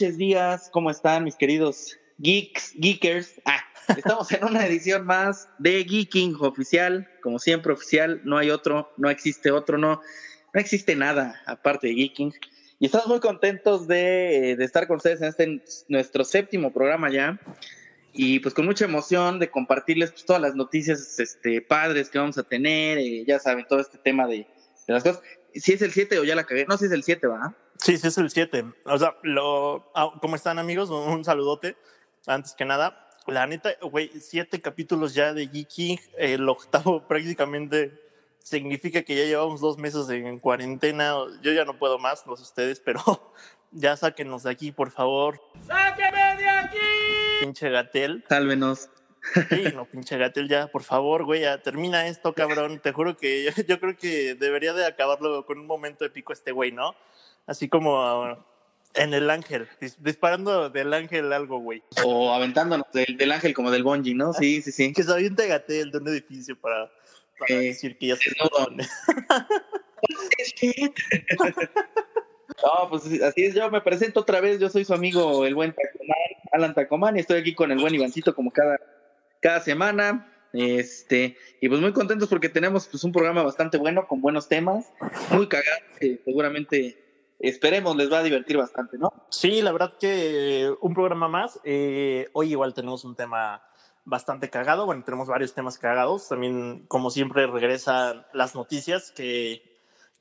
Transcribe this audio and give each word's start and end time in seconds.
noches, 0.00 0.16
días. 0.16 0.70
¿Cómo 0.72 0.92
están 0.92 1.24
mis 1.24 1.34
queridos 1.34 1.98
geeks, 2.18 2.72
geekers? 2.74 3.34
Ah, 3.44 3.58
estamos 3.88 4.30
en 4.30 4.44
una 4.44 4.64
edición 4.64 5.04
más 5.04 5.48
de 5.58 5.84
Geeking 5.84 6.36
oficial. 6.38 7.08
Como 7.20 7.40
siempre, 7.40 7.72
oficial. 7.72 8.20
No 8.22 8.38
hay 8.38 8.50
otro, 8.50 8.92
no 8.96 9.10
existe 9.10 9.50
otro, 9.50 9.76
no, 9.76 10.00
no 10.54 10.60
existe 10.60 10.94
nada 10.94 11.42
aparte 11.46 11.88
de 11.88 11.94
Geeking. 11.94 12.32
Y 12.78 12.86
estamos 12.86 13.08
muy 13.08 13.18
contentos 13.18 13.88
de, 13.88 14.54
de 14.56 14.64
estar 14.64 14.86
con 14.86 14.98
ustedes 14.98 15.20
en 15.20 15.28
este 15.30 15.84
nuestro 15.88 16.22
séptimo 16.22 16.72
programa 16.72 17.10
ya. 17.10 17.40
Y 18.12 18.38
pues 18.38 18.54
con 18.54 18.66
mucha 18.66 18.84
emoción 18.84 19.40
de 19.40 19.50
compartirles 19.50 20.12
pues, 20.12 20.24
todas 20.24 20.40
las 20.40 20.54
noticias 20.54 21.18
este, 21.18 21.60
padres 21.60 22.08
que 22.08 22.20
vamos 22.20 22.38
a 22.38 22.44
tener. 22.44 22.98
eh, 22.98 23.24
ya 23.26 23.40
saben, 23.40 23.66
todo 23.68 23.80
este 23.80 23.98
tema 23.98 24.28
de, 24.28 24.46
de 24.86 24.94
las 24.94 25.02
cosas. 25.02 25.22
Si 25.54 25.72
es 25.72 25.82
el 25.82 25.90
7 25.90 26.20
o 26.20 26.24
ya 26.24 26.36
la 26.36 26.44
cagué. 26.44 26.66
No, 26.66 26.78
si 26.78 26.84
es 26.84 26.92
el 26.92 27.02
7, 27.02 27.26
¿va? 27.26 27.56
Sí, 27.78 27.96
sí, 27.96 28.08
es 28.08 28.18
el 28.18 28.30
7. 28.30 28.64
O 28.84 28.98
sea, 28.98 29.16
lo, 29.22 29.90
ah, 29.94 30.12
¿cómo 30.20 30.36
están 30.36 30.58
amigos? 30.58 30.90
Un, 30.90 31.24
saludote. 31.24 31.76
Antes 32.26 32.54
que 32.54 32.64
nada, 32.64 33.08
la 33.26 33.46
neta, 33.46 33.70
güey, 33.80 34.10
siete 34.20 34.60
capítulos 34.60 35.14
ya 35.14 35.32
de 35.32 35.46
Geeking, 35.46 35.98
el 36.18 36.48
octavo 36.48 37.02
prácticamente 37.08 37.92
significa 38.42 39.02
que 39.02 39.16
ya 39.16 39.24
llevamos 39.24 39.60
dos 39.60 39.78
meses 39.78 40.08
en 40.10 40.38
cuarentena. 40.38 41.14
Yo 41.42 41.52
ya 41.52 41.64
no 41.64 41.78
puedo 41.78 41.98
más, 41.98 42.26
no 42.26 42.36
sé 42.36 42.42
ustedes, 42.42 42.80
pero 42.80 43.00
ya 43.70 43.96
sáquenos 43.96 44.42
de 44.42 44.50
aquí, 44.50 44.72
por 44.72 44.90
favor. 44.90 45.40
¡Sáqueme 45.66 46.36
de 46.36 46.48
aquí! 46.48 46.78
Pinche 47.40 47.70
Gatel. 47.70 48.24
Sálvenos. 48.28 48.90
Sí, 49.50 49.64
no, 49.74 49.84
pinche 49.84 50.16
Gatel, 50.16 50.48
ya, 50.48 50.68
por 50.68 50.82
favor, 50.82 51.24
güey, 51.24 51.42
ya 51.42 51.60
termina 51.62 52.06
esto, 52.06 52.32
cabrón. 52.32 52.80
Te 52.80 52.92
juro 52.92 53.16
que 53.16 53.44
yo, 53.44 53.50
yo 53.68 53.78
creo 53.78 53.96
que 53.96 54.34
debería 54.34 54.72
de 54.72 54.86
acabarlo 54.86 55.44
con 55.46 55.58
un 55.58 55.66
momento 55.66 56.04
épico 56.04 56.32
este 56.32 56.52
güey, 56.52 56.72
¿no? 56.72 56.94
Así 57.48 57.68
como 57.68 58.46
en 58.94 59.12
el 59.14 59.28
ángel, 59.30 59.66
dis- 59.80 59.96
disparando 59.98 60.70
del 60.70 60.94
ángel 60.94 61.32
algo, 61.32 61.58
güey. 61.58 61.82
O 62.04 62.32
aventándonos 62.32 62.86
del, 62.92 63.16
del 63.16 63.32
ángel 63.32 63.54
como 63.54 63.70
del 63.72 63.82
bungee, 63.82 64.14
¿no? 64.14 64.32
Sí, 64.32 64.62
sí, 64.62 64.70
sí. 64.70 64.92
Que 64.92 65.02
se 65.02 65.12
aviente 65.12 65.46
Gatel 65.48 65.90
de 65.90 65.98
un 65.98 66.08
edificio 66.08 66.56
para, 66.60 66.90
para 67.38 67.54
Eh, 67.54 67.64
decir 67.68 67.98
que 67.98 68.06
ya 68.08 68.16
se. 68.16 68.30
No, 72.62 72.88
pues 72.90 73.04
así 73.22 73.44
es, 73.44 73.54
yo 73.54 73.70
me 73.70 73.80
presento 73.80 74.20
otra 74.20 74.40
vez, 74.40 74.58
yo 74.58 74.68
soy 74.68 74.84
su 74.84 74.92
amigo 74.92 75.46
el 75.46 75.54
buen 75.54 75.72
Tacomán, 75.72 76.18
Alan 76.52 76.74
Tacomán, 76.74 77.16
y 77.16 77.20
estoy 77.20 77.40
aquí 77.40 77.54
con 77.54 77.70
el 77.70 77.78
buen 77.78 77.94
Ivancito 77.94 78.34
como 78.34 78.50
cada, 78.50 78.80
cada 79.40 79.60
semana. 79.60 80.32
Este, 80.52 81.36
y 81.60 81.68
pues 81.68 81.80
muy 81.80 81.92
contentos 81.92 82.28
porque 82.28 82.48
tenemos 82.48 82.88
pues 82.88 83.04
un 83.04 83.12
programa 83.12 83.42
bastante 83.42 83.76
bueno, 83.78 84.08
con 84.08 84.20
buenos 84.22 84.48
temas, 84.48 84.86
muy 85.30 85.46
cagados, 85.46 85.82
que 86.00 86.20
seguramente 86.24 86.96
esperemos 87.38 87.96
les 87.96 88.12
va 88.12 88.18
a 88.18 88.22
divertir 88.22 88.56
bastante, 88.56 88.98
¿no? 88.98 89.12
Sí, 89.30 89.62
la 89.62 89.72
verdad 89.72 89.94
que 89.98 90.72
un 90.80 90.94
programa 90.94 91.28
más. 91.28 91.60
Eh, 91.64 92.28
hoy 92.32 92.50
igual 92.50 92.74
tenemos 92.74 93.04
un 93.04 93.14
tema 93.14 93.62
bastante 94.04 94.50
cagado. 94.50 94.86
Bueno, 94.86 95.04
tenemos 95.04 95.28
varios 95.28 95.54
temas 95.54 95.78
cagados. 95.78 96.28
También, 96.28 96.86
como 96.88 97.10
siempre, 97.10 97.46
regresan 97.46 98.26
las 98.32 98.54
noticias, 98.54 99.12
que, 99.12 99.62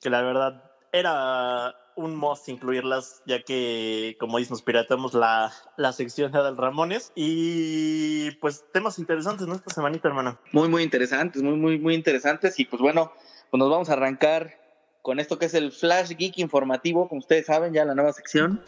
que 0.01 0.09
la 0.09 0.21
verdad 0.21 0.71
era 0.91 1.75
un 1.95 2.15
must 2.15 2.47
incluirlas, 2.49 3.23
ya 3.25 3.41
que, 3.41 4.15
como 4.19 4.37
dices, 4.37 4.51
nos 4.51 4.61
piratamos 4.61 5.15
la, 5.15 5.51
la 5.77 5.93
sección 5.93 6.31
de 6.31 6.37
Adal 6.37 6.57
Ramones. 6.57 7.11
Y 7.15 8.31
pues 8.39 8.65
temas 8.71 8.99
interesantes, 8.99 9.47
¿no? 9.47 9.55
Esta 9.55 9.73
semanita, 9.73 10.07
hermano. 10.07 10.37
Muy, 10.51 10.69
muy 10.69 10.83
interesantes, 10.83 11.41
muy, 11.41 11.55
muy, 11.55 11.79
muy 11.79 11.95
interesantes. 11.95 12.59
Y 12.59 12.65
pues 12.65 12.81
bueno, 12.81 13.11
pues 13.49 13.57
nos 13.57 13.69
vamos 13.69 13.89
a 13.89 13.93
arrancar 13.93 14.66
con 15.07 15.21
esto 15.21 15.39
que 15.39 15.45
es 15.45 15.53
el 15.53 15.71
Flash 15.71 16.17
Geek 16.17 16.37
informativo, 16.37 17.07
como 17.07 17.19
ustedes 17.19 17.45
saben, 17.45 17.71
ya 17.71 17.85
la 17.85 17.95
nueva 17.95 18.11
sección. 18.11 18.61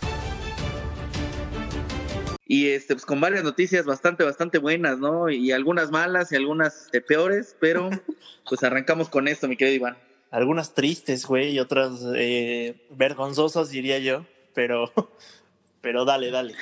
Y 2.47 2.69
este, 2.69 2.93
pues 2.93 3.05
con 3.05 3.19
varias 3.19 3.43
noticias 3.43 3.85
bastante, 3.85 4.23
bastante 4.23 4.57
buenas, 4.57 4.99
¿no? 4.99 5.29
Y 5.29 5.51
algunas 5.51 5.91
malas 5.91 6.31
y 6.31 6.37
algunas 6.37 6.85
este, 6.85 7.01
peores, 7.01 7.57
pero 7.59 7.89
pues 8.49 8.63
arrancamos 8.63 9.09
con 9.09 9.27
esto, 9.27 9.49
mi 9.49 9.57
querido 9.57 9.75
Iván. 9.75 9.97
Algunas 10.31 10.73
tristes, 10.73 11.25
güey, 11.25 11.49
y 11.49 11.59
otras 11.59 12.05
eh, 12.15 12.87
vergonzosas, 12.91 13.71
diría 13.71 13.99
yo. 13.99 14.25
Pero, 14.55 14.93
pero 15.81 16.05
dale, 16.05 16.31
dale. 16.31 16.55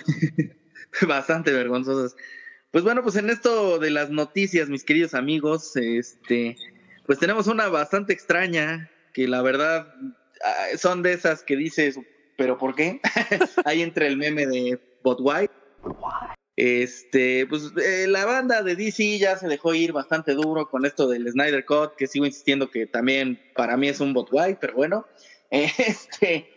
bastante 1.07 1.51
vergonzosas. 1.51 2.15
Pues 2.71 2.83
bueno, 2.83 3.03
pues 3.03 3.15
en 3.17 3.29
esto 3.29 3.77
de 3.77 3.91
las 3.91 4.09
noticias, 4.09 4.69
mis 4.69 4.83
queridos 4.83 5.13
amigos, 5.13 5.75
este, 5.75 6.57
pues 7.05 7.19
tenemos 7.19 7.45
una 7.45 7.67
bastante 7.67 8.11
extraña, 8.11 8.89
que 9.17 9.27
la 9.27 9.41
verdad 9.41 9.87
ah, 10.45 10.77
son 10.77 11.01
de 11.01 11.13
esas 11.13 11.41
que 11.41 11.55
dices, 11.55 11.99
pero 12.37 12.59
¿por 12.59 12.75
qué? 12.75 13.01
Ahí 13.65 13.81
entre 13.81 14.05
el 14.05 14.15
meme 14.15 14.45
de 14.45 14.79
But 15.03 15.17
Why. 15.19 15.49
Este, 16.55 17.47
pues 17.47 17.71
eh, 17.83 18.05
la 18.07 18.25
banda 18.25 18.61
de 18.61 18.75
DC 18.75 19.17
ya 19.17 19.35
se 19.35 19.47
dejó 19.47 19.73
ir 19.73 19.91
bastante 19.91 20.35
duro 20.35 20.69
con 20.69 20.85
esto 20.85 21.07
del 21.07 21.27
Snyder 21.31 21.65
Cut, 21.65 21.95
que 21.97 22.05
sigo 22.05 22.27
insistiendo 22.27 22.69
que 22.69 22.85
también 22.85 23.41
para 23.55 23.75
mí 23.75 23.87
es 23.87 23.99
un 24.01 24.13
But 24.13 24.29
Why, 24.31 24.57
pero 24.61 24.75
bueno. 24.75 25.07
Este, 25.49 26.47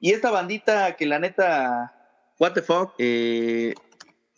y 0.00 0.10
esta 0.10 0.30
bandita 0.30 0.96
que 0.96 1.06
la 1.06 1.18
neta, 1.18 1.94
what 2.38 2.52
the 2.52 2.60
fuck, 2.60 2.92
eh, 2.98 3.72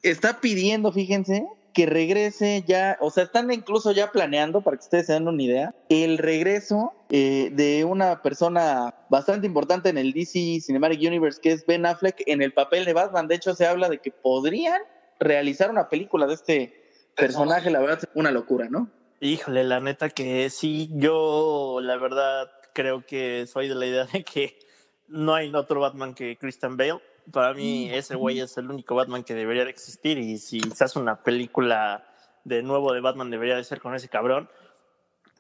está 0.02 0.40
pidiendo, 0.40 0.92
fíjense, 0.92 1.44
que 1.72 1.86
regrese 1.86 2.62
ya, 2.66 2.96
o 3.00 3.10
sea, 3.10 3.24
están 3.24 3.52
incluso 3.52 3.90
ya 3.92 4.12
planeando, 4.12 4.60
para 4.60 4.76
que 4.76 4.84
ustedes 4.84 5.06
se 5.06 5.14
den 5.14 5.26
una 5.26 5.42
idea, 5.42 5.74
el 5.88 6.18
regreso 6.18 6.92
eh, 7.16 7.50
de 7.52 7.84
una 7.84 8.22
persona 8.22 8.92
bastante 9.08 9.46
importante 9.46 9.88
en 9.88 9.98
el 9.98 10.12
DC 10.12 10.58
Cinematic 10.60 10.98
Universe, 10.98 11.40
que 11.40 11.52
es 11.52 11.64
Ben 11.64 11.86
Affleck, 11.86 12.24
en 12.26 12.42
el 12.42 12.52
papel 12.52 12.84
de 12.84 12.92
Batman. 12.92 13.28
De 13.28 13.36
hecho, 13.36 13.54
se 13.54 13.68
habla 13.68 13.88
de 13.88 13.98
que 13.98 14.10
podrían 14.10 14.82
realizar 15.20 15.70
una 15.70 15.88
película 15.88 16.26
de 16.26 16.34
este 16.34 16.90
personaje, 17.16 17.70
la 17.70 17.78
verdad, 17.78 18.00
una 18.16 18.32
locura, 18.32 18.66
¿no? 18.68 18.90
Híjole, 19.20 19.62
la 19.62 19.78
neta 19.78 20.10
que 20.10 20.50
sí, 20.50 20.90
yo 20.94 21.78
la 21.80 21.98
verdad 21.98 22.50
creo 22.72 23.06
que 23.06 23.46
soy 23.46 23.68
de 23.68 23.76
la 23.76 23.86
idea 23.86 24.06
de 24.06 24.24
que 24.24 24.58
no 25.06 25.36
hay 25.36 25.54
otro 25.54 25.78
Batman 25.78 26.14
que 26.14 26.36
Christian 26.36 26.76
Bale. 26.76 27.00
Para 27.30 27.54
mí 27.54 27.90
ese 27.92 28.16
güey 28.16 28.40
es 28.40 28.58
el 28.58 28.68
único 28.68 28.96
Batman 28.96 29.22
que 29.22 29.34
debería 29.34 29.62
de 29.62 29.70
existir 29.70 30.18
y 30.18 30.38
si 30.38 30.58
se 30.60 30.82
hace 30.82 30.98
una 30.98 31.22
película 31.22 32.08
de 32.42 32.64
nuevo 32.64 32.92
de 32.92 33.00
Batman 33.00 33.30
debería 33.30 33.54
de 33.54 33.62
ser 33.62 33.80
con 33.80 33.94
ese 33.94 34.08
cabrón. 34.08 34.48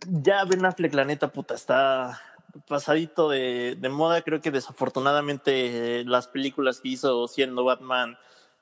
Ya 0.06 0.44
Ben 0.44 0.64
Affleck, 0.64 0.94
la 0.94 1.04
neta 1.04 1.28
puta, 1.28 1.54
está 1.54 2.20
pasadito 2.68 3.28
de, 3.28 3.76
de 3.78 3.88
moda. 3.88 4.22
Creo 4.22 4.40
que 4.40 4.50
desafortunadamente 4.50 6.00
eh, 6.00 6.04
las 6.04 6.28
películas 6.28 6.80
que 6.80 6.90
hizo 6.90 7.26
siendo 7.28 7.64
Batman 7.64 8.18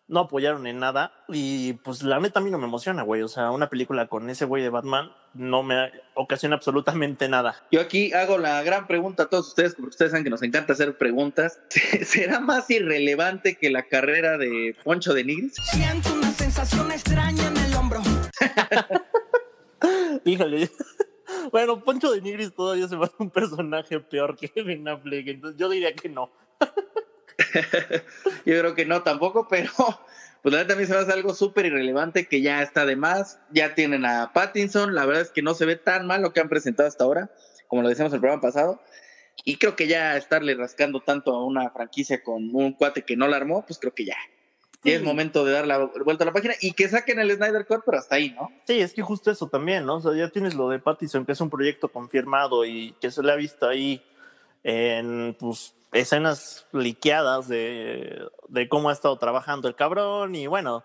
no 0.09 0.21
apoyaron 0.21 0.67
en 0.67 0.79
nada 0.79 1.13
y 1.29 1.75
pues 1.75 2.03
la 2.03 2.21
neta 2.21 2.41
a 2.41 2.43
mí 2.43 2.51
no 2.51 2.59
me 2.59 2.67
emociona, 2.67 3.03
güey. 3.03 3.23
O 3.23 3.29
sea, 3.29 3.51
una 3.51 3.71
película 3.71 4.09
con 4.09 4.29
ese 4.29 4.45
güey 4.45 4.63
de 4.63 4.69
Batman 4.69 5.11
no 5.33 5.63
me 5.63 5.91
ocasiona 6.15 6.57
absolutamente 6.57 7.29
nada. 7.29 7.57
Yo 7.71 7.81
aquí 7.81 8.13
hago 8.13 8.37
la 8.37 8.63
gran 8.63 8.87
pregunta 8.87 9.25
a 9.25 9.27
todos 9.31 9.49
ustedes, 9.49 9.75
porque 9.75 9.91
ustedes 9.91 10.11
saben 10.11 10.25
que 10.25 10.31
nos 10.31 10.43
encanta 10.43 10.75
hacer 10.75 10.99
preguntas. 10.99 11.61
¿Será 12.05 12.41
más 12.41 12.69
irrelevante 12.71 13.57
que 13.57 13.71
la 13.71 13.85
carrera 13.85 14.37
de 14.37 14.77
Poncho 14.85 15.15
de 15.15 15.25
Nigris? 15.25 15.55
Siento 15.71 16.13
una 16.13 16.31
sensación 16.31 16.93
extraña 16.93 17.49
en 17.49 17.57
el 17.57 17.75
hombro. 17.75 18.03
Híjole. 20.25 20.71
Bueno, 21.51 21.83
Poncho 21.83 22.13
de 22.13 22.21
Nigris 22.21 22.55
todavía 22.55 22.89
se 22.89 22.97
va 22.97 23.07
a 23.07 23.13
un 23.19 23.31
personaje 23.31 24.01
peor 24.01 24.37
que 24.37 24.63
Ben 24.63 24.87
Affleck, 24.87 25.29
entonces 25.29 25.59
yo 25.59 25.69
diría 25.69 25.95
que 25.95 26.09
no. 26.09 26.31
Yo 28.47 28.59
creo 28.59 28.75
que 28.75 28.87
no 28.87 29.03
tampoco, 29.03 29.49
pero 29.49 29.71
pues 30.43 30.55
la 30.55 30.61
a 30.61 30.77
mí 30.77 30.87
se 30.87 30.93
me 30.93 30.99
hace 30.99 31.13
algo 31.13 31.35
súper 31.35 31.67
irrelevante 31.67 32.27
que 32.27 32.41
ya 32.41 32.63
está 32.63 32.85
de 32.85 32.97
más. 32.97 33.39
Ya 33.51 33.75
tienen 33.75 34.05
a 34.05 34.33
Pattinson, 34.33 34.95
la 34.95 35.07
verdad 35.07 35.23
es 35.23 35.31
que 35.31 35.43
no 35.43 35.55
se 35.55 35.67
ve 35.67 35.77
tan 35.77 36.07
mal 36.07 36.23
lo 36.23 36.33
que 36.33 36.41
han 36.41 36.49
presentado 36.49 36.89
hasta 36.89 37.05
ahora, 37.05 37.31
como 37.69 37.83
lo 37.83 37.89
decíamos 37.89 38.13
el 38.13 38.21
programa 38.21 38.43
pasado. 38.43 38.83
Y 39.45 39.57
creo 39.57 39.77
que 39.77 39.87
ya 39.87 40.17
estarle 40.17 40.55
rascando 40.55 41.01
tanto 41.01 41.35
a 41.35 41.45
una 41.45 41.71
franquicia 41.71 42.23
con 42.23 42.55
un 42.55 42.73
cuate 42.75 43.03
que 43.03 43.17
no 43.17 43.29
la 43.29 43.37
armó, 43.37 43.65
pues 43.67 43.79
creo 43.79 43.95
que 43.95 44.05
ya. 44.05 44.17
Ya 44.85 44.95
es 44.95 45.01
Sí. 45.01 45.05
momento 45.05 45.45
de 45.45 45.53
dar 45.53 45.67
la 45.67 45.79
vuelta 46.05 46.25
a 46.25 46.27
la 46.27 46.33
página 46.33 46.55
y 46.61 46.73
que 46.73 46.89
saquen 46.89 47.21
el 47.21 47.31
Snyder 47.31 47.67
Cut, 47.67 47.83
pero 47.87 47.99
hasta 47.99 48.17
ahí, 48.17 48.31
¿no? 48.31 48.51
Sí, 48.67 48.81
es 48.81 48.93
que 48.93 49.03
justo 49.03 49.31
eso 49.31 49.47
también, 49.49 49.87
¿no? 49.87 49.97
O 49.97 50.01
sea, 50.01 50.13
ya 50.15 50.29
tienes 50.29 50.55
lo 50.55 50.69
de 50.69 50.79
Pattinson, 50.81 51.25
que 51.25 51.33
es 51.33 51.41
un 51.41 51.51
proyecto 51.51 51.89
confirmado 51.89 52.65
y 52.65 52.93
que 53.01 53.11
se 53.11 53.23
le 53.23 53.31
ha 53.33 53.37
visto 53.37 53.69
ahí 53.69 54.03
en 54.65 55.37
pues, 55.39 55.75
escenas 55.93 56.67
liqueadas 56.73 57.49
de, 57.49 58.27
de 58.49 58.69
cómo 58.69 58.91
ha 58.91 58.93
estado 58.93 59.17
trabajando 59.19 59.69
el 59.69 59.75
cabrón. 59.77 60.35
Y 60.35 60.47
bueno, 60.47 60.85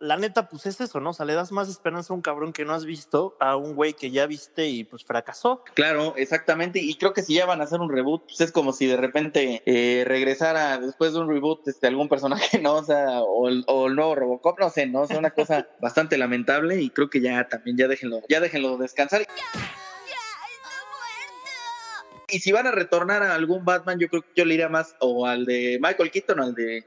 la 0.00 0.16
neta, 0.16 0.48
pues 0.48 0.64
es 0.64 0.80
eso, 0.80 0.98
¿no? 0.98 1.10
O 1.10 1.12
sea, 1.12 1.26
le 1.26 1.34
das 1.34 1.52
más 1.52 1.68
esperanza 1.68 2.12
a 2.12 2.16
un 2.16 2.22
cabrón 2.22 2.54
que 2.54 2.64
no 2.64 2.72
has 2.72 2.86
visto 2.86 3.36
a 3.38 3.56
un 3.56 3.74
güey 3.74 3.92
que 3.92 4.10
ya 4.10 4.26
viste 4.26 4.66
y 4.66 4.84
pues 4.84 5.04
fracasó. 5.04 5.62
Claro, 5.74 6.14
exactamente. 6.16 6.80
Y 6.80 6.94
creo 6.94 7.12
que 7.12 7.22
si 7.22 7.34
ya 7.34 7.44
van 7.44 7.60
a 7.60 7.64
hacer 7.64 7.80
un 7.80 7.90
reboot, 7.90 8.24
pues 8.24 8.40
es 8.40 8.50
como 8.50 8.72
si 8.72 8.86
de 8.86 8.96
repente 8.96 9.62
eh, 9.66 10.04
regresara 10.06 10.78
después 10.78 11.12
de 11.12 11.20
un 11.20 11.28
reboot 11.28 11.68
este, 11.68 11.86
algún 11.86 12.08
personaje, 12.08 12.58
¿no? 12.62 12.76
O 12.76 12.82
sea, 12.82 13.20
o 13.20 13.48
el, 13.48 13.62
o 13.66 13.88
el 13.88 13.94
nuevo 13.94 14.14
Robocop, 14.14 14.58
no 14.58 14.70
sé, 14.70 14.86
¿no? 14.86 15.02
O 15.02 15.06
sea, 15.06 15.18
una 15.18 15.30
cosa 15.30 15.68
bastante 15.80 16.16
lamentable 16.16 16.80
y 16.80 16.88
creo 16.88 17.10
que 17.10 17.20
ya 17.20 17.46
también 17.48 17.76
ya 17.76 17.86
déjenlo, 17.86 18.22
ya 18.26 18.40
déjenlo 18.40 18.78
descansar. 18.78 19.26
Y 22.28 22.38
si 22.38 22.52
van 22.52 22.66
a 22.66 22.70
retornar 22.70 23.22
a 23.22 23.34
algún 23.34 23.64
Batman, 23.66 23.98
yo 23.98 24.08
creo 24.08 24.22
que 24.22 24.28
yo 24.34 24.44
le 24.46 24.54
iría 24.54 24.68
más 24.68 24.94
o 25.00 25.26
al 25.26 25.44
de 25.44 25.78
Michael 25.82 26.10
Keaton 26.10 26.40
o 26.40 26.44
al 26.44 26.54
de 26.54 26.86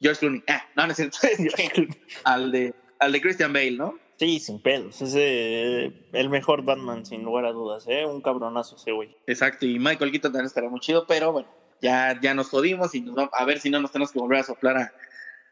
George 0.00 0.20
Clooney. 0.20 0.42
Ah, 0.48 0.62
no, 0.76 0.86
no 0.86 0.92
es 0.92 0.96
cierto. 0.96 1.18
Al, 2.24 2.52
de, 2.52 2.74
al 2.98 3.12
de 3.12 3.20
Christian 3.20 3.52
Bale, 3.52 3.72
¿no? 3.72 3.98
Sí, 4.16 4.38
sin 4.38 4.60
pelos. 4.60 5.02
Es 5.02 5.14
eh, 5.16 5.92
el 6.12 6.30
mejor 6.30 6.64
Batman, 6.64 7.04
sin 7.04 7.24
lugar 7.24 7.46
a 7.46 7.52
dudas, 7.52 7.84
¿eh? 7.88 8.06
Un 8.06 8.20
cabronazo 8.20 8.76
ese 8.76 8.92
güey. 8.92 9.16
Exacto, 9.26 9.66
y 9.66 9.78
Michael 9.78 10.12
Keaton 10.12 10.32
también 10.32 10.46
estará 10.46 10.68
muy 10.68 10.80
chido, 10.80 11.04
pero 11.06 11.32
bueno, 11.32 11.48
ya, 11.80 12.18
ya 12.20 12.32
nos 12.32 12.48
jodimos 12.48 12.94
y 12.94 13.00
nos 13.00 13.14
vamos, 13.16 13.32
a 13.34 13.44
ver 13.44 13.58
si 13.58 13.70
no 13.70 13.80
nos 13.80 13.90
tenemos 13.90 14.12
que 14.12 14.20
volver 14.20 14.38
a 14.38 14.44
soplar 14.44 14.76
a, 14.76 14.92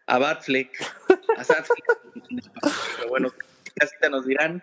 a 0.06 0.19
Batfleck, 0.19 0.71
a 1.37 1.44
Satfleck. 1.44 1.85
pero 2.97 3.09
bueno, 3.09 3.33
casi 3.75 3.94
te 4.00 4.09
nos 4.09 4.27
dirán 4.27 4.62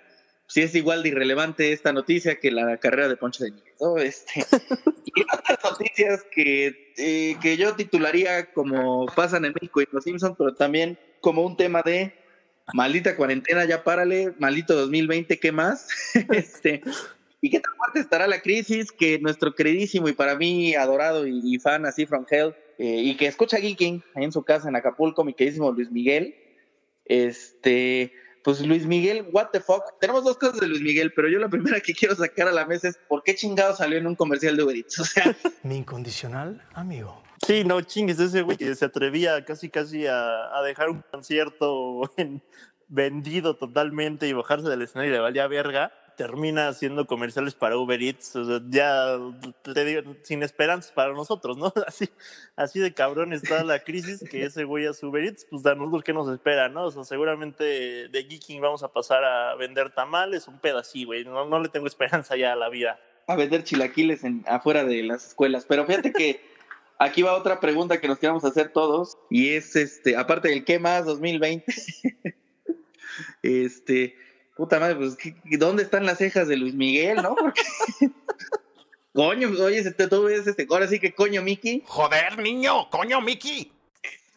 si 0.50 0.62
es 0.62 0.74
igual 0.74 1.04
de 1.04 1.10
irrelevante 1.10 1.72
esta 1.72 1.94
noticia 1.94 2.40
que 2.40 2.50
la 2.52 2.78
carrera 2.78 3.08
de 3.08 3.16
Poncho 3.16 3.44
de 3.44 3.52
Niño. 3.52 3.64
¿no? 3.80 3.98
Este, 3.98 4.42
y 5.06 5.22
otras 5.22 5.60
noticias 5.64 6.26
que, 6.32 6.92
eh, 6.98 7.36
que 7.40 7.56
yo 7.56 7.76
titularía 7.76 8.52
como 8.52 9.06
pasan 9.16 9.46
en 9.46 9.54
México 9.54 9.80
y 9.82 9.88
los 9.92 10.04
Simpsons, 10.04 10.36
pero 10.38 10.56
también 10.56 10.98
como 11.22 11.46
un 11.46 11.56
tema 11.56 11.84
de 11.84 12.14
maldita 12.74 13.16
cuarentena, 13.16 13.66
ya 13.66 13.84
párale, 13.84 14.34
maldito 14.40 14.76
2020, 14.76 15.40
¿qué 15.40 15.52
más? 15.52 15.88
este, 16.32 16.82
¿Y 17.42 17.52
qué 17.52 17.60
tan 17.60 17.76
fuerte 17.76 18.00
estará 18.00 18.28
la 18.28 18.42
crisis 18.42 18.92
que 18.92 19.20
nuestro 19.20 19.54
queridísimo 19.54 20.10
y 20.10 20.14
para 20.14 20.36
mí 20.36 20.74
adorado 20.74 21.28
y, 21.28 21.42
y 21.44 21.60
fan 21.60 21.86
así 21.86 22.08
from 22.08 22.26
hell, 22.30 22.56
eh, 22.80 23.02
y 23.04 23.18
que 23.18 23.28
escucha 23.28 23.58
Geeking 23.58 24.04
en 24.16 24.32
su 24.32 24.44
casa 24.44 24.68
en 24.68 24.76
Acapulco, 24.76 25.24
mi 25.24 25.36
queridísimo 25.36 25.72
Luis 25.72 25.92
Miguel, 25.92 26.36
este, 27.06 28.14
pues 28.44 28.62
Luis 28.62 28.86
Miguel, 28.86 29.28
what 29.32 29.48
the 29.52 29.60
fuck. 29.60 30.00
Tenemos 30.00 30.24
dos 30.24 30.38
cosas 30.38 30.60
de 30.60 30.68
Luis 30.68 30.82
Miguel, 30.82 31.12
pero 31.16 31.28
yo 31.30 31.40
la 31.40 31.50
primera 31.50 31.80
que 31.80 31.94
quiero 31.94 32.16
sacar 32.16 32.48
a 32.48 32.52
la 32.52 32.66
mesa 32.66 32.88
es 32.90 32.98
¿por 33.08 33.24
qué 33.24 33.36
chingado 33.36 33.76
salió 33.76 33.98
en 33.98 34.08
un 34.08 34.16
comercial 34.16 34.56
de 34.58 34.64
Uber 34.64 34.76
Eats? 34.76 35.00
O 35.00 35.04
sea, 35.06 35.36
Mi 35.64 35.78
incondicional 35.78 36.62
amigo. 36.74 37.22
Sí, 37.46 37.64
no 37.64 37.82
chingues, 37.82 38.20
ese 38.20 38.42
güey 38.42 38.58
que 38.58 38.76
se 38.76 38.86
atrevía 38.86 39.44
casi 39.46 39.70
casi 39.70 40.06
a, 40.08 40.58
a 40.58 40.62
dejar 40.64 40.90
un 40.90 41.04
concierto 41.12 42.02
en- 42.18 42.42
vendido 42.88 43.56
totalmente 43.56 44.28
y 44.28 44.34
bajarse 44.34 44.68
del 44.68 44.82
escenario 44.82 45.12
y 45.12 45.14
le 45.14 45.20
valía 45.20 45.46
verga, 45.48 45.92
termina 46.20 46.68
haciendo 46.68 47.08
comerciales 47.08 47.56
para 47.56 47.78
Uber 47.78 48.04
Eats, 48.04 48.36
o 48.36 48.44
sea, 48.44 48.60
ya 48.68 49.18
te 49.64 49.86
digo, 49.86 50.02
sin 50.24 50.44
esperanzas 50.44 50.92
para 50.92 51.14
nosotros, 51.14 51.58
¿no? 51.58 51.72
Así, 51.88 52.10
así 52.58 52.80
de 52.82 52.94
cabrón 52.94 53.32
está 53.32 53.64
la 53.64 53.80
crisis 53.86 54.22
que 54.30 54.44
ese 54.44 54.66
güey 54.66 54.86
hace 54.86 55.06
Uber 55.06 55.24
Eats, 55.24 55.48
pues 55.50 55.66
a 55.66 55.76
nosotros 55.76 56.04
qué 56.04 56.12
nos 56.12 56.30
espera, 56.30 56.68
¿no? 56.68 56.88
O 56.88 56.92
sea, 56.92 57.06
seguramente 57.06 57.64
de 58.10 58.28
Geeking 58.30 58.60
vamos 58.60 58.84
a 58.84 58.92
pasar 58.92 59.24
a 59.24 59.56
vender 59.56 59.92
tamales, 59.92 60.50
un 60.50 60.60
pedacito, 60.60 61.08
güey, 61.08 61.24
no, 61.24 61.46
no 61.46 61.62
le 61.62 61.70
tengo 61.70 61.88
esperanza 61.88 62.36
ya 62.36 62.52
a 62.52 62.58
la 62.58 62.68
vida. 62.68 63.00
a 63.28 63.38
vender 63.38 63.64
chilaquiles 63.64 64.26
en, 64.26 64.44
afuera 64.46 64.84
de 64.84 65.02
las 65.04 65.26
escuelas. 65.26 65.66
Pero 65.70 65.86
fíjate 65.86 66.12
que 66.12 66.42
aquí 67.00 67.22
va 67.22 67.38
otra 67.38 67.62
pregunta 67.62 68.02
que 68.02 68.10
nos 68.10 68.20
queremos 68.20 68.44
hacer 68.44 68.74
todos 68.74 69.18
y 69.30 69.52
es 69.52 69.78
este, 69.78 70.18
aparte 70.18 70.50
del 70.50 70.66
¿qué 70.66 70.80
más 70.80 71.06
2020? 71.06 71.74
este, 73.42 74.18
puta 74.60 74.78
madre, 74.78 74.96
pues 74.96 75.16
¿qué- 75.16 75.36
¿dónde 75.58 75.84
están 75.84 76.06
las 76.06 76.18
cejas 76.18 76.50
de 76.50 76.58
Luis 76.58 76.74
Miguel, 76.74 77.16
no? 77.24 77.34
Porque 77.34 77.62
coño, 79.14 79.50
oye, 79.64 79.80
este, 79.80 80.08
tú 80.10 80.24
ves 80.24 80.46
este, 80.48 80.68
ahora 80.70 80.86
sí 80.88 81.00
que 81.00 81.14
coño, 81.14 81.42
Mickey, 81.42 81.82
Joder, 81.86 82.38
niño, 82.40 82.90
coño, 82.90 83.22
Mickey. 83.22 83.72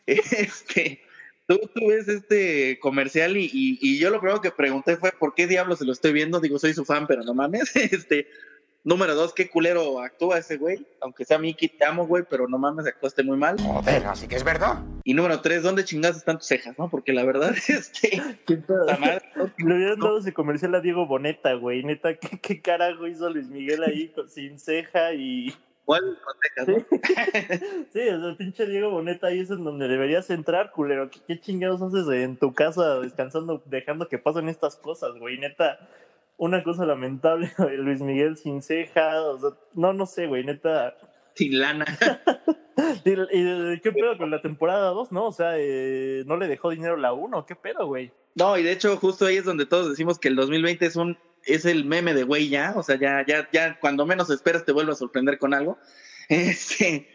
este, 0.07 1.01
tú, 1.49 1.59
tú 1.75 1.89
ves 1.89 2.07
este 2.07 2.79
comercial 2.81 3.37
y, 3.37 3.47
y, 3.47 3.79
y 3.81 3.99
yo 3.99 4.11
lo 4.11 4.21
primero 4.21 4.41
que 4.41 4.53
pregunté 4.53 4.97
fue 4.97 5.11
¿por 5.11 5.35
qué 5.35 5.49
diablos 5.49 5.81
se 5.81 5.85
lo 5.85 5.93
estoy 5.93 6.13
viendo? 6.13 6.39
Digo, 6.39 6.59
soy 6.61 6.73
su 6.73 6.85
fan, 6.85 7.07
pero 7.09 7.25
no 7.25 7.35
mames, 7.35 7.75
este, 7.77 8.29
número 8.85 9.15
dos, 9.15 9.33
qué 9.33 9.49
culero 9.49 10.01
actúa 10.01 10.39
ese 10.39 10.57
güey, 10.57 10.87
aunque 11.01 11.25
sea 11.25 11.39
Mickey, 11.39 11.69
te 11.69 11.85
amo, 11.85 12.07
güey, 12.07 12.25
pero 12.29 12.49
no 12.49 12.59
mames, 12.59 12.87
actuaste 12.87 13.23
muy 13.23 13.37
mal. 13.37 13.57
Joder, 13.61 14.07
así 14.07 14.27
que 14.29 14.37
es 14.37 14.45
verdad. 14.45 14.79
Y 15.05 15.15
número 15.15 15.41
tres, 15.41 15.63
¿dónde 15.63 15.85
chingadas 15.85 16.17
están 16.19 16.39
tus 16.39 16.47
cejas, 16.47 16.79
no? 16.79 16.89
Porque 16.91 17.13
la 17.13 17.25
verdad, 17.25 17.55
este, 17.69 18.21
puta 18.47 18.97
madre, 18.99 19.23
¿no? 19.37 19.51
Le 19.59 19.75
hubieran 19.75 20.01
dado 20.01 20.19
ese 20.19 20.33
comercial 20.33 20.75
a 20.75 20.81
Diego 20.81 21.07
Boneta, 21.07 21.55
güey. 21.55 21.83
Neta, 21.85 22.15
¿qué, 22.17 22.39
qué 22.41 22.61
carajo 22.61 23.07
hizo 23.07 23.29
Luis 23.31 23.49
Miguel 23.49 23.83
ahí 23.85 24.09
con- 24.09 24.29
sin 24.29 24.59
ceja 24.59 25.13
y. 25.15 25.55
¿Cuál 25.85 26.17
con 26.25 26.35
cejas, 26.41 26.69
no? 26.69 27.87
Sí, 27.93 28.09
o 28.09 28.21
sea, 28.21 28.37
pinche 28.37 28.67
Diego 28.67 28.91
Boneta 28.91 29.27
ahí 29.27 29.41
es 29.41 29.51
en 29.51 29.65
donde 29.65 29.89
deberías 29.89 30.31
entrar, 30.31 30.71
culero. 30.71 31.11
¿Qué, 31.11 31.19
qué 31.27 31.41
chingados 31.41 31.83
haces 31.83 32.09
en 32.09 32.37
tu 32.37 32.55
casa 32.55 33.01
descansando, 33.01 33.63
dejando 33.67 34.09
que 34.09 34.19
pasen 34.19 34.49
estas 34.49 34.77
cosas, 34.77 35.11
güey? 35.19 35.39
Neta, 35.39 35.81
una 36.37 36.63
cosa 36.63 36.85
lamentable, 36.87 37.51
güey, 37.59 37.77
Luis 37.77 38.01
Miguel 38.01 38.37
sin 38.37 38.63
ceja, 38.63 39.23
o 39.23 39.39
sea, 39.39 39.51
no, 39.75 39.93
no 39.93 40.07
sé, 40.07 40.27
güey, 40.27 40.45
neta. 40.45 40.97
Sin 41.35 41.59
lana. 41.59 41.85
¿Y, 43.05 43.11
y 43.11 43.81
qué 43.81 43.93
pedo 43.93 44.19
con 44.19 44.31
la 44.31 44.43
temporada 44.43 44.91
2, 44.91 45.13
no? 45.13 45.27
O 45.27 45.33
sea, 45.33 45.55
eh, 45.57 46.25
¿no 46.27 46.37
le 46.37 46.49
dejó 46.49 46.71
dinero 46.71 46.97
la 46.97 47.13
1? 47.13 47.47
¿Qué 47.47 47.55
pedo, 47.55 47.87
güey? 47.87 48.13
No, 48.35 48.57
y 48.57 48.63
de 48.63 48.73
hecho, 48.73 48.97
justo 48.97 49.27
ahí 49.27 49.37
es 49.37 49.45
donde 49.45 49.67
todos 49.67 49.91
decimos 49.91 50.19
que 50.19 50.29
el 50.29 50.37
2020 50.37 50.87
es 50.87 50.97
un 50.97 51.19
es 51.45 51.65
el 51.65 51.85
meme 51.85 52.15
de 52.15 52.25
güey 52.25 52.49
ya, 52.49 52.73
o 52.77 52.83
sea, 52.83 52.99
ya, 52.99 53.25
ya, 53.27 53.49
ya 53.53 53.79
cuando 53.81 54.07
menos 54.07 54.31
esperas 54.31 54.65
te 54.65 54.73
vuelve 54.73 54.93
a 54.93 54.97
sorprender 54.97 55.39
con 55.39 55.55
algo. 55.55 55.79
Este, 56.29 57.09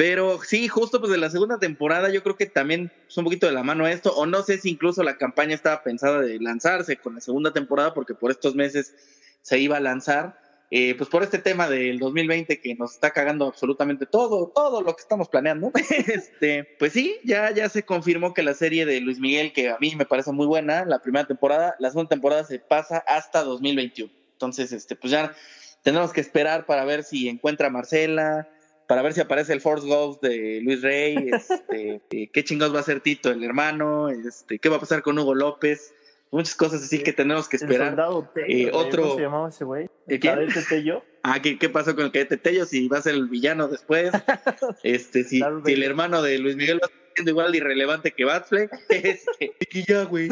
pero 0.00 0.40
sí, 0.42 0.66
justo 0.66 0.98
pues 0.98 1.12
de 1.12 1.18
la 1.18 1.28
segunda 1.28 1.58
temporada, 1.58 2.08
yo 2.08 2.22
creo 2.22 2.34
que 2.34 2.46
también 2.46 2.90
es 3.06 3.18
un 3.18 3.24
poquito 3.24 3.46
de 3.46 3.52
la 3.52 3.62
mano 3.62 3.86
esto, 3.86 4.16
o 4.16 4.24
no 4.24 4.42
sé 4.42 4.56
si 4.56 4.70
incluso 4.70 5.02
la 5.02 5.18
campaña 5.18 5.54
estaba 5.54 5.82
pensada 5.82 6.22
de 6.22 6.40
lanzarse 6.40 6.96
con 6.96 7.16
la 7.16 7.20
segunda 7.20 7.52
temporada, 7.52 7.92
porque 7.92 8.14
por 8.14 8.30
estos 8.30 8.54
meses 8.54 8.94
se 9.42 9.58
iba 9.58 9.76
a 9.76 9.80
lanzar. 9.80 10.40
eh, 10.70 10.94
pues 10.96 11.10
por 11.10 11.22
este 11.22 11.38
tema 11.38 11.68
del 11.68 11.98
2020 11.98 12.62
que 12.62 12.74
nos 12.76 12.94
está 12.94 13.10
cagando 13.10 13.44
absolutamente 13.44 14.06
todo, 14.06 14.50
todo 14.54 14.80
lo 14.80 14.96
que 14.96 15.02
estamos 15.02 15.28
planeando, 15.28 15.70
este, 15.90 16.66
pues 16.78 16.94
sí, 16.94 17.18
ya, 17.22 17.50
ya 17.50 17.68
se 17.68 17.82
confirmó 17.82 18.32
que 18.32 18.42
la 18.42 18.54
serie 18.54 18.86
de 18.86 19.02
Luis 19.02 19.20
Miguel, 19.20 19.52
que 19.52 19.68
a 19.68 19.76
mí 19.80 19.94
me 19.96 20.06
parece 20.06 20.32
muy 20.32 20.46
buena, 20.46 20.86
la 20.86 21.02
primera 21.02 21.26
temporada, 21.26 21.76
la 21.78 21.90
segunda 21.90 22.08
temporada 22.08 22.44
se 22.44 22.58
pasa 22.58 23.04
hasta 23.06 23.42
2021. 23.42 24.10
Entonces, 24.32 24.72
este, 24.72 24.96
pues 24.96 25.10
ya 25.10 25.34
tenemos 25.82 26.10
que 26.10 26.22
esperar 26.22 26.64
para 26.64 26.86
ver 26.86 27.04
si 27.04 27.28
encuentra 27.28 27.66
a 27.66 27.70
Marcela, 27.70 28.48
para 28.90 29.02
ver 29.02 29.12
si 29.12 29.20
aparece 29.20 29.52
el 29.52 29.60
Force 29.60 29.86
Ghost 29.86 30.20
de 30.20 30.60
Luis 30.64 30.82
Rey, 30.82 31.30
este, 31.32 32.00
eh, 32.10 32.28
qué 32.32 32.42
chingados 32.42 32.74
va 32.74 32.78
a 32.78 32.82
hacer 32.82 32.98
Tito, 33.00 33.30
el 33.30 33.44
hermano, 33.44 34.08
este, 34.08 34.58
qué 34.58 34.68
va 34.68 34.78
a 34.78 34.80
pasar 34.80 35.00
con 35.02 35.16
Hugo 35.16 35.32
López, 35.36 35.94
muchas 36.32 36.56
cosas 36.56 36.82
así 36.82 37.00
que 37.00 37.12
tenemos 37.12 37.48
que 37.48 37.56
El 37.58 37.62
esperar. 37.62 37.88
soldado 37.90 38.28
Tello, 38.34 38.46
Eh, 38.48 38.70
güey, 38.72 38.84
otro- 38.86 39.02
¿Cómo 39.04 39.14
se 39.14 39.22
llamaba 39.22 39.48
ese 39.48 39.64
güey? 39.64 39.84
¿Eh, 40.08 40.18
quién? 40.18 40.34
Cadete 40.34 40.62
Tello. 40.68 41.04
Ah, 41.22 41.40
¿qué, 41.40 41.56
qué 41.56 41.68
pasó 41.68 41.94
con 41.94 42.04
el 42.06 42.10
cadete 42.10 42.36
Tello? 42.36 42.64
Si 42.66 42.88
va 42.88 42.98
a 42.98 43.02
ser 43.02 43.14
el 43.14 43.28
villano 43.28 43.68
después. 43.68 44.10
Este, 44.82 45.22
si, 45.22 45.40
el 45.40 45.82
hermano 45.84 46.20
de 46.22 46.38
Luis 46.38 46.56
Miguel 46.56 46.80
va 46.82 46.86
a 46.88 47.16
ser 47.16 47.28
igual 47.28 47.52
de 47.52 47.58
irrelevante 47.58 48.10
que 48.10 48.24
Batfleck. 48.24 48.72
Este, 48.88 49.52
y 49.70 49.84
ya, 49.86 50.02
güey. 50.02 50.30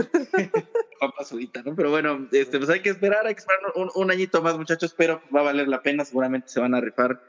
Juan 0.99 1.13
Pazurita, 1.17 1.63
¿no? 1.63 1.77
Pero 1.77 1.91
bueno, 1.91 2.27
este, 2.33 2.59
pues 2.59 2.69
hay 2.71 2.81
que 2.81 2.91
esperar, 2.91 3.25
hay 3.25 3.35
que 3.37 3.41
esperar 3.41 3.61
un, 3.77 3.89
un 3.95 4.11
añito 4.11 4.43
más, 4.43 4.57
muchachos, 4.59 4.95
pero 4.97 5.23
va 5.33 5.41
a 5.41 5.45
valer 5.45 5.69
la 5.69 5.81
pena. 5.81 6.05
Seguramente 6.05 6.49
se 6.49 6.59
van 6.59 6.75
a 6.75 6.81
rifar 6.81 7.23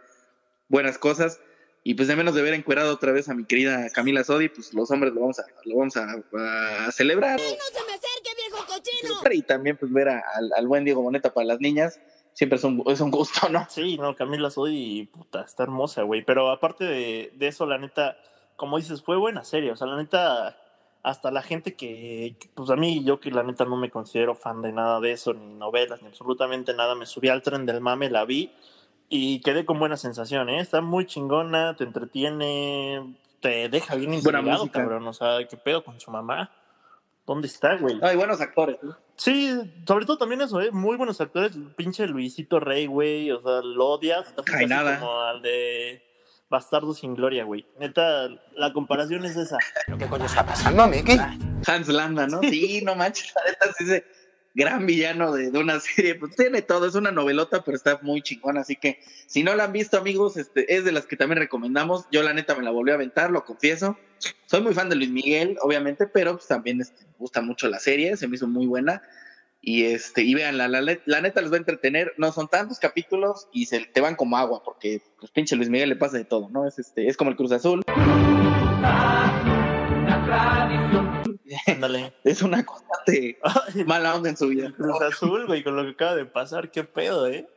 buenas 0.70 0.98
cosas. 0.98 1.42
Y 1.84 1.94
pues 1.96 2.08
de 2.08 2.16
menos 2.16 2.36
de 2.36 2.42
ver 2.42 2.54
encuerado 2.54 2.94
otra 2.94 3.12
vez 3.14 3.30
a 3.30 3.34
mi 3.34 3.46
querida 3.46 3.90
Camila 3.92 4.24
Sodi, 4.24 4.50
pues 4.50 4.74
los 4.74 4.92
hombres 4.92 5.14
lo 5.14 5.22
vamos 5.22 5.40
a, 5.40 5.46
lo 5.66 5.78
vamos 5.78 5.96
a, 5.98 6.86
a 6.88 6.92
celebrar. 6.92 7.40
¡No 7.40 7.46
se 7.46 7.86
me 7.86 7.94
acerque, 7.94 8.30
viejo 8.38 8.66
cochino! 8.68 9.34
Y 9.34 9.42
también 9.44 9.78
pues 9.78 9.92
ver 9.92 10.10
a- 10.10 10.24
al, 10.36 10.52
al 10.56 10.68
buen 10.68 10.84
Diego 10.84 11.02
Boneta 11.02 11.34
para 11.34 11.48
las 11.48 11.60
niñas. 11.60 12.00
Siempre 12.34 12.58
es 12.58 12.64
un, 12.64 12.84
es 12.88 13.00
un 13.02 13.12
gusto, 13.12 13.50
¿no? 13.50 13.66
Sí, 13.70 13.98
no, 13.98 14.16
Camila 14.16 14.50
Sodi, 14.52 15.06
puta, 15.12 15.42
está 15.42 15.64
hermosa, 15.64 16.04
güey. 16.04 16.24
Pero 16.24 16.50
aparte 16.52 16.84
de, 16.86 17.32
de 17.36 17.48
eso, 17.48 17.66
la 17.66 17.78
neta, 17.78 18.18
como 18.58 18.78
dices, 18.78 19.02
fue 19.02 19.18
buena 19.18 19.44
serie. 19.46 19.72
O 19.72 19.76
sea, 19.78 19.88
la 19.88 19.98
neta, 19.98 20.58
hasta 21.02 21.32
la 21.32 21.42
gente 21.42 21.76
que, 21.76 22.36
que, 22.40 22.50
pues 22.54 22.70
a 22.70 22.76
mí, 22.76 23.04
yo 23.06 23.20
que 23.22 23.32
la 23.32 23.44
neta 23.44 23.64
no 23.66 23.78
me 23.78 23.90
considero 23.90 24.36
fan 24.36 24.62
de 24.62 24.74
nada 24.74 25.00
de 25.00 25.14
eso, 25.14 25.34
ni 25.34 25.54
novelas, 25.56 26.02
ni 26.02 26.10
absolutamente 26.10 26.74
nada, 26.74 26.94
me 26.96 27.06
subí 27.06 27.30
al 27.30 27.42
tren 27.42 27.66
del 27.66 27.80
mame, 27.82 28.10
la 28.10 28.26
vi 28.26 28.54
y 29.10 29.42
quedé 29.42 29.66
con 29.66 29.80
buena 29.80 29.98
sensación, 29.98 30.50
¿eh? 30.50 30.60
Está 30.60 30.82
muy 30.82 31.06
chingona, 31.06 31.75
te 31.75 31.84
entretiene, 31.84 33.16
te 33.42 33.68
deja 33.68 33.96
bien 33.96 34.13
intrigado, 34.13 34.72
cabrón. 34.72 35.08
O 35.08 35.13
sea, 35.13 35.46
¿qué 35.48 35.58
pedo 35.58 35.84
con 35.84 36.00
su 36.00 36.12
mamá? 36.12 36.51
¿Dónde 37.25 37.48
está, 37.48 37.75
güey? 37.75 38.00
Hay 38.01 38.16
buenos 38.16 38.39
actores, 38.42 38.78
¿no? 38.82 38.96
Sí, 39.16 39.54
sobre 39.86 40.06
todo 40.06 40.18
también 40.18 40.42
eso, 40.42 40.62
¿eh? 40.62 40.72
Muy 40.72 40.96
buenos 40.96 41.20
actores. 41.22 41.51
Pinche 41.75 42.08
Luisito 42.08 42.60
Rey, 42.60 42.86
güey. 42.86 43.32
O 43.32 43.42
sea, 43.42 43.62
lo 43.62 43.88
odias. 43.88 44.34
Ay, 44.54 44.66
nada. 44.66 45.00
Como 45.00 45.22
al 45.22 45.42
de 45.42 46.01
Bastardo 46.50 46.94
sin 46.94 47.13
Gloria, 47.16 47.44
güey. 47.44 47.68
Neta, 47.80 48.30
la 48.56 48.74
comparación 48.74 49.25
es 49.25 49.36
esa. 49.36 49.58
¿Pero 49.86 49.98
qué 49.98 50.08
coño 50.08 50.25
está 50.25 50.46
pasando, 50.46 50.88
Mickey? 50.88 51.20
Hans 51.68 51.88
Landa, 51.88 52.25
¿no? 52.28 52.42
Sí, 52.42 52.82
no 52.84 52.96
manches, 52.96 53.34
la 53.36 53.44
neta 53.44 53.74
sí 53.78 53.84
ese 53.84 54.06
gran 54.53 54.86
villano 54.86 55.34
de, 55.34 55.50
una 55.58 55.79
serie, 55.79 56.15
pues 56.15 56.36
tiene 56.36 56.62
todo, 56.62 56.88
es 56.88 56.96
una 56.96 57.12
novelota, 57.12 57.63
pero 57.63 57.75
está 57.77 58.00
muy 58.01 58.22
chingona, 58.22 58.62
así 58.62 58.75
que 58.75 59.00
si 59.27 59.44
no 59.44 59.56
la 59.56 59.65
han 59.65 59.74
visto, 59.74 59.98
amigos, 59.98 60.38
este, 60.38 60.75
es 60.75 60.84
de 60.86 60.91
las 60.91 61.06
que 61.06 61.15
también 61.15 61.39
recomendamos. 61.39 62.06
Yo 62.12 62.24
la 62.24 62.34
neta 62.34 62.56
me 62.56 62.63
la 62.63 62.72
volví 62.72 62.91
a 62.91 62.96
aventar, 62.96 63.32
lo 63.32 63.46
confieso. 63.46 63.98
Soy 64.46 64.62
muy 64.62 64.74
fan 64.74 64.89
de 64.89 64.96
Luis 64.96 65.10
Miguel, 65.10 65.58
obviamente, 65.62 66.08
pero 66.08 66.34
pues 66.34 66.48
también 66.48 66.82
este, 66.82 67.06
me 67.06 67.18
gusta 67.18 67.41
mucho 67.41 67.68
la 67.70 67.79
serie, 67.79 68.18
se 68.18 68.27
me 68.27 68.36
hizo 68.36 68.48
muy 68.48 68.65
buena. 68.65 69.01
Y 69.62 69.84
este, 69.86 70.24
y 70.24 70.34
vean, 70.36 70.58
la, 70.58 70.68
neta 70.70 71.41
les 71.41 71.51
va 71.51 71.56
a 71.56 71.60
entretener, 71.60 72.13
no 72.18 72.32
son 72.32 72.48
tantos 72.48 72.79
capítulos 72.79 73.50
y 73.51 73.65
se 73.65 73.82
te 73.82 74.00
van 74.00 74.15
como 74.15 74.38
agua, 74.38 74.63
porque 74.63 75.01
pues 75.20 75.32
pinche 75.32 75.56
Luis 75.58 75.70
Miguel 75.70 75.89
le 75.89 75.96
pasa 75.98 76.18
de 76.18 76.24
todo, 76.24 76.50
¿no? 76.50 76.65
Es 76.65 76.79
este, 76.79 77.08
es 77.08 77.18
como 77.18 77.29
el 77.29 77.36
Cruz 77.36 77.51
Azul. 77.51 77.84
Ándale. 81.68 82.13
Es 82.24 82.41
una 82.41 82.65
constante 82.65 83.39
mala 83.86 84.15
onda 84.15 84.29
en 84.29 84.38
su 84.38 84.48
vida. 84.48 84.72
Cruz 84.75 85.01
Azul, 85.01 85.48
güey, 85.48 85.63
con 85.63 85.75
lo 85.75 85.84
que 85.84 85.91
acaba 85.91 86.15
de 86.15 86.25
pasar, 86.25 86.72
qué 86.72 86.84
pedo, 86.84 87.27
¿eh? 87.27 87.48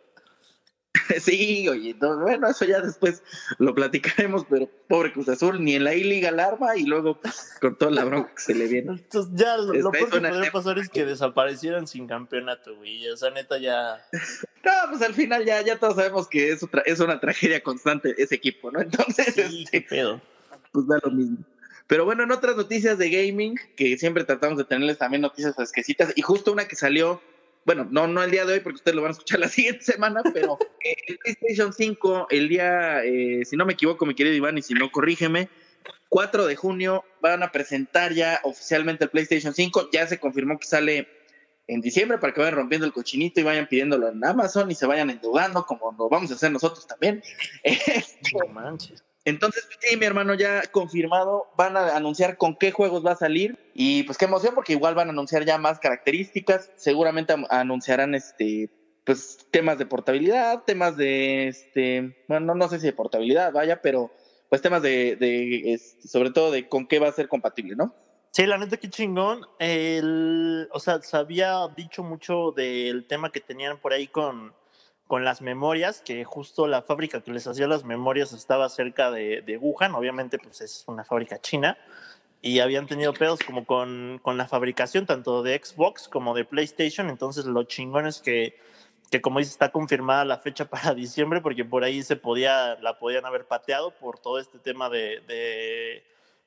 Sí, 1.20 1.68
oye, 1.68 1.96
no, 2.00 2.18
bueno, 2.20 2.48
eso 2.48 2.64
ya 2.64 2.80
después 2.80 3.22
lo 3.58 3.74
platicaremos, 3.74 4.44
pero 4.48 4.68
pobre 4.88 5.12
Cruz 5.12 5.28
Azul, 5.28 5.62
ni 5.64 5.74
en 5.74 5.84
la 5.84 5.94
I-Liga 5.94 6.28
alarma 6.28 6.76
y 6.76 6.84
luego 6.84 7.18
pues, 7.20 7.54
con 7.60 7.76
toda 7.76 7.90
la 7.90 8.04
bronca 8.04 8.34
que 8.34 8.40
se 8.42 8.54
le 8.54 8.66
viene. 8.66 8.92
Entonces, 8.92 9.32
ya 9.34 9.56
lo, 9.56 9.72
lo 9.72 9.90
peor 9.90 10.10
que 10.10 10.20
podría 10.20 10.52
pasar 10.52 10.78
es 10.78 10.88
que 10.88 11.04
desaparecieran 11.04 11.86
sin 11.86 12.06
campeonato, 12.06 12.76
güey. 12.76 13.08
O 13.08 13.16
sea, 13.16 13.30
neta, 13.30 13.58
ya. 13.58 14.04
No, 14.64 14.70
pues 14.90 15.02
al 15.02 15.12
final 15.12 15.44
ya, 15.44 15.60
ya 15.62 15.76
todos 15.76 15.96
sabemos 15.96 16.28
que 16.28 16.52
es, 16.52 16.62
otra, 16.62 16.82
es 16.86 17.00
una 17.00 17.18
tragedia 17.18 17.60
constante 17.64 18.14
ese 18.16 18.36
equipo, 18.36 18.70
¿no? 18.70 18.80
Entonces, 18.80 19.34
Sí, 19.34 19.64
qué 19.68 19.78
este, 19.78 19.82
pedo. 19.82 20.20
pues 20.70 20.86
da 20.86 21.00
lo 21.02 21.10
mismo. 21.10 21.38
Pero 21.92 22.06
bueno, 22.06 22.22
en 22.22 22.32
otras 22.32 22.56
noticias 22.56 22.96
de 22.96 23.10
gaming, 23.10 23.54
que 23.76 23.98
siempre 23.98 24.24
tratamos 24.24 24.56
de 24.56 24.64
tenerles 24.64 24.96
también 24.96 25.20
noticias 25.20 25.54
fresquecitas, 25.54 26.14
y 26.16 26.22
justo 26.22 26.50
una 26.50 26.66
que 26.66 26.74
salió, 26.74 27.20
bueno, 27.66 27.86
no, 27.90 28.06
no 28.06 28.22
el 28.22 28.30
día 28.30 28.46
de 28.46 28.54
hoy, 28.54 28.60
porque 28.60 28.76
ustedes 28.76 28.96
lo 28.96 29.02
van 29.02 29.10
a 29.10 29.12
escuchar 29.12 29.40
la 29.40 29.48
siguiente 29.50 29.84
semana, 29.84 30.22
pero 30.32 30.56
eh, 30.82 30.96
el 31.06 31.18
PlayStation 31.18 31.70
5, 31.74 32.28
el 32.30 32.48
día, 32.48 33.04
eh, 33.04 33.44
si 33.44 33.58
no 33.58 33.66
me 33.66 33.74
equivoco, 33.74 34.06
mi 34.06 34.14
querido 34.14 34.34
Iván, 34.34 34.56
y 34.56 34.62
si 34.62 34.72
no, 34.72 34.90
corrígeme, 34.90 35.50
4 36.08 36.46
de 36.46 36.56
junio 36.56 37.04
van 37.20 37.42
a 37.42 37.52
presentar 37.52 38.14
ya 38.14 38.40
oficialmente 38.42 39.04
el 39.04 39.10
PlayStation 39.10 39.52
5, 39.52 39.90
ya 39.92 40.06
se 40.06 40.18
confirmó 40.18 40.58
que 40.58 40.66
sale 40.66 41.08
en 41.66 41.82
diciembre 41.82 42.16
para 42.16 42.32
que 42.32 42.40
vayan 42.40 42.54
rompiendo 42.54 42.86
el 42.86 42.94
cochinito 42.94 43.38
y 43.38 43.42
vayan 43.42 43.68
pidiéndolo 43.68 44.08
en 44.08 44.24
Amazon 44.24 44.70
y 44.70 44.74
se 44.74 44.86
vayan 44.86 45.10
endeudando, 45.10 45.66
como 45.66 45.94
lo 45.98 46.08
vamos 46.08 46.30
a 46.30 46.36
hacer 46.36 46.52
nosotros 46.52 46.86
también. 46.86 47.22
Este, 47.62 48.30
No 48.32 48.46
manches. 48.50 49.04
Entonces, 49.24 49.66
sí, 49.80 49.96
mi 49.96 50.06
hermano, 50.06 50.34
ya 50.34 50.62
confirmado, 50.70 51.46
van 51.56 51.76
a 51.76 51.96
anunciar 51.96 52.36
con 52.36 52.56
qué 52.56 52.70
juegos 52.72 53.04
va 53.04 53.12
a 53.12 53.16
salir 53.16 53.58
y 53.72 54.02
pues 54.04 54.18
qué 54.18 54.24
emoción 54.24 54.54
porque 54.54 54.72
igual 54.72 54.94
van 54.94 55.08
a 55.08 55.12
anunciar 55.12 55.44
ya 55.44 55.58
más 55.58 55.78
características, 55.78 56.70
seguramente 56.76 57.32
am- 57.32 57.46
anunciarán 57.50 58.14
este 58.14 58.70
pues 59.04 59.36
temas 59.50 59.78
de 59.78 59.86
portabilidad, 59.86 60.62
temas 60.64 60.96
de 60.96 61.48
este, 61.48 62.14
bueno, 62.28 62.46
no, 62.46 62.54
no 62.54 62.68
sé 62.68 62.78
si 62.78 62.86
de 62.86 62.92
portabilidad, 62.92 63.52
vaya, 63.52 63.80
pero 63.82 64.12
pues 64.48 64.62
temas 64.62 64.80
de, 64.82 65.16
de 65.16 65.72
este, 65.72 66.06
sobre 66.06 66.30
todo 66.30 66.52
de 66.52 66.68
con 66.68 66.86
qué 66.86 67.00
va 67.00 67.08
a 67.08 67.12
ser 67.12 67.26
compatible, 67.26 67.74
¿no? 67.74 67.96
Sí, 68.32 68.46
la 68.46 68.58
neta, 68.58 68.76
qué 68.76 68.88
chingón. 68.88 69.42
El, 69.58 70.68
o 70.72 70.78
sea, 70.80 71.02
se 71.02 71.16
había 71.16 71.66
dicho 71.76 72.02
mucho 72.02 72.52
del 72.52 73.06
tema 73.06 73.30
que 73.30 73.40
tenían 73.40 73.80
por 73.80 73.92
ahí 73.92 74.06
con, 74.06 74.54
con 75.12 75.26
las 75.26 75.42
memorias, 75.42 76.00
que 76.00 76.24
justo 76.24 76.66
la 76.66 76.80
fábrica 76.80 77.20
que 77.20 77.32
les 77.32 77.46
hacía 77.46 77.66
las 77.66 77.84
memorias 77.84 78.32
estaba 78.32 78.70
cerca 78.70 79.10
de, 79.10 79.58
Wuhan, 79.60 79.94
obviamente 79.94 80.38
pues 80.38 80.62
es 80.62 80.84
una 80.86 81.04
fábrica 81.04 81.38
china, 81.38 81.76
y 82.40 82.60
habían 82.60 82.86
tenido 82.86 83.12
pedos 83.12 83.40
como 83.40 83.66
con, 83.66 84.20
con 84.22 84.38
la 84.38 84.48
fabricación 84.48 85.04
tanto 85.04 85.42
de 85.42 85.60
Xbox 85.62 86.08
como 86.08 86.34
de 86.34 86.46
PlayStation, 86.46 87.10
entonces 87.10 87.44
lo 87.44 87.64
chingón 87.64 88.06
es 88.06 88.22
que, 88.22 88.56
que 89.10 89.20
como 89.20 89.38
dice, 89.38 89.50
está 89.50 89.70
confirmada 89.70 90.24
la 90.24 90.38
fecha 90.38 90.64
para 90.70 90.94
diciembre, 90.94 91.42
porque 91.42 91.66
por 91.66 91.84
ahí 91.84 92.02
se 92.02 92.16
podía, 92.16 92.76
la 92.76 92.98
podían 92.98 93.26
haber 93.26 93.44
pateado 93.44 93.90
por 93.90 94.18
todo 94.18 94.38
este 94.38 94.58
tema 94.60 94.88
de 94.88 96.02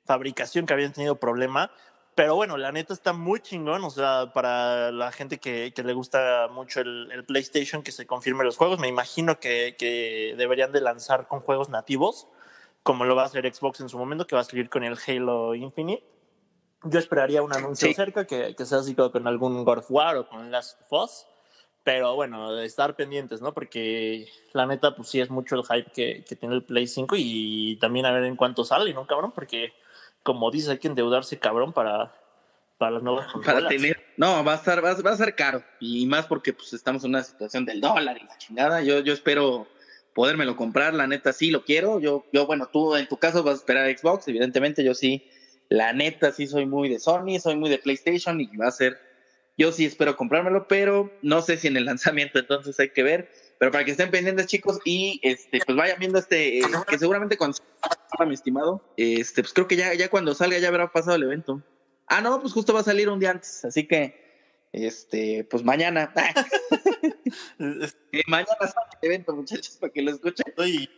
fabricación 0.06 0.66
que 0.66 0.74
habían 0.74 0.92
tenido 0.92 1.18
problema. 1.18 1.70
Pero 2.16 2.36
bueno, 2.36 2.56
la 2.56 2.72
neta 2.72 2.94
está 2.94 3.12
muy 3.12 3.42
chingón, 3.42 3.84
o 3.84 3.90
sea, 3.90 4.32
para 4.34 4.92
la 4.94 5.12
gente 5.12 5.38
que, 5.38 5.74
que 5.76 5.84
le 5.84 5.92
gusta 5.94 6.48
mucho 6.50 6.80
el, 6.80 7.12
el 7.12 7.26
PlayStation, 7.26 7.84
que 7.84 7.92
se 7.92 8.08
confirme 8.08 8.46
los 8.46 8.56
juegos, 8.56 8.80
me 8.80 8.88
imagino 8.88 9.38
que, 9.40 9.76
que 9.78 10.34
deberían 10.38 10.72
de 10.72 10.80
lanzar 10.80 11.28
con 11.28 11.42
juegos 11.42 11.68
nativos, 11.70 12.30
como 12.84 13.04
lo 13.04 13.18
va 13.18 13.24
a 13.24 13.26
hacer 13.26 13.54
Xbox 13.54 13.82
en 13.82 13.90
su 13.90 13.98
momento, 13.98 14.26
que 14.28 14.36
va 14.36 14.42
a 14.42 14.46
salir 14.46 14.70
con 14.70 14.86
el 14.86 14.98
Halo 15.06 15.56
Infinite. 15.56 16.06
Yo 16.84 17.00
esperaría 17.00 17.42
un 17.42 17.52
anuncio 17.52 17.88
Sí. 17.90 17.94
cerca, 17.94 18.26
que, 18.26 18.56
que 18.56 18.66
sea 18.66 18.78
así 18.78 18.96
como 18.96 19.12
con 19.12 19.28
algún 19.28 19.66
God 19.66 19.80
of 19.80 19.92
War 19.92 20.16
o 20.16 20.30
con 20.30 20.50
Last 20.52 20.80
of 20.84 21.04
Us, 21.04 21.26
pero 21.84 22.16
bueno, 22.16 22.54
de 22.54 22.66
estar 22.66 22.96
pendientes, 22.96 23.42
¿no? 23.42 23.54
Porque 23.54 24.28
la 24.54 24.66
neta, 24.66 24.96
pues 24.96 25.10
sí 25.10 25.20
es 25.20 25.30
mucho 25.30 25.56
el 25.56 25.64
hype 25.64 25.92
que, 25.92 26.24
que 26.24 26.36
tiene 26.38 26.56
el 26.56 26.64
Play 26.64 26.88
5 26.88 27.16
y 27.18 27.78
también 27.82 28.06
a 28.06 28.12
ver 28.14 28.24
en 28.24 28.38
cuánto 28.38 28.64
sale, 28.64 28.94
¿no, 28.94 29.06
cabrón? 29.06 29.34
Porque 29.34 29.74
como 30.26 30.50
dices, 30.50 30.70
hay 30.70 30.80
que 30.80 30.88
endeudarse, 30.88 31.38
cabrón, 31.38 31.72
para, 31.72 32.12
para 32.80 32.94
las 32.94 33.04
nuevas 33.04 33.32
consolas. 33.32 33.62
Para 33.62 33.70
tener, 33.70 34.04
no, 34.18 34.44
va 34.44 34.54
a 34.54 34.56
estar, 34.56 34.84
va, 34.84 34.92
va 34.96 35.12
a 35.12 35.18
ser 35.18 35.36
caro 35.36 35.64
y 35.80 36.08
más 36.08 36.26
porque 36.26 36.52
pues 36.52 36.74
estamos 36.74 37.04
en 37.04 37.12
una 37.12 37.22
situación 37.22 37.64
del 37.64 37.80
dólar 37.80 38.18
y 38.18 38.26
la 38.26 38.36
chingada. 38.40 38.82
Yo, 38.82 39.02
yo 39.02 39.14
espero 39.14 39.68
podérmelo 40.16 40.56
comprar, 40.56 40.96
la 40.96 41.06
neta 41.06 41.32
sí 41.32 41.52
lo 41.52 41.64
quiero. 41.64 42.00
Yo, 42.00 42.26
yo, 42.34 42.48
bueno, 42.48 42.68
tú 42.74 42.96
en 42.96 43.08
tu 43.08 43.18
caso 43.18 43.44
vas 43.44 43.54
a 43.54 43.58
esperar 43.58 43.96
Xbox, 43.96 44.28
evidentemente 44.28 44.84
yo 44.84 44.96
sí, 44.96 45.30
la 45.70 45.94
neta 45.94 46.32
sí 46.32 46.48
soy 46.48 46.66
muy 46.66 46.90
de 46.90 46.98
Sony, 46.98 47.40
soy 47.40 47.56
muy 47.56 47.70
de 47.70 47.78
PlayStation 47.78 48.42
y 48.42 48.48
va 48.58 48.68
a 48.68 48.72
ser, 48.72 49.00
yo 49.60 49.72
sí 49.72 49.86
espero 49.86 50.18
comprármelo, 50.18 50.68
pero 50.68 51.14
no 51.22 51.44
sé 51.44 51.58
si 51.58 51.68
en 51.68 51.78
el 51.78 51.86
lanzamiento, 51.86 52.40
entonces 52.40 52.80
hay 52.80 52.90
que 52.90 53.04
ver. 53.04 53.30
Pero 53.60 53.72
para 53.72 53.86
que 53.86 53.92
estén 53.92 54.12
pendientes, 54.12 54.48
chicos, 54.48 54.80
y 54.84 55.20
este, 55.24 55.60
pues 55.66 55.78
vayan 55.78 55.98
viendo 56.00 56.20
este, 56.20 56.60
eh, 56.60 56.64
que 56.88 57.00
seguramente 57.00 57.38
cuando 57.38 57.58
salga, 57.58 58.26
mi 58.26 58.34
estimado, 58.34 58.84
este, 58.98 59.42
pues 59.44 59.54
creo 59.54 59.68
que 59.68 59.76
ya, 59.78 59.94
ya 59.94 60.10
cuando 60.10 60.36
salga 60.36 60.58
ya 60.60 60.68
habrá 60.68 60.92
pasado 60.92 61.16
el 61.16 61.24
evento. 61.24 61.62
Ah, 62.08 62.22
no, 62.22 62.40
pues 62.42 62.54
justo 62.54 62.74
va 62.74 62.82
a 62.82 62.84
salir 62.84 63.10
un 63.10 63.20
día 63.20 63.32
antes, 63.32 63.64
así 63.66 63.88
que, 63.88 64.68
este, 64.74 65.46
pues 65.50 65.64
mañana. 65.64 66.14
Eh, 68.12 68.22
mañana 68.28 68.56
sale 68.62 68.88
el 69.02 69.08
evento, 69.08 69.36
muchachos, 69.36 69.78
para 69.78 69.92
que 69.92 70.02
lo 70.02 70.12
escuchen. 70.12 70.46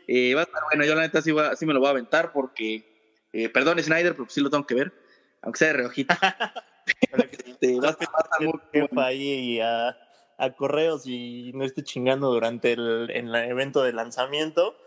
Eh, 0.07 0.35
va 0.35 0.41
a 0.41 0.43
estar 0.43 0.61
bueno, 0.69 0.85
yo 0.85 0.93
la 0.93 1.01
neta 1.01 1.21
sí, 1.21 1.31
me 1.33 1.73
lo 1.73 1.79
voy 1.79 1.87
a 1.87 1.91
aventar 1.91 2.31
porque, 2.31 3.25
eh, 3.33 3.49
perdón 3.49 3.81
Snyder, 3.81 4.13
pero 4.15 4.29
sí 4.29 4.41
lo 4.41 4.49
tengo 4.49 4.67
que 4.67 4.75
ver, 4.75 4.93
aunque 5.41 5.59
sea 5.59 5.67
de 5.69 5.73
reojito. 5.73 6.13
Este, 6.87 7.79
va 7.81 7.89
a 7.89 7.91
estar- 7.91 8.07
va 8.07 8.19
a 8.19 8.23
estar 8.23 8.41
muy 8.41 8.59
jefa 8.71 8.87
bueno. 8.91 9.01
ahí 9.01 9.59
a, 9.59 9.97
a 10.37 10.51
correos 10.53 11.03
y 11.05 11.51
no 11.53 11.63
esté 11.65 11.83
chingando 11.83 12.31
durante 12.31 12.73
el, 12.73 13.09
en 13.11 13.27
el 13.29 13.35
evento 13.49 13.83
de 13.83 13.93
lanzamiento. 13.93 14.77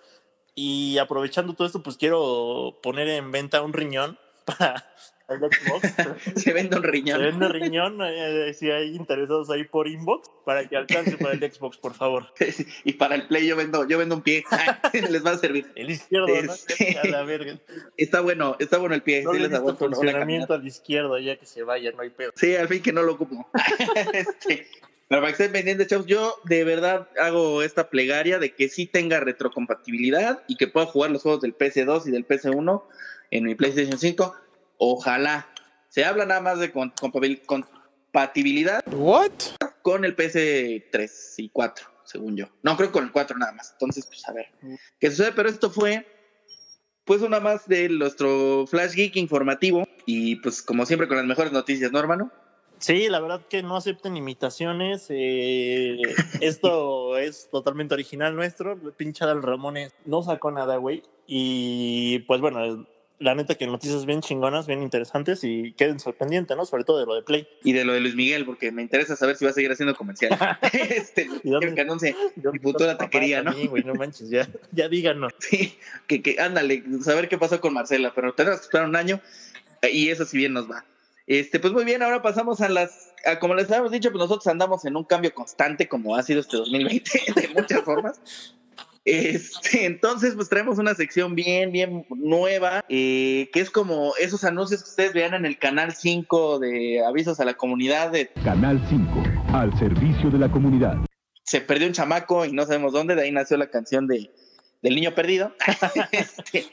Y 0.54 0.98
aprovechando 0.98 1.54
todo 1.54 1.66
esto, 1.66 1.82
pues 1.82 1.96
quiero 1.96 2.78
poner 2.82 3.08
en 3.08 3.30
venta 3.30 3.62
un 3.62 3.72
riñón 3.72 4.18
para 4.44 4.84
el 5.28 5.38
Xbox. 5.38 5.94
Se 6.42 6.52
vende 6.52 6.76
un 6.76 6.82
Se 6.82 6.88
riñón. 6.90 7.20
vende 7.22 7.48
riñón, 7.48 7.98
eh, 8.02 8.52
si 8.52 8.68
hay 8.68 8.96
interesados 8.96 9.48
ahí 9.50 9.62
por 9.64 9.86
inbox, 9.86 10.28
para 10.44 10.68
que 10.68 10.76
alcance 10.76 11.16
para 11.18 11.34
el 11.34 11.52
Xbox, 11.52 11.76
por 11.78 11.94
favor. 11.94 12.26
y 12.84 12.94
para 12.94 13.14
el 13.14 13.28
play 13.28 13.46
yo 13.46 13.54
vendo, 13.54 13.86
yo 13.88 13.96
vendo 13.96 14.16
un 14.16 14.22
pie. 14.22 14.44
les 15.08 15.24
va 15.24 15.30
a 15.30 15.38
servir. 15.38 15.70
El 15.76 15.90
izquierdo, 15.90 16.26
¿no? 16.26 16.52
Este- 16.52 16.98
A 16.98 17.04
la 17.06 17.22
verga. 17.22 17.56
Está 17.96 18.20
bueno, 18.20 18.56
está 18.58 18.78
bueno 18.78 18.96
el 18.96 19.02
pie. 19.02 19.22
No 19.22 19.32
sí 19.32 19.38
le 19.38 19.48
les 19.48 19.56
aguanto 19.56 19.86
funcionamiento 19.86 20.52
al 20.52 20.66
izquierdo, 20.66 21.16
ya 21.18 21.36
que 21.36 21.46
se 21.46 21.62
vaya, 21.62 21.92
no 21.92 22.02
hay 22.02 22.10
pedo. 22.10 22.32
Sí, 22.34 22.56
al 22.56 22.66
fin 22.66 22.82
que 22.82 22.92
no 22.92 23.02
lo 23.02 23.12
ocupo. 23.12 23.48
Este, 24.12 24.66
pero 25.10 25.22
para 25.22 25.32
que 25.32 25.42
estén 25.42 25.50
pendientes, 25.50 25.88
chavos, 25.88 26.06
yo 26.06 26.36
de 26.44 26.62
verdad 26.62 27.08
hago 27.20 27.64
esta 27.64 27.90
plegaria 27.90 28.38
de 28.38 28.54
que 28.54 28.68
sí 28.68 28.86
tenga 28.86 29.18
retrocompatibilidad 29.18 30.44
y 30.46 30.56
que 30.56 30.68
pueda 30.68 30.86
jugar 30.86 31.10
los 31.10 31.22
juegos 31.22 31.40
del 31.40 31.58
PS2 31.58 32.06
y 32.06 32.12
del 32.12 32.28
PS1 32.28 32.84
en 33.32 33.44
mi 33.44 33.56
PlayStation 33.56 33.98
5. 33.98 34.36
Ojalá. 34.78 35.48
Se 35.88 36.04
habla 36.04 36.26
nada 36.26 36.40
más 36.40 36.60
de 36.60 36.70
compatibilidad 36.70 38.84
What? 38.86 39.32
con 39.82 40.04
el 40.04 40.16
PS3 40.16 41.10
y 41.38 41.48
4, 41.48 41.88
según 42.04 42.36
yo. 42.36 42.46
No, 42.62 42.76
creo 42.76 42.90
que 42.90 42.92
con 42.92 43.04
el 43.06 43.10
4 43.10 43.36
nada 43.36 43.50
más. 43.50 43.72
Entonces, 43.72 44.06
pues 44.06 44.28
a 44.28 44.32
ver 44.32 44.46
qué 45.00 45.10
sucede. 45.10 45.32
Pero 45.32 45.48
esto 45.48 45.72
fue, 45.72 46.06
pues, 47.04 47.20
una 47.22 47.40
más 47.40 47.66
de 47.66 47.88
nuestro 47.88 48.64
Flash 48.68 48.92
Geek 48.92 49.16
informativo. 49.16 49.88
Y 50.06 50.36
pues, 50.36 50.62
como 50.62 50.86
siempre, 50.86 51.08
con 51.08 51.16
las 51.16 51.26
mejores 51.26 51.50
noticias, 51.50 51.90
¿no, 51.90 51.98
hermano? 51.98 52.30
Sí, 52.80 53.08
la 53.08 53.20
verdad 53.20 53.42
que 53.48 53.62
no 53.62 53.76
acepten 53.76 54.16
imitaciones. 54.16 55.06
eh, 55.10 55.98
esto 56.40 57.16
es 57.18 57.48
totalmente 57.50 57.94
original 57.94 58.34
nuestro. 58.34 58.72
El 58.72 58.92
pinche 58.92 59.24
Adal 59.24 59.42
Ramones 59.42 59.92
no 60.06 60.22
sacó 60.22 60.50
nada, 60.50 60.76
güey. 60.76 61.02
Y 61.26 62.20
pues 62.20 62.40
bueno, 62.40 62.86
la 63.18 63.34
neta 63.34 63.54
que 63.54 63.66
noticias 63.66 64.06
bien 64.06 64.22
chingonas, 64.22 64.66
bien 64.66 64.82
interesantes 64.82 65.44
y 65.44 65.72
queden 65.74 66.00
sorprendentes, 66.00 66.56
¿no? 66.56 66.64
Sobre 66.64 66.84
todo 66.84 66.98
de 66.98 67.04
lo 67.06 67.14
de 67.14 67.22
Play. 67.22 67.46
y 67.62 67.74
de 67.74 67.84
lo 67.84 67.92
de 67.92 68.00
Luis 68.00 68.14
Miguel, 68.14 68.46
porque 68.46 68.72
me 68.72 68.80
interesa 68.80 69.14
saber 69.14 69.36
si 69.36 69.44
va 69.44 69.50
a 69.50 69.54
seguir 69.54 69.70
haciendo 69.70 69.94
comercial. 69.94 70.36
este, 70.72 71.28
¿Y 71.44 71.50
dónde- 71.50 71.58
quiero 71.66 71.74
que 71.74 71.80
anuncie 71.82 72.16
mi 72.50 72.58
futura 72.58 72.96
taquería, 72.96 73.42
¿no? 73.42 73.52
güey, 73.68 73.84
no 73.84 73.94
manches, 73.94 74.30
ya, 74.30 74.48
ya 74.72 74.88
díganos. 74.88 75.34
Sí, 75.38 75.76
que, 76.06 76.22
que 76.22 76.40
ándale, 76.40 76.82
saber 77.02 77.28
qué 77.28 77.36
pasó 77.36 77.60
con 77.60 77.74
Marcela, 77.74 78.12
pero 78.14 78.32
tenemos 78.32 78.60
que 78.60 78.64
esperar 78.64 78.88
un 78.88 78.96
año 78.96 79.20
y 79.92 80.08
eso 80.08 80.24
si 80.24 80.38
bien 80.38 80.54
nos 80.54 80.70
va. 80.70 80.84
Este, 81.26 81.60
pues 81.60 81.72
muy 81.72 81.84
bien, 81.84 82.02
ahora 82.02 82.22
pasamos 82.22 82.60
a 82.60 82.68
las, 82.68 83.12
a 83.24 83.38
como 83.38 83.54
les 83.54 83.66
habíamos 83.70 83.92
dicho, 83.92 84.10
pues 84.10 84.20
nosotros 84.20 84.46
andamos 84.46 84.84
en 84.84 84.96
un 84.96 85.04
cambio 85.04 85.32
constante, 85.34 85.88
como 85.88 86.16
ha 86.16 86.22
sido 86.22 86.40
este 86.40 86.56
2020, 86.56 87.10
de 87.36 87.48
muchas 87.48 87.82
formas. 87.82 88.20
Este, 89.04 89.86
entonces, 89.86 90.34
pues 90.34 90.48
traemos 90.48 90.78
una 90.78 90.94
sección 90.94 91.34
bien, 91.34 91.72
bien 91.72 92.06
nueva, 92.10 92.84
eh, 92.88 93.48
que 93.52 93.60
es 93.60 93.70
como 93.70 94.14
esos 94.16 94.44
anuncios 94.44 94.82
que 94.82 94.90
ustedes 94.90 95.14
vean 95.14 95.34
en 95.34 95.46
el 95.46 95.58
canal 95.58 95.94
5 95.94 96.58
de 96.58 97.04
avisos 97.04 97.40
a 97.40 97.44
la 97.44 97.54
comunidad 97.54 98.10
de 98.10 98.28
Canal 98.44 98.80
5, 98.90 99.22
al 99.54 99.76
servicio 99.78 100.30
de 100.30 100.38
la 100.38 100.50
comunidad. 100.50 100.96
se 101.44 101.60
perdió 101.60 101.86
un 101.86 101.94
chamaco 101.94 102.44
y 102.44 102.52
no 102.52 102.66
sabemos 102.66 102.92
dónde, 102.92 103.14
de 103.14 103.22
ahí 103.22 103.32
nació 103.32 103.56
la 103.56 103.70
canción 103.70 104.06
de, 104.06 104.30
del 104.82 104.94
niño 104.94 105.14
perdido. 105.14 105.54
Este, 106.12 106.66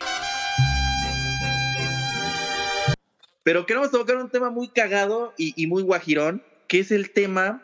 Pero 3.47 3.65
queremos 3.65 3.91
tocar 3.91 4.17
un 4.17 4.29
tema 4.29 4.49
muy 4.49 4.67
cagado 4.67 5.33
y, 5.37 5.67
muy 5.67 5.81
guajirón, 5.81 6.43
que 6.67 6.79
es 6.79 6.91
el 6.91 7.11
tema 7.11 7.63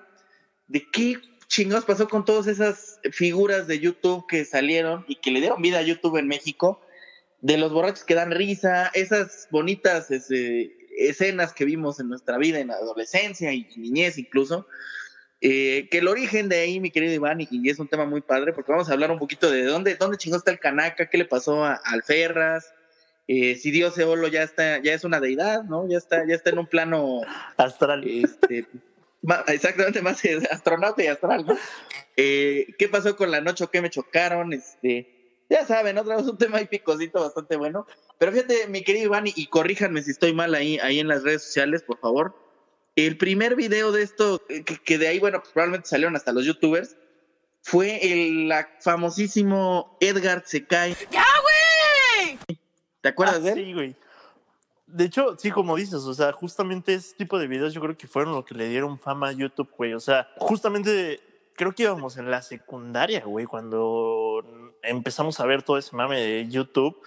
de 0.68 0.90
qué 0.90 1.20
chingados 1.48 1.84
pasó 1.84 2.08
con 2.08 2.24
todas 2.24 2.48
esas 2.48 3.02
figuras 3.12 3.68
de 3.68 3.80
YouTube 3.80 4.26
que 4.26 4.46
salieron 4.46 5.04
y 5.10 5.18
que 5.18 5.30
le 5.30 5.42
dieron 5.42 5.62
vida 5.62 5.80
a 5.80 5.82
YouTube 5.82 6.16
en 6.16 6.30
México, 6.30 6.80
de 7.42 7.58
los 7.58 7.74
borrachos 7.74 8.06
que 8.06 8.16
dan 8.16 8.32
risa, 8.32 8.92
esas 8.94 9.50
bonitas 9.52 10.10
ese, 10.10 10.74
escenas 10.98 11.52
que 11.52 11.66
vimos 11.66 12.00
en 12.00 12.08
nuestra 12.08 12.38
vida, 12.38 12.60
en 12.60 12.70
la 12.70 12.76
adolescencia 12.76 13.52
y 13.52 13.68
niñez 13.76 14.18
incluso, 14.18 14.66
eh, 15.42 15.90
que 15.92 15.98
el 15.98 16.08
origen 16.08 16.48
de 16.48 16.62
ahí, 16.62 16.80
mi 16.80 16.92
querido 16.92 17.14
Iván, 17.14 17.42
y, 17.42 17.70
es 17.70 17.78
un 17.80 17.90
tema 17.90 18.06
muy 18.06 18.22
padre, 18.22 18.54
porque 18.54 18.72
vamos 18.72 18.88
a 18.88 18.94
hablar 18.94 19.12
un 19.12 19.20
poquito 19.20 19.52
de 19.52 19.66
dónde, 19.66 19.96
dónde 19.96 20.18
chingó 20.18 20.38
está 20.38 20.52
el 20.52 20.60
Canaca, 20.60 21.10
qué 21.10 21.18
le 21.18 21.26
pasó 21.26 21.66
al 21.66 22.04
Ferras, 22.04 22.74
eh, 23.28 23.56
si 23.56 23.72
Dios 23.72 23.98
Eolo 23.98 24.28
ya 24.28 24.44
está, 24.44 24.80
ya 24.80 24.94
es 24.94 25.04
una 25.04 25.20
deidad, 25.20 25.64
¿no? 25.64 25.88
Ya 25.88 25.98
está, 25.98 26.28
ya 26.28 26.36
está 26.36 26.50
en 26.50 26.60
un 26.60 26.68
plano 26.68 27.22
Astral. 27.58 28.04
este, 28.06 28.68
exactamente 29.48 30.02
más 30.02 30.22
astronauta 30.52 31.04
y 31.04 31.08
astral, 31.08 31.46
¿no? 31.46 31.58
Eh, 32.18 32.68
¿Qué 32.78 32.90
pasó 32.90 33.16
con 33.16 33.32
la 33.32 33.42
noche? 33.42 33.66
¿Qué 33.72 33.82
me 33.82 33.90
chocaron? 33.90 34.52
Este, 34.52 35.46
ya 35.50 35.66
saben, 35.66 35.98
otra 35.98 36.18
vez 36.18 36.26
un 36.26 36.38
tema 36.38 36.58
ahí 36.58 36.66
picosito 36.66 37.22
bastante 37.22 37.56
bueno. 37.56 37.88
Pero 38.20 38.32
fíjate, 38.34 38.68
mi 38.68 38.84
querido 38.84 39.06
Iván, 39.06 39.28
y, 39.28 39.34
y 39.36 39.48
corríjanme 39.48 40.04
si 40.04 40.12
estoy 40.12 40.34
mal 40.34 40.54
ahí, 40.54 40.78
ahí 40.80 41.00
en 41.00 41.08
las 41.08 41.24
redes 41.24 41.44
sociales, 41.44 41.84
por 41.84 42.00
favor. 42.00 42.36
El 42.96 43.18
primer 43.18 43.56
video 43.56 43.92
de 43.92 44.04
esto, 44.04 44.44
eh, 44.50 44.64
que, 44.64 44.78
que 44.78 44.98
de 44.98 45.08
ahí, 45.08 45.20
bueno, 45.20 45.40
pues 45.40 45.54
probablemente 45.54 45.88
salieron 45.88 46.16
hasta 46.16 46.34
los 46.34 46.46
youtubers, 46.46 46.98
fue 47.62 48.00
el 48.06 48.50
la 48.50 48.70
famosísimo 48.82 49.98
Edgar 50.02 50.44
se 50.46 50.66
cae. 50.66 50.96
¡Ya! 51.10 51.24
¿Te 53.04 53.10
acuerdas 53.10 53.36
Ah, 53.36 53.40
de 53.40 53.50
él? 53.52 53.56
Sí, 53.66 53.74
güey. 53.74 53.96
De 54.88 55.04
hecho, 55.04 55.36
sí, 55.38 55.52
como 55.52 55.76
dices, 55.76 56.04
o 56.04 56.14
sea, 56.14 56.32
justamente 56.32 56.94
ese 56.94 57.16
tipo 57.16 57.38
de 57.38 57.48
videos 57.48 57.74
yo 57.74 57.82
creo 57.82 57.98
que 57.98 58.08
fueron 58.08 58.34
lo 58.34 58.46
que 58.46 58.56
le 58.56 58.70
dieron 58.70 58.98
fama 58.98 59.28
a 59.28 59.32
YouTube, 59.34 59.70
güey. 59.78 59.94
O 59.94 60.00
sea, 60.00 60.30
justamente 60.38 61.20
creo 61.56 61.74
que 61.74 61.84
íbamos 61.84 62.16
en 62.16 62.32
la 62.32 62.42
secundaria, 62.42 63.26
güey, 63.26 63.46
cuando 63.46 64.42
empezamos 64.82 65.40
a 65.42 65.46
ver 65.46 65.64
todo 65.64 65.78
ese 65.78 65.94
mame 65.96 66.20
de 66.22 66.48
YouTube, 66.48 66.98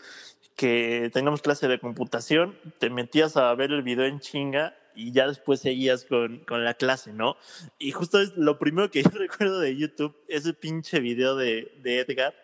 que 0.54 1.10
teníamos 1.14 1.40
clase 1.40 1.66
de 1.66 1.78
computación, 1.78 2.58
te 2.78 2.90
metías 2.90 3.36
a 3.38 3.54
ver 3.54 3.72
el 3.72 3.82
video 3.82 4.04
en 4.04 4.20
chinga 4.20 4.76
y 4.94 5.12
ya 5.12 5.26
después 5.26 5.60
seguías 5.60 6.04
con, 6.04 6.40
con 6.40 6.62
la 6.64 6.74
clase, 6.74 7.12
¿no? 7.12 7.36
Y 7.78 7.92
justo 7.92 8.20
es 8.20 8.36
lo 8.36 8.58
primero 8.58 8.90
que 8.90 9.02
yo 9.02 9.10
recuerdo 9.10 9.60
de 9.60 9.76
YouTube, 9.76 10.14
ese 10.28 10.52
pinche 10.52 11.00
video 11.00 11.36
de, 11.36 11.72
de 11.82 12.00
Edgar. 12.00 12.34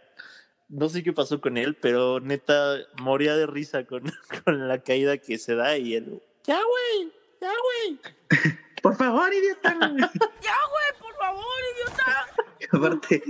No 0.72 0.88
sé 0.88 1.02
qué 1.02 1.12
pasó 1.12 1.38
con 1.38 1.58
él, 1.58 1.76
pero 1.78 2.18
neta 2.18 2.78
moría 2.96 3.36
de 3.36 3.46
risa 3.46 3.84
con, 3.84 4.04
con 4.44 4.68
la 4.68 4.82
caída 4.82 5.18
que 5.18 5.36
se 5.36 5.54
da 5.54 5.76
y 5.76 5.96
él. 5.96 6.22
Ya, 6.46 6.58
güey, 6.58 7.12
ya, 7.42 7.50
güey. 7.50 7.98
Por 8.82 8.96
favor, 8.96 9.32
idiota. 9.32 9.74
¡Ya, 9.78 9.88
güey! 9.90 10.98
¡Por 10.98 11.14
favor, 11.16 11.44
idiota! 11.74 12.26
Aparte, 12.72 13.22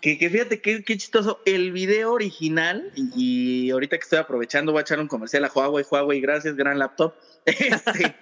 que, 0.00 0.18
que 0.18 0.30
fíjate 0.30 0.62
que 0.62 0.82
qué 0.82 0.96
chistoso. 0.96 1.40
El 1.44 1.72
video 1.72 2.10
original, 2.10 2.90
y, 2.96 3.66
y 3.66 3.70
ahorita 3.70 3.98
que 3.98 4.04
estoy 4.04 4.18
aprovechando, 4.18 4.72
voy 4.72 4.78
a 4.78 4.82
echar 4.82 4.98
un 4.98 5.08
comercial 5.08 5.44
a 5.44 5.52
Huawei. 5.54 5.84
Huawei, 5.88 6.20
gracias, 6.22 6.56
gran 6.56 6.78
laptop. 6.78 7.14
Este, 7.44 8.16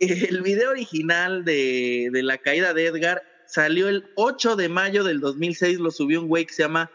el 0.00 0.40
video 0.40 0.70
original 0.70 1.44
de, 1.44 2.08
de 2.12 2.22
la 2.22 2.38
caída 2.38 2.72
de 2.72 2.86
Edgar 2.86 3.22
salió 3.46 3.88
el 3.88 4.10
8 4.14 4.56
de 4.56 4.70
mayo 4.70 5.04
del 5.04 5.20
2006. 5.20 5.80
Lo 5.80 5.90
subió 5.90 6.22
un 6.22 6.28
güey 6.28 6.46
que 6.46 6.54
se 6.54 6.62
llama 6.62 6.90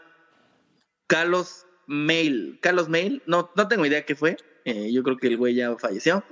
Carlos 1.06 1.66
Mail. 1.86 2.58
Carlos 2.62 2.88
Mail, 2.88 3.22
no, 3.26 3.50
no 3.56 3.68
tengo 3.68 3.86
idea 3.86 4.04
qué 4.04 4.14
fue. 4.14 4.36
Eh, 4.64 4.90
yo 4.92 5.02
creo 5.02 5.16
que 5.18 5.28
el 5.28 5.36
güey 5.36 5.54
ya 5.54 5.76
falleció. 5.76 6.24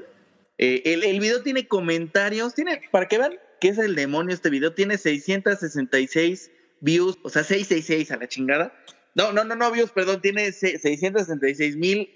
Eh, 0.58 0.82
el, 0.86 1.04
el 1.04 1.20
video 1.20 1.42
tiene 1.42 1.66
comentarios, 1.66 2.54
tiene, 2.54 2.82
para 2.90 3.08
que 3.08 3.18
vean 3.18 3.38
que 3.60 3.68
es 3.68 3.78
el 3.78 3.94
demonio 3.94 4.34
este 4.34 4.50
video, 4.50 4.74
tiene 4.74 4.98
666 4.98 6.50
views, 6.80 7.18
o 7.22 7.30
sea, 7.30 7.44
666 7.44 8.10
a 8.10 8.16
la 8.16 8.28
chingada. 8.28 8.74
No, 9.14 9.32
no, 9.32 9.44
no, 9.44 9.54
no 9.54 9.70
views, 9.70 9.90
perdón, 9.92 10.20
tiene 10.20 10.52
se- 10.52 10.78
666 10.78 11.76
mil 11.76 12.08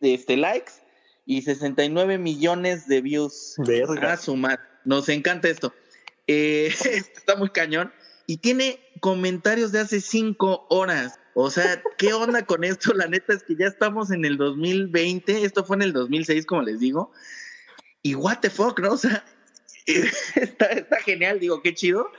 este, 0.00 0.36
likes 0.36 0.72
y 1.26 1.42
69 1.42 2.18
millones 2.18 2.86
de 2.88 3.00
views. 3.00 3.56
Verga. 3.58 4.12
A 4.12 4.16
su 4.16 4.36
madre. 4.36 4.60
Nos 4.84 5.08
encanta 5.08 5.48
esto. 5.48 5.74
Eh, 6.26 6.72
está 6.84 7.36
muy 7.36 7.50
cañón. 7.50 7.92
Y 8.26 8.38
tiene 8.38 8.78
comentarios 9.00 9.72
de 9.72 9.80
hace 9.80 10.00
cinco 10.00 10.66
horas. 10.70 11.18
O 11.34 11.50
sea, 11.50 11.82
¿qué 11.98 12.12
onda 12.12 12.44
con 12.46 12.64
esto? 12.64 12.94
La 12.94 13.06
neta 13.06 13.32
es 13.32 13.42
que 13.42 13.56
ya 13.56 13.66
estamos 13.66 14.10
en 14.10 14.24
el 14.24 14.36
2020. 14.36 15.44
Esto 15.44 15.64
fue 15.64 15.76
en 15.76 15.82
el 15.82 15.92
2006, 15.92 16.46
como 16.46 16.62
les 16.62 16.80
digo. 16.80 17.12
Y 18.02 18.14
what 18.14 18.38
the 18.40 18.50
fuck, 18.50 18.78
¿no? 18.80 18.92
O 18.92 18.96
sea, 18.96 19.24
está, 19.86 20.66
está 20.66 20.96
genial. 21.00 21.40
Digo, 21.40 21.60
qué 21.62 21.74
chido. 21.74 22.10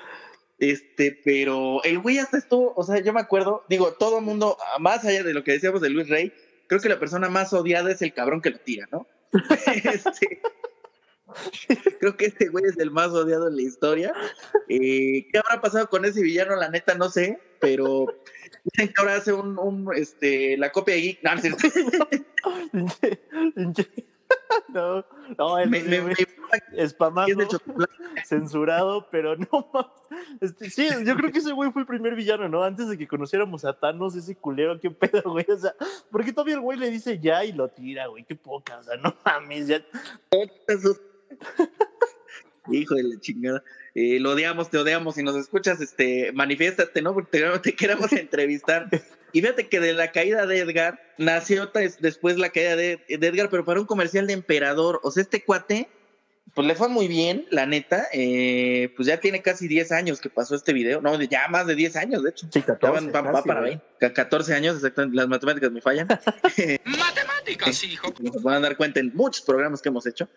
Este, 0.58 1.19
pero 1.23 1.84
el 1.84 1.99
güey 1.99 2.17
hasta 2.19 2.38
estuvo, 2.38 2.73
o 2.75 2.84
sea, 2.84 3.01
yo 3.01 3.12
me 3.12 3.19
acuerdo, 3.19 3.65
digo, 3.67 3.93
todo 3.93 4.21
mundo, 4.21 4.58
más 4.80 5.04
allá 5.04 5.23
de 5.23 5.34
lo 5.34 5.43
que 5.43 5.51
decíamos 5.51 5.82
de 5.82 5.89
Luis 5.89 6.08
Rey, 6.08 6.32
creo 6.67 6.80
que 6.80 6.88
la 6.88 6.99
persona 6.99 7.30
más 7.30 7.51
odiada 7.51 7.91
es 7.91 8.01
el 8.01 8.13
cabrón 8.13 8.41
que 8.41 8.51
lo 8.51 8.60
tira, 8.60 8.88
¿no? 8.91 9.08
Este, 9.84 10.41
creo 12.00 12.17
que 12.17 12.26
este 12.26 12.50
güey 12.50 12.65
es 12.65 12.78
el 12.78 12.91
más 12.91 13.10
odiado 13.10 13.48
en 13.48 13.56
la 13.56 13.62
historia. 13.62 14.13
Eh, 14.69 15.28
¿Qué 15.32 15.38
habrá 15.38 15.62
pasado 15.62 15.89
con 15.89 16.06
ese 16.06 16.21
villano? 16.21 16.56
La 16.56 16.69
neta 16.69 16.95
no 16.95 17.10
sé, 17.10 17.39
pero 17.60 18.08
dicen 18.63 18.88
que 18.88 19.02
ahora 19.02 19.15
hace 19.15 19.34
un, 19.34 19.58
un, 19.60 19.89
este, 19.95 20.58
la 20.58 20.71
copia 20.71 20.95
de 20.95 21.02
Geek. 21.02 21.24
No, 21.24 21.36
no 21.36 21.41
pinche- 23.56 24.06
No, 24.69 25.06
no, 25.38 25.60
es 25.60 25.69
me, 25.69 25.82
me, 25.84 26.02
me, 26.02 26.15
spamado, 26.88 27.28
es 27.28 27.38
de 27.38 27.48
chocolate. 27.48 27.93
censurado, 28.26 29.08
pero 29.10 29.36
no 29.36 29.69
mames. 29.74 29.91
Este, 30.41 30.69
sí, 30.69 30.88
yo 31.06 31.15
creo 31.15 31.32
que 31.32 31.39
ese 31.39 31.52
güey 31.52 31.71
fue 31.71 31.82
el 31.82 31.88
primer 31.88 32.15
villano, 32.15 32.48
¿no? 32.50 32.63
Antes 32.63 32.89
de 32.89 32.98
que 32.98 33.08
conociéramos 33.08 33.65
a 33.65 33.74
Thanos, 33.78 34.15
ese 34.15 34.36
culero, 34.36 34.80
qué 34.80 34.89
pedo, 34.91 35.32
güey. 35.32 35.45
O 35.50 35.58
sea, 35.58 35.74
porque 36.12 36.32
todavía 36.34 36.56
el 36.56 36.62
güey 36.62 36.78
le 36.78 36.89
dice 36.89 37.19
ya 37.19 37.43
y 37.45 37.54
lo 37.54 37.67
tira, 37.69 38.08
güey, 38.08 38.24
qué 38.24 38.36
poca, 38.36 38.78
o 38.80 38.84
sea, 38.84 38.98
no 38.98 39.15
mames, 39.26 39.67
ya. 39.67 39.82
Hijo 42.71 42.95
de 42.95 43.04
la 43.04 43.19
chingada. 43.19 43.63
Eh, 43.93 44.19
lo 44.19 44.32
odiamos, 44.32 44.69
te 44.71 44.78
odiamos. 44.80 45.15
Si 45.15 45.24
nos 45.24 45.36
escuchas, 45.36 45.80
este, 45.82 46.32
manifiéstate, 46.34 47.02
¿no? 47.02 47.13
Porque 47.13 47.39
te, 47.39 47.60
te 47.60 47.76
queremos 47.76 48.12
entrevistar. 48.13 48.89
Y 49.32 49.41
fíjate 49.41 49.67
que 49.67 49.80
de 49.80 49.93
la 49.93 50.12
caída 50.12 50.45
de 50.48 50.60
Edgar 50.60 51.00
nació 51.17 51.67
des- 51.67 52.02
después 52.02 52.38
la 52.38 52.50
caída 52.50 52.76
de, 52.76 53.06
de 53.08 53.28
Edgar, 53.28 53.50
pero 53.50 53.65
para 53.65 53.80
un 53.80 53.86
comercial 53.86 54.26
de 54.28 54.34
Emperador. 54.34 55.00
O 55.04 55.12
sea, 55.12 55.21
este 55.21 55.43
cuate, 55.43 55.89
pues 56.56 56.65
le 56.67 56.74
fue 56.74 56.88
muy 56.89 57.08
bien, 57.08 57.45
la 57.52 57.67
neta. 57.67 58.08
Eh, 58.13 58.91
pues 58.95 59.08
ya 59.08 59.19
tiene 59.19 59.43
casi 59.43 59.67
10 59.67 59.91
años 59.91 60.19
que 60.19 60.30
pasó 60.32 60.56
este 60.56 60.74
video. 60.74 61.02
No, 61.02 61.21
ya 61.21 61.48
más 61.50 61.67
de 61.67 61.76
10 61.76 61.95
años, 61.98 62.24
de 62.24 62.32
hecho. 62.32 62.48
Sí, 62.52 62.62
Ya 62.62 62.65
14, 62.65 62.93
van- 62.93 63.12
van- 63.12 63.28
va 63.28 63.32
casi, 63.34 63.48
para 63.48 63.60
güey. 63.60 63.71
20, 63.74 63.86
ca- 64.00 64.13
14 64.13 64.54
años, 64.56 64.76
exactamente. 64.78 65.15
Las 65.17 65.28
matemáticas 65.28 65.71
me 65.71 65.82
fallan. 65.82 66.08
Matemáticas, 66.86 67.84
hijo. 67.84 68.12
como 68.13 68.34
se 68.34 68.39
puedan 68.39 68.62
dar 68.63 68.76
cuenta 68.76 69.00
en 69.00 69.12
muchos 69.13 69.43
programas 69.45 69.82
que 69.82 69.89
hemos 69.89 70.06
hecho. 70.08 70.28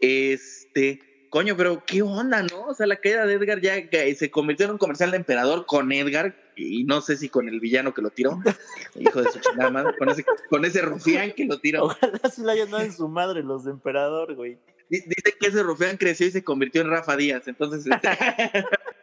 Este, 0.00 1.00
coño, 1.30 1.56
pero 1.56 1.84
qué 1.86 2.02
onda, 2.02 2.42
¿no? 2.42 2.62
O 2.66 2.74
sea, 2.74 2.86
la 2.86 2.96
caída 2.96 3.26
de 3.26 3.34
Edgar 3.34 3.60
ya 3.60 3.74
se 4.16 4.30
convirtió 4.30 4.66
en 4.66 4.72
un 4.72 4.78
comercial 4.78 5.10
de 5.10 5.16
emperador 5.18 5.66
con 5.66 5.90
Edgar 5.92 6.34
y 6.56 6.84
no 6.84 7.00
sé 7.02 7.16
si 7.16 7.28
con 7.28 7.48
el 7.48 7.60
villano 7.60 7.92
que 7.92 8.02
lo 8.02 8.10
tiró, 8.10 8.40
hijo 8.94 9.22
de 9.22 9.30
su 9.30 9.40
chingada 9.40 9.70
madre, 9.70 9.94
con 9.98 10.08
ese, 10.08 10.24
con 10.48 10.64
ese 10.64 10.80
rufián 10.82 11.32
que 11.32 11.44
lo 11.44 11.58
tiró. 11.60 11.84
Ojalá 11.84 12.20
sí 12.34 12.42
le 12.42 12.52
hayan 12.52 12.70
dado 12.70 12.84
en 12.84 12.92
su 12.92 13.08
madre 13.08 13.42
los 13.42 13.64
de 13.64 13.72
Emperador, 13.72 14.34
güey. 14.34 14.58
Di- 14.88 15.00
Dice 15.00 15.34
que 15.38 15.48
ese 15.48 15.62
rufián 15.62 15.96
creció 15.96 16.26
y 16.26 16.30
se 16.30 16.44
convirtió 16.44 16.80
en 16.80 16.90
Rafa 16.90 17.16
Díaz, 17.16 17.48
entonces 17.48 17.84
este, 17.92 18.08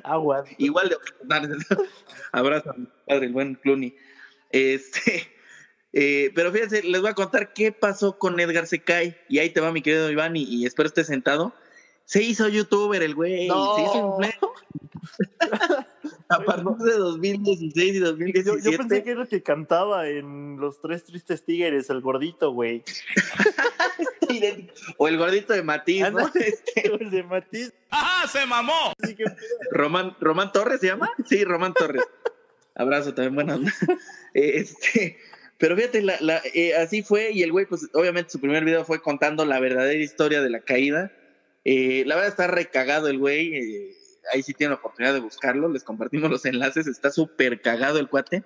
Agua. 0.04 0.46
igual 0.58 0.90
de 0.90 0.98
abrazo 2.32 2.72
a 2.72 2.74
mi 2.78 2.88
padre, 3.06 3.26
el 3.28 3.34
buen 3.34 3.56
Clooney. 3.56 3.96
Este, 4.50 5.28
eh, 5.94 6.32
pero 6.36 6.52
fíjense, 6.52 6.84
les 6.84 7.02
voy 7.02 7.12
a 7.12 7.14
contar 7.14 7.54
qué 7.54 7.72
pasó 7.72 8.18
con 8.18 8.40
Edgar 8.40 8.68
se 8.68 8.82
cae. 8.82 9.18
Y 9.30 9.40
ahí 9.40 9.50
te 9.52 9.62
va 9.62 9.72
mi 9.72 9.82
querido 9.82 10.12
Iván, 10.12 10.36
y, 10.36 10.44
y 10.44 10.66
espero 10.66 10.88
estés 10.88 11.08
sentado. 11.08 11.54
Se 12.06 12.22
hizo 12.22 12.50
youtuber 12.50 13.02
el 13.02 13.16
güey, 13.16 13.48
No. 13.48 13.76
se 13.76 13.82
hizo 13.84 14.20
a 16.30 16.40
partir 16.44 16.76
de 16.78 16.94
2016 16.94 17.96
y 17.96 18.00
Yo, 18.00 18.06
2017. 18.08 18.72
yo 18.72 18.78
pensé 18.78 19.04
que 19.04 19.12
era 19.12 19.22
el 19.22 19.28
que 19.28 19.44
cantaba 19.44 20.08
en 20.10 20.58
Los 20.60 20.82
Tres 20.82 21.04
Tristes 21.04 21.44
Tigres, 21.46 21.90
el 21.90 22.02
gordito, 22.02 22.52
güey. 22.52 22.84
O 24.98 25.08
el 25.08 25.18
gordito 25.18 25.54
de 25.54 25.62
Matiz, 25.62 26.12
¿no? 26.12 26.32
El 26.76 27.12
de 27.12 27.24
Matiz. 27.24 27.72
¡Ajá, 27.92 28.28
se 28.28 28.46
mamó! 28.48 28.94
Que, 29.00 29.26
Román, 29.70 30.16
Román 30.20 30.52
Torres 30.52 30.80
se 30.80 30.88
llama. 30.88 31.12
Sí, 31.28 31.44
Román 31.44 31.74
Torres. 31.76 32.04
Abrazo 32.74 33.14
también, 33.14 33.36
buena 33.36 33.56
onda. 33.56 33.72
Este, 34.34 35.18
pero 35.64 35.78
fíjate, 35.78 36.02
la, 36.02 36.18
la, 36.20 36.42
eh, 36.54 36.76
así 36.76 37.04
fue, 37.04 37.32
y 37.32 37.42
el 37.42 37.54
güey, 37.54 37.66
pues 37.66 37.88
obviamente 37.94 38.32
su 38.32 38.42
primer 38.42 38.66
video 38.66 38.84
fue 38.84 39.02
contando 39.02 39.46
la 39.46 39.62
verdadera 39.62 40.04
historia 40.04 40.42
de 40.42 40.50
la 40.50 40.60
caída. 40.60 41.14
Eh, 41.64 42.04
la 42.06 42.16
verdad 42.16 42.32
está 42.32 42.48
recagado 42.48 43.08
el 43.08 43.18
güey. 43.18 43.56
eh, 43.56 43.96
ahí 44.34 44.44
sí 44.44 44.54
tienen 44.54 44.72
la 44.72 44.80
oportunidad 44.80 45.14
de 45.14 45.22
buscarlo. 45.22 45.70
Les 45.70 45.86
compartimos 45.86 46.30
los 46.30 46.44
enlaces. 46.44 46.86
Está 46.86 47.12
súper 47.12 47.62
cagado 47.62 47.98
el 47.98 48.10
cuate. 48.10 48.44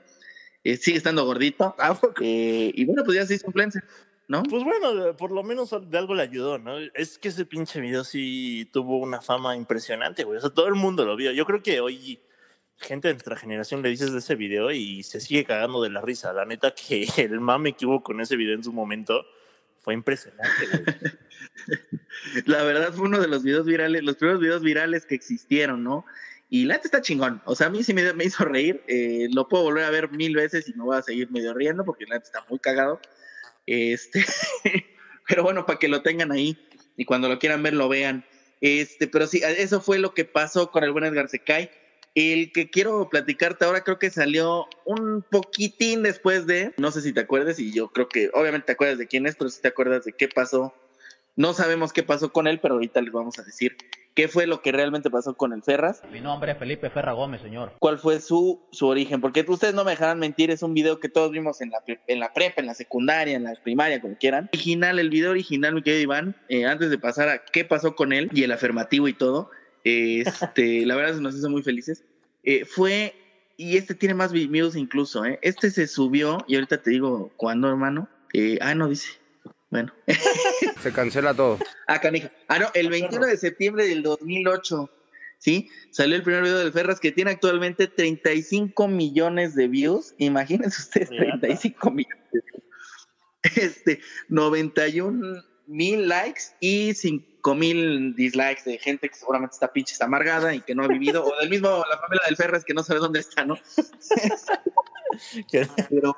Eh, 0.63 0.77
sigue 0.77 0.99
estando 0.99 1.25
gordito. 1.25 1.73
¿a 1.79 1.95
poco? 1.95 2.21
Eh, 2.21 2.71
y 2.75 2.85
bueno, 2.85 3.03
pues 3.03 3.17
ya 3.17 3.25
se 3.25 3.33
hizo 3.33 3.47
influencer. 3.47 3.83
¿no? 4.27 4.43
Pues 4.43 4.63
bueno, 4.63 5.17
por 5.17 5.31
lo 5.31 5.41
menos 5.41 5.71
de 5.89 5.97
algo 5.97 6.13
le 6.13 6.21
ayudó, 6.21 6.59
¿no? 6.59 6.77
Es 6.93 7.17
que 7.17 7.29
ese 7.29 7.45
pinche 7.45 7.81
video 7.81 8.03
sí 8.03 8.69
tuvo 8.71 8.99
una 8.99 9.21
fama 9.23 9.55
impresionante, 9.55 10.23
güey. 10.23 10.37
O 10.37 10.41
sea, 10.41 10.51
todo 10.51 10.67
el 10.67 10.75
mundo 10.75 11.03
lo 11.03 11.15
vio. 11.15 11.31
Yo 11.31 11.47
creo 11.47 11.63
que 11.63 11.79
hoy 11.79 12.19
gente 12.79 13.07
de 13.07 13.15
nuestra 13.15 13.35
generación 13.35 13.81
le 13.81 13.89
dices 13.89 14.11
de 14.11 14.19
ese 14.19 14.35
video 14.35 14.71
y 14.71 15.03
se 15.03 15.19
sigue 15.19 15.45
cagando 15.45 15.81
de 15.81 15.89
la 15.89 16.01
risa. 16.01 16.33
La 16.33 16.45
neta 16.45 16.73
que 16.73 17.07
el 17.17 17.39
mame 17.39 17.73
que 17.73 17.85
hubo 17.85 18.03
con 18.03 18.21
ese 18.21 18.35
video 18.35 18.55
en 18.55 18.63
su 18.63 18.73
momento 18.73 19.25
fue 19.77 19.93
impresionante. 19.93 20.51
La 22.45 22.63
verdad 22.63 22.93
fue 22.93 23.05
uno 23.05 23.19
de 23.19 23.27
los 23.27 23.43
videos 23.43 23.65
virales, 23.65 24.03
los 24.03 24.15
primeros 24.15 24.41
videos 24.41 24.61
virales 24.61 25.05
que 25.05 25.15
existieron, 25.15 25.83
¿no? 25.83 26.05
Y 26.49 26.65
la 26.65 26.75
neta 26.75 26.87
está 26.87 27.01
chingón. 27.01 27.41
O 27.45 27.55
sea, 27.55 27.67
a 27.67 27.69
mí 27.69 27.83
sí 27.83 27.93
me, 27.93 28.13
me 28.13 28.25
hizo 28.25 28.45
reír. 28.45 28.81
Eh, 28.87 29.27
lo 29.31 29.47
puedo 29.47 29.63
volver 29.63 29.83
a 29.83 29.89
ver 29.89 30.11
mil 30.11 30.35
veces 30.35 30.67
y 30.69 30.73
me 30.73 30.83
voy 30.83 30.97
a 30.97 31.01
seguir 31.01 31.29
medio 31.29 31.53
riendo 31.53 31.83
porque 31.83 32.05
la 32.05 32.15
neta 32.15 32.25
está 32.25 32.45
muy 32.49 32.59
cagado. 32.59 33.01
Este, 33.65 34.25
pero 35.27 35.43
bueno, 35.43 35.65
para 35.65 35.79
que 35.79 35.89
lo 35.89 36.01
tengan 36.01 36.31
ahí 36.31 36.57
y 36.95 37.05
cuando 37.05 37.27
lo 37.29 37.37
quieran 37.39 37.63
ver 37.63 37.73
lo 37.73 37.89
vean. 37.89 38.25
Este, 38.61 39.07
pero 39.07 39.27
sí, 39.27 39.41
eso 39.43 39.81
fue 39.81 39.99
lo 39.99 40.13
que 40.13 40.25
pasó 40.25 40.71
con 40.71 40.83
el 40.83 40.91
buen 40.91 41.03
Edgar 41.03 41.29
Secay. 41.29 41.69
El 42.17 42.51
que 42.51 42.71
quiero 42.71 43.09
platicarte 43.09 43.63
ahora 43.63 43.83
creo 43.83 43.99
que 43.99 44.09
salió 44.09 44.65
un 44.85 45.23
poquitín 45.29 46.01
después 46.01 46.47
de, 46.47 46.73
no 46.77 46.89
sé 46.89 47.01
si 47.01 47.13
te 47.13 47.19
acuerdas, 47.19 47.59
y 47.59 47.71
yo 47.71 47.89
creo 47.89 48.09
que 48.09 48.31
obviamente 48.33 48.65
te 48.65 48.71
acuerdas 48.71 48.97
de 48.97 49.05
quién 49.05 49.27
es, 49.27 49.35
pero 49.35 49.51
si 49.51 49.61
te 49.61 49.67
acuerdas 49.67 50.03
de 50.03 50.13
qué 50.13 50.27
pasó. 50.27 50.73
No 51.35 51.53
sabemos 51.53 51.93
qué 51.93 52.01
pasó 52.01 52.33
con 52.33 52.47
él, 52.47 52.59
pero 52.59 52.73
ahorita 52.73 53.01
les 53.01 53.13
vamos 53.13 53.37
a 53.37 53.43
decir 53.43 53.77
qué 54.15 54.27
fue 54.27 54.47
lo 54.47 54.63
que 54.63 54.71
realmente 54.71 55.11
pasó 55.11 55.37
con 55.37 55.53
el 55.53 55.61
Ferras. 55.61 56.01
Mi 56.11 56.19
nombre 56.19 56.53
es 56.53 56.57
Felipe 56.57 56.89
Ferra 56.89 57.13
Gómez, 57.13 57.41
señor. 57.41 57.73
¿Cuál 57.77 57.99
fue 57.99 58.19
su, 58.19 58.67
su 58.71 58.87
origen? 58.87 59.21
Porque 59.21 59.45
ustedes 59.47 59.75
no 59.75 59.83
me 59.83 59.91
dejarán 59.91 60.17
mentir, 60.17 60.49
es 60.49 60.63
un 60.63 60.73
video 60.73 60.99
que 60.99 61.09
todos 61.09 61.29
vimos 61.29 61.61
en 61.61 61.69
la, 61.69 61.83
en 61.85 62.19
la 62.19 62.33
prepa, 62.33 62.61
en 62.61 62.65
la 62.65 62.73
secundaria, 62.73 63.35
en 63.35 63.43
la 63.43 63.53
primaria, 63.61 64.01
como 64.01 64.17
quieran. 64.17 64.49
Original, 64.51 64.97
el 64.97 65.11
video 65.11 65.29
original, 65.29 65.75
mi 65.75 65.83
querido 65.83 66.01
Iván, 66.01 66.35
eh, 66.49 66.65
antes 66.65 66.89
de 66.89 66.97
pasar 66.97 67.29
a 67.29 67.45
qué 67.45 67.63
pasó 67.63 67.95
con 67.95 68.11
él 68.11 68.31
y 68.33 68.41
el 68.41 68.51
afirmativo 68.51 69.07
y 69.07 69.13
todo, 69.13 69.51
este, 69.87 70.85
la 70.85 70.95
verdad 70.95 71.15
se 71.15 71.21
nos 71.21 71.35
hizo 71.35 71.49
muy 71.49 71.63
felices. 71.63 72.03
Eh, 72.43 72.65
fue, 72.65 73.15
y 73.55 73.77
este 73.77 73.95
tiene 73.95 74.15
más 74.15 74.31
views 74.31 74.75
incluso, 74.75 75.25
¿eh? 75.25 75.39
Este 75.41 75.71
se 75.71 75.87
subió, 75.87 76.43
y 76.47 76.55
ahorita 76.55 76.81
te 76.81 76.91
digo 76.91 77.31
cuándo, 77.37 77.69
hermano. 77.69 78.09
Ah, 78.61 78.75
no 78.75 78.89
dice. 78.89 79.09
Bueno. 79.69 79.93
se 80.81 80.91
cancela 80.91 81.33
todo. 81.33 81.59
Ah, 81.87 81.99
canijo. 81.99 82.29
Ah, 82.47 82.59
no, 82.59 82.67
el 82.73 82.89
21 82.89 83.25
de 83.25 83.37
septiembre 83.37 83.87
del 83.87 84.03
2008, 84.03 84.89
¿sí? 85.39 85.69
Salió 85.91 86.15
el 86.15 86.23
primer 86.23 86.43
video 86.43 86.59
del 86.59 86.71
Ferras 86.71 86.99
que 86.99 87.11
tiene 87.11 87.31
actualmente 87.31 87.87
35 87.87 88.87
millones 88.87 89.55
de 89.55 89.67
views. 89.67 90.13
Imagínense 90.17 90.81
ustedes, 90.81 91.09
35 91.09 91.91
millones 91.91 92.31
de 92.31 92.41
views. 92.41 92.63
Este, 93.55 94.01
91 94.29 95.43
mil 95.67 96.07
likes 96.07 96.41
y 96.59 96.93
50 96.93 97.36
5000 97.55 98.15
dislikes 98.15 98.63
de 98.65 98.77
gente 98.77 99.09
que 99.09 99.15
seguramente 99.15 99.53
está 99.53 99.71
pinche 99.71 99.93
está 99.93 100.05
amargada 100.05 100.53
y 100.53 100.61
que 100.61 100.75
no 100.75 100.83
ha 100.83 100.87
vivido, 100.87 101.23
o 101.23 101.35
del 101.39 101.49
mismo, 101.49 101.83
la 101.89 102.01
Pamela 102.01 102.23
del 102.27 102.35
Ferres 102.35 102.65
que 102.65 102.73
no 102.73 102.83
sabe 102.83 102.99
dónde 102.99 103.19
está, 103.19 103.45
¿no? 103.45 103.57
Pero, 105.89 106.15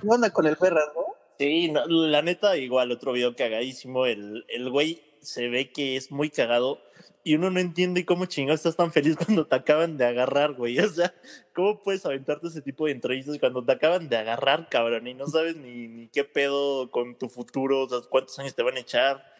¿qué 0.00 0.08
onda 0.08 0.30
con 0.30 0.46
el 0.46 0.56
Ferres, 0.56 0.84
no? 0.94 1.14
Sí, 1.38 1.70
no, 1.70 1.86
la 1.86 2.22
neta, 2.22 2.56
igual, 2.56 2.90
otro 2.90 3.12
video 3.12 3.36
cagadísimo. 3.36 4.06
El, 4.06 4.44
el 4.48 4.70
güey 4.70 5.02
se 5.20 5.48
ve 5.48 5.70
que 5.70 5.96
es 5.96 6.10
muy 6.10 6.30
cagado 6.30 6.80
y 7.22 7.34
uno 7.34 7.50
no 7.50 7.60
entiende 7.60 8.04
cómo 8.04 8.26
chingado 8.26 8.56
estás 8.56 8.76
tan 8.76 8.90
feliz 8.90 9.16
cuando 9.16 9.46
te 9.46 9.54
acaban 9.54 9.96
de 9.96 10.06
agarrar, 10.06 10.54
güey. 10.54 10.78
O 10.80 10.88
sea, 10.88 11.14
¿cómo 11.54 11.80
puedes 11.82 12.04
aventarte 12.04 12.48
ese 12.48 12.62
tipo 12.62 12.86
de 12.86 12.92
entrevistas 12.92 13.38
cuando 13.38 13.64
te 13.64 13.70
acaban 13.70 14.08
de 14.08 14.16
agarrar, 14.16 14.68
cabrón? 14.68 15.06
Y 15.06 15.14
no 15.14 15.28
sabes 15.28 15.56
ni, 15.56 15.86
ni 15.86 16.08
qué 16.08 16.24
pedo 16.24 16.90
con 16.90 17.16
tu 17.16 17.28
futuro, 17.28 17.82
o 17.82 17.88
sea, 17.88 18.00
cuántos 18.08 18.36
años 18.40 18.56
te 18.56 18.62
van 18.64 18.76
a 18.76 18.80
echar 18.80 19.37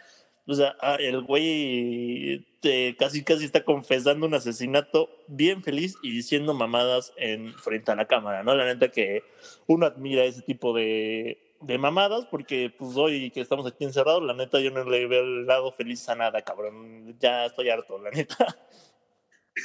o 0.49 0.55
sea, 0.55 0.77
ah, 0.81 0.97
el 0.99 1.21
güey 1.23 2.47
te, 2.61 2.97
casi 2.97 3.23
casi 3.23 3.45
está 3.45 3.65
confesando 3.65 4.27
un 4.27 4.33
asesinato 4.33 5.11
bien 5.27 5.63
feliz 5.63 5.97
y 6.03 6.11
diciendo 6.11 6.55
mamadas 6.55 7.13
en 7.19 7.53
frente 7.53 7.93
a 7.93 7.97
la 7.97 8.07
cámara, 8.07 8.43
¿no? 8.43 8.55
La 8.55 8.65
neta 8.65 8.89
que 8.89 9.23
uno 9.67 9.85
admira 9.85 10.25
ese 10.25 10.41
tipo 10.41 10.73
de, 10.73 11.39
de 11.61 11.77
mamadas, 11.77 12.25
porque 12.31 12.73
pues 12.77 12.97
hoy 12.97 13.31
que 13.31 13.43
estamos 13.43 13.67
aquí 13.67 13.85
encerrados, 13.85 14.23
la 14.23 14.33
neta 14.33 14.59
yo 14.59 14.71
no 14.71 14.85
le 14.85 15.07
veo 15.07 15.23
el 15.23 15.47
lado 15.47 15.71
feliz 15.71 16.09
a 16.09 16.15
nada, 16.15 16.41
cabrón. 16.41 17.15
Ya 17.21 17.45
estoy 17.45 17.69
harto, 17.69 17.99
la 17.99 18.11
neta. 18.11 18.37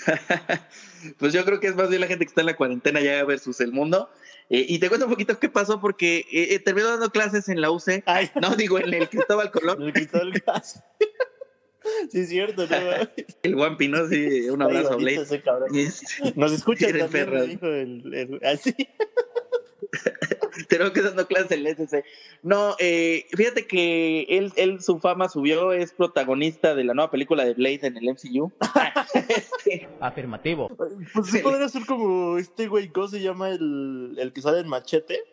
pues 1.17 1.33
yo 1.33 1.45
creo 1.45 1.59
que 1.59 1.67
es 1.67 1.75
más 1.75 1.89
bien 1.89 2.01
la 2.01 2.07
gente 2.07 2.25
que 2.25 2.29
está 2.29 2.41
en 2.41 2.47
la 2.47 2.55
cuarentena 2.55 3.01
ya 3.01 3.23
versus 3.23 3.59
el 3.61 3.71
mundo. 3.71 4.09
Eh, 4.49 4.65
y 4.67 4.79
te 4.79 4.89
cuento 4.89 5.05
un 5.05 5.11
poquito 5.11 5.39
qué 5.39 5.49
pasó, 5.49 5.79
porque 5.79 6.25
eh, 6.31 6.59
terminó 6.59 6.89
dando 6.89 7.09
clases 7.09 7.49
en 7.49 7.61
la 7.61 7.71
UC. 7.71 8.03
Ay. 8.05 8.29
No, 8.41 8.55
digo, 8.55 8.79
en 8.79 8.93
el 8.93 9.09
Cristóbal 9.09 9.51
Colón. 9.51 9.81
El 9.81 9.93
Cristóbal 9.93 10.33
sí, 12.11 12.19
es 12.19 12.29
cierto, 12.29 12.67
¿no? 12.67 12.77
el 13.43 13.55
Wampi, 13.55 13.87
¿no? 13.87 14.07
Sí, 14.07 14.49
un 14.49 14.61
abrazo, 14.61 14.97
Blade. 14.97 15.25
Ese. 15.73 16.33
Nos 16.35 16.51
escucha 16.51 16.87
también, 16.97 17.49
dijo 17.49 17.67
el, 17.67 18.13
el- 18.13 18.45
así. 18.45 18.75
Tenemos 20.69 20.93
que 20.93 21.01
dando 21.01 21.27
clases 21.27 21.51
en 21.51 21.65
el 21.65 21.75
SC. 21.75 22.03
No, 22.41 22.75
eh, 22.79 23.25
fíjate 23.35 23.65
que 23.67 24.23
él, 24.29 24.51
él, 24.55 24.81
su 24.81 24.99
fama 24.99 25.29
subió, 25.29 25.73
es 25.73 25.93
protagonista 25.93 26.75
de 26.75 26.83
la 26.83 26.93
nueva 26.93 27.11
película 27.11 27.45
de 27.45 27.53
Blade 27.53 27.79
en 27.83 27.97
el 27.97 28.09
MCU. 28.09 28.51
Afirmativo. 29.99 30.69
Pues 31.13 31.27
sí 31.27 31.39
podría 31.39 31.69
ser 31.69 31.85
como 31.85 32.37
este 32.37 32.67
güey, 32.67 32.89
¿cómo 32.89 33.07
se 33.07 33.21
llama 33.21 33.49
el, 33.49 34.15
el 34.17 34.33
que 34.33 34.41
sale 34.41 34.59
en 34.59 34.67
Machete? 34.67 35.23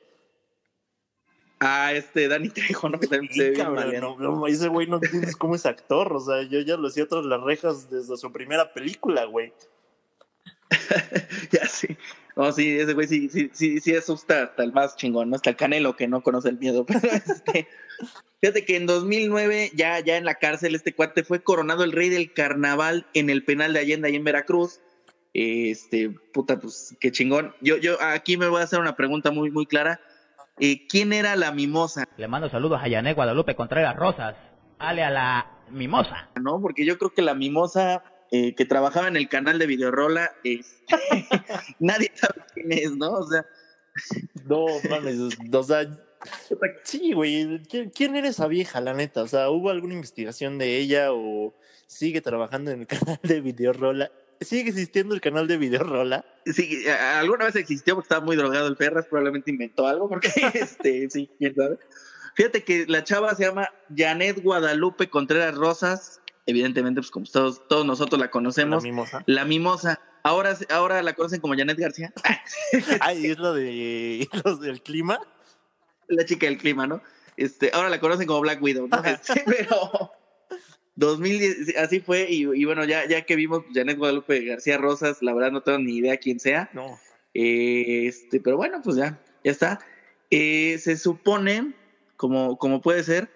ah, 1.61 1.93
este, 1.93 2.27
Dani 2.27 2.49
Trejo, 2.49 2.89
¿no? 2.89 2.99
Que 2.99 3.07
también 3.07 3.33
se 3.33 3.51
ve 3.51 4.01
no, 4.01 4.47
ese 4.47 4.69
güey 4.69 4.87
no 4.87 4.97
entiendes 4.97 5.37
cómo 5.37 5.55
es 5.55 5.67
actor, 5.67 6.13
o 6.13 6.21
sea, 6.21 6.43
yo 6.43 6.61
ya 6.61 6.77
lo 6.77 6.89
hacía 6.89 7.07
tras 7.07 7.25
las 7.25 7.41
rejas 7.43 7.91
desde 7.91 8.17
su 8.17 8.33
primera 8.33 8.73
película, 8.73 9.25
güey. 9.27 9.53
ya 11.51 11.67
sí. 11.67 11.97
No, 12.37 12.53
sí, 12.53 12.79
ese 12.79 12.95
güey 12.95 13.07
sí, 13.07 13.29
sí, 13.29 13.51
sí, 13.53 13.81
sí 13.81 13.95
asusta 13.95 14.45
hasta 14.45 14.63
el 14.63 14.73
más 14.73 14.97
chingón, 14.97 15.31
¿no? 15.31 15.37
Hasta 15.37 15.51
el 15.51 15.57
canelo 15.57 15.97
que 15.97 16.09
no 16.09 16.23
conoce 16.23 16.49
el 16.49 16.59
miedo. 16.59 16.85
Pero 16.87 17.01
este, 17.09 17.69
fíjate 18.41 18.65
que 18.65 18.77
en 18.77 18.87
2009, 18.87 19.73
ya, 19.75 20.01
ya 20.01 20.17
en 20.17 20.25
la 20.25 20.37
cárcel, 20.37 20.75
este 20.75 20.95
cuate 20.95 21.25
fue 21.25 21.43
coronado 21.43 21.85
el 21.85 21.93
rey 21.93 22.09
del 22.09 22.33
carnaval 22.33 23.07
en 23.15 23.31
el 23.31 23.45
penal 23.45 23.73
de 23.73 23.81
Allende, 23.81 24.09
ahí 24.09 24.17
en 24.17 24.25
Veracruz. 24.25 24.81
Este, 25.33 26.11
puta, 26.11 26.59
pues 26.59 26.97
qué 27.01 27.13
chingón. 27.13 27.55
Yo, 27.61 27.77
yo 27.77 28.01
aquí 28.03 28.37
me 28.37 28.49
voy 28.49 28.61
a 28.61 28.65
hacer 28.65 28.81
una 28.81 28.97
pregunta 28.97 29.31
muy, 29.31 29.51
muy 29.51 29.67
clara. 29.67 30.01
Eh, 30.59 30.87
¿Quién 30.89 31.13
era 31.13 31.37
la 31.37 31.53
mimosa? 31.53 32.07
Le 32.17 32.29
mando 32.29 32.51
saludos 32.51 32.81
a 32.83 32.89
Yané 32.89 33.15
Guadalupe 33.15 33.55
Contreras 33.55 33.97
Rosas. 33.97 34.37
Ale 34.79 35.03
a 35.03 35.11
la 35.11 35.47
mimosa. 35.71 36.29
¿No? 36.41 36.61
Porque 36.61 36.85
yo 36.85 36.99
creo 36.99 37.11
que 37.11 37.23
la 37.23 37.35
mimosa 37.35 38.03
eh, 38.31 38.55
que 38.55 38.65
trabajaba 38.65 39.09
en 39.09 39.17
el 39.17 39.29
canal 39.29 39.59
de 39.59 39.67
Videorola, 39.67 40.33
este, 40.45 40.87
nadie 41.81 42.11
sabe 42.15 42.43
quién 42.55 42.73
es, 42.73 42.97
¿no? 42.97 43.13
O 43.13 43.27
sea, 43.29 43.45
No, 44.47 44.67
mames, 44.89 45.19
o 45.53 45.63
sea, 45.63 45.87
sí, 46.85 47.13
güey, 47.13 47.63
¿quién, 47.69 47.91
quién 47.91 48.17
era 48.17 48.29
esa 48.29 48.47
vieja, 48.47 48.81
la 48.81 48.95
neta? 48.95 49.23
O 49.23 49.29
sea, 49.29 49.51
¿hubo 49.51 49.71
alguna 49.71 49.95
investigación 49.95 50.59
de 50.59 50.77
ella 50.77 51.13
o 51.13 51.55
sigue 51.87 52.21
trabajando 52.21 52.71
en 52.71 52.81
el 52.81 52.87
canal 52.87 53.19
de 53.23 53.41
Videorola? 53.41 54.11
¿Sigue 54.41 54.71
existiendo 54.71 55.15
el 55.15 55.21
canal 55.21 55.47
de 55.47 55.59
Videorola? 55.59 56.25
Sí, 56.47 56.89
alguna 56.89 57.47
vez 57.47 57.57
existió 57.57 57.95
porque 57.95 58.07
estaba 58.07 58.25
muy 58.25 58.37
drogado 58.37 58.69
el 58.69 58.77
Ferras, 58.77 59.07
probablemente 59.07 59.51
inventó 59.51 59.87
algo, 59.87 60.09
porque 60.09 60.31
este, 60.55 61.11
sí, 61.11 61.31
quién 61.39 61.55
sabe. 61.55 61.79
Fíjate 62.37 62.65
que 62.65 62.87
la 62.87 63.05
chava 63.05 63.35
se 63.35 63.45
llama 63.45 63.69
Janet 63.95 64.43
Guadalupe 64.43 65.11
Contreras 65.11 65.55
Rosas, 65.55 66.20
evidentemente, 66.51 67.01
pues 67.01 67.11
como 67.11 67.27
todos, 67.27 67.67
todos 67.69 67.87
nosotros 67.87 68.19
la 68.21 68.27
La 68.27 68.31
conocemos, 68.31 68.83
mimosa. 68.83 69.23
la 69.27 69.45
mimosa. 69.45 70.01
Ahora, 70.23 70.57
ahora 70.69 71.03
la 71.03 71.15
conocen 71.15 71.41
como 71.41 71.55
Janet 71.57 71.79
García, 71.79 72.13
Ay, 73.01 73.27
es 73.27 73.39
lo 73.39 73.55
de 73.55 74.29
los 74.45 74.61
del 74.61 74.83
clima. 74.83 75.19
la 76.09 76.25
chica 76.27 76.47
del 76.47 76.59
clima, 76.59 76.87
¿no? 76.87 77.03
Este, 77.37 77.71
ahora 77.73 77.89
la 77.89 78.01
conocen 78.01 78.27
como 78.27 78.41
Black 78.41 78.63
Widow, 78.63 78.87
¿no? 78.89 79.03
Este, 79.05 79.43
pero 79.47 80.13
2010, 80.97 81.77
así 81.79 82.01
fue, 82.01 82.27
y, 82.29 82.43
y 82.43 82.65
bueno, 82.67 82.85
ya, 82.85 83.07
ya 83.09 83.23
que 83.23 83.37
vimos 83.37 83.63
Janet 83.73 83.97
Guadalupe 83.97 84.45
García 84.45 84.77
Rosas, 84.77 85.23
la 85.23 85.33
verdad 85.33 85.53
no 85.53 85.63
tengo 85.63 85.79
ni 85.79 85.97
idea 85.97 86.19
quién 86.19 86.39
sea. 86.41 86.69
No. 86.75 86.99
Eh, 87.33 88.07
este, 88.07 88.41
pero 88.41 88.57
bueno, 88.59 88.81
pues 88.83 88.97
ya, 88.97 89.19
ya 89.43 89.51
está. 89.53 89.81
Eh, 90.31 90.77
se 90.79 90.97
supone, 90.99 91.73
como, 92.17 92.59
como 92.59 92.83
puede 92.83 93.03
ser, 93.05 93.31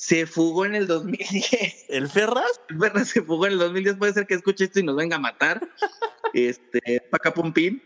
se 0.00 0.24
fugó 0.24 0.64
en 0.64 0.74
el 0.74 0.86
2010. 0.86 1.84
¿El 1.90 2.08
Ferras? 2.08 2.58
Bueno, 2.74 3.04
se 3.04 3.20
fugó 3.20 3.46
en 3.46 3.52
el 3.52 3.58
2010. 3.58 3.96
Puede 3.96 4.14
ser 4.14 4.26
que 4.26 4.32
escuche 4.32 4.64
esto 4.64 4.80
y 4.80 4.82
nos 4.82 4.96
venga 4.96 5.16
a 5.16 5.20
matar. 5.20 5.60
este, 6.32 7.02
paca 7.10 7.34
pumpín. 7.34 7.82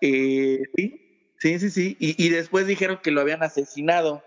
Eh, 0.00 0.62
sí, 0.74 1.34
sí, 1.38 1.58
sí, 1.58 1.70
sí. 1.70 1.96
Y, 2.00 2.26
y 2.26 2.30
después 2.30 2.66
dijeron 2.66 2.98
que 3.02 3.10
lo 3.10 3.20
habían 3.20 3.42
asesinado, 3.42 4.24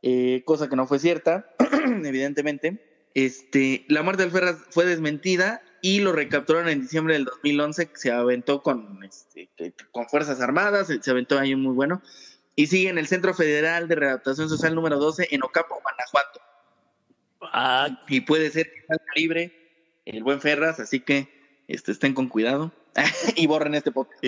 eh, 0.00 0.42
cosa 0.46 0.70
que 0.70 0.76
no 0.76 0.86
fue 0.86 0.98
cierta, 0.98 1.54
evidentemente. 2.04 3.10
Este, 3.12 3.84
la 3.88 4.02
muerte 4.02 4.22
del 4.22 4.32
Ferraz 4.32 4.56
fue 4.70 4.86
desmentida 4.86 5.60
y 5.82 6.00
lo 6.00 6.12
recapturaron 6.12 6.70
en 6.70 6.80
diciembre 6.80 7.12
del 7.12 7.26
2011, 7.26 7.90
que 7.90 7.98
se 7.98 8.10
aventó 8.10 8.62
con, 8.62 9.04
este, 9.04 9.50
con 9.90 10.08
Fuerzas 10.08 10.40
Armadas, 10.40 10.88
se 10.98 11.10
aventó 11.10 11.38
ahí 11.38 11.54
muy 11.54 11.74
bueno, 11.74 12.00
y 12.56 12.66
sigue 12.66 12.88
en 12.88 12.98
el 12.98 13.06
Centro 13.06 13.34
Federal 13.34 13.88
de 13.88 13.94
Readaptación 13.94 14.48
Social 14.48 14.74
número 14.74 14.98
12 14.98 15.28
en 15.30 15.42
Ocapo, 15.42 15.80
Guanajuato, 15.82 16.40
Ah, 17.52 17.88
y 18.08 18.20
puede 18.20 18.50
ser 18.50 18.72
que 18.72 18.82
salga 18.86 19.04
libre 19.16 19.52
el 20.04 20.22
buen 20.22 20.40
Ferras, 20.40 20.80
así 20.80 21.00
que 21.00 21.28
este, 21.68 21.92
estén 21.92 22.14
con 22.14 22.28
cuidado 22.28 22.72
y 23.36 23.46
borren 23.46 23.74
este 23.74 23.90
podcast. 23.90 24.22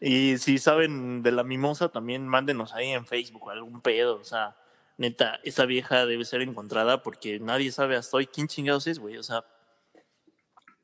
y, 0.00 0.32
y 0.32 0.38
si 0.38 0.58
saben 0.58 1.22
de 1.22 1.32
la 1.32 1.44
mimosa, 1.44 1.88
también 1.88 2.28
mándenos 2.28 2.74
ahí 2.74 2.90
en 2.90 3.06
Facebook 3.06 3.50
algún 3.50 3.80
pedo. 3.80 4.16
O 4.16 4.24
sea, 4.24 4.56
neta, 4.98 5.40
esa 5.44 5.64
vieja 5.64 6.06
debe 6.06 6.24
ser 6.24 6.42
encontrada 6.42 7.02
porque 7.02 7.40
nadie 7.40 7.72
sabe 7.72 7.96
hasta 7.96 8.16
hoy 8.16 8.26
quién 8.26 8.48
chingados 8.48 8.86
es, 8.86 8.98
güey. 8.98 9.16
O 9.16 9.22
sea, 9.22 9.44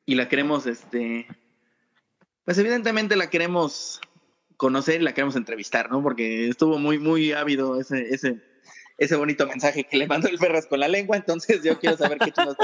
y 0.05 0.15
la 0.15 0.27
queremos, 0.27 0.65
este, 0.65 1.27
pues 2.43 2.57
evidentemente 2.57 3.15
la 3.15 3.29
queremos 3.29 4.01
conocer 4.59 4.99
y 4.99 5.03
la 5.05 5.13
queremos 5.13 5.37
entrevistar, 5.37 5.89
¿no? 5.89 6.03
Porque 6.03 6.49
estuvo 6.49 6.77
muy, 6.77 6.99
muy 6.99 7.31
ávido 7.31 7.79
ese, 7.79 8.13
ese, 8.13 8.41
ese 8.97 9.15
bonito 9.15 9.47
mensaje 9.47 9.85
que 9.85 9.95
le 9.97 10.05
mandó 10.05 10.27
el 10.27 10.37
Ferras 10.37 10.65
con 10.67 10.81
la 10.81 10.89
lengua, 10.89 11.15
entonces 11.15 11.63
yo 11.63 11.79
quiero 11.79 11.95
saber 11.95 12.17
qué 12.19 12.31
chingados. 12.31 12.57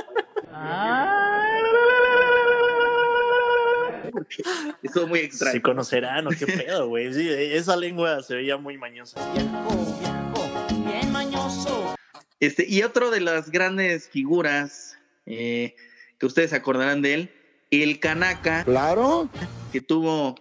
Porque 4.12 4.44
Estuvo 4.84 5.08
muy 5.08 5.20
se 5.20 5.26
extraño. 5.26 5.62
conocerán 5.62 6.28
o 6.28 6.32
qué 6.32 6.46
pedo, 6.48 6.88
güey. 6.90 7.14
Sí, 7.14 7.30
esa 7.30 7.76
lengua 7.78 8.22
se 8.24 8.36
veía 8.36 8.58
muy 8.58 8.78
mañosa. 8.78 9.20
Bien 9.34 11.12
mañoso. 11.12 11.96
Este, 12.42 12.66
y 12.68 12.84
otro 12.84 13.10
de 13.12 13.22
las 13.22 13.50
grandes 13.52 14.10
figuras 14.10 14.98
eh, 15.26 15.76
que 16.20 16.26
ustedes 16.26 16.50
se 16.50 16.56
acordarán 16.58 17.02
de 17.02 17.14
él, 17.14 17.32
el 17.72 18.00
Kanaka, 18.02 18.64
Claro. 18.66 19.30
que 19.72 19.80
tuvo 19.82 20.36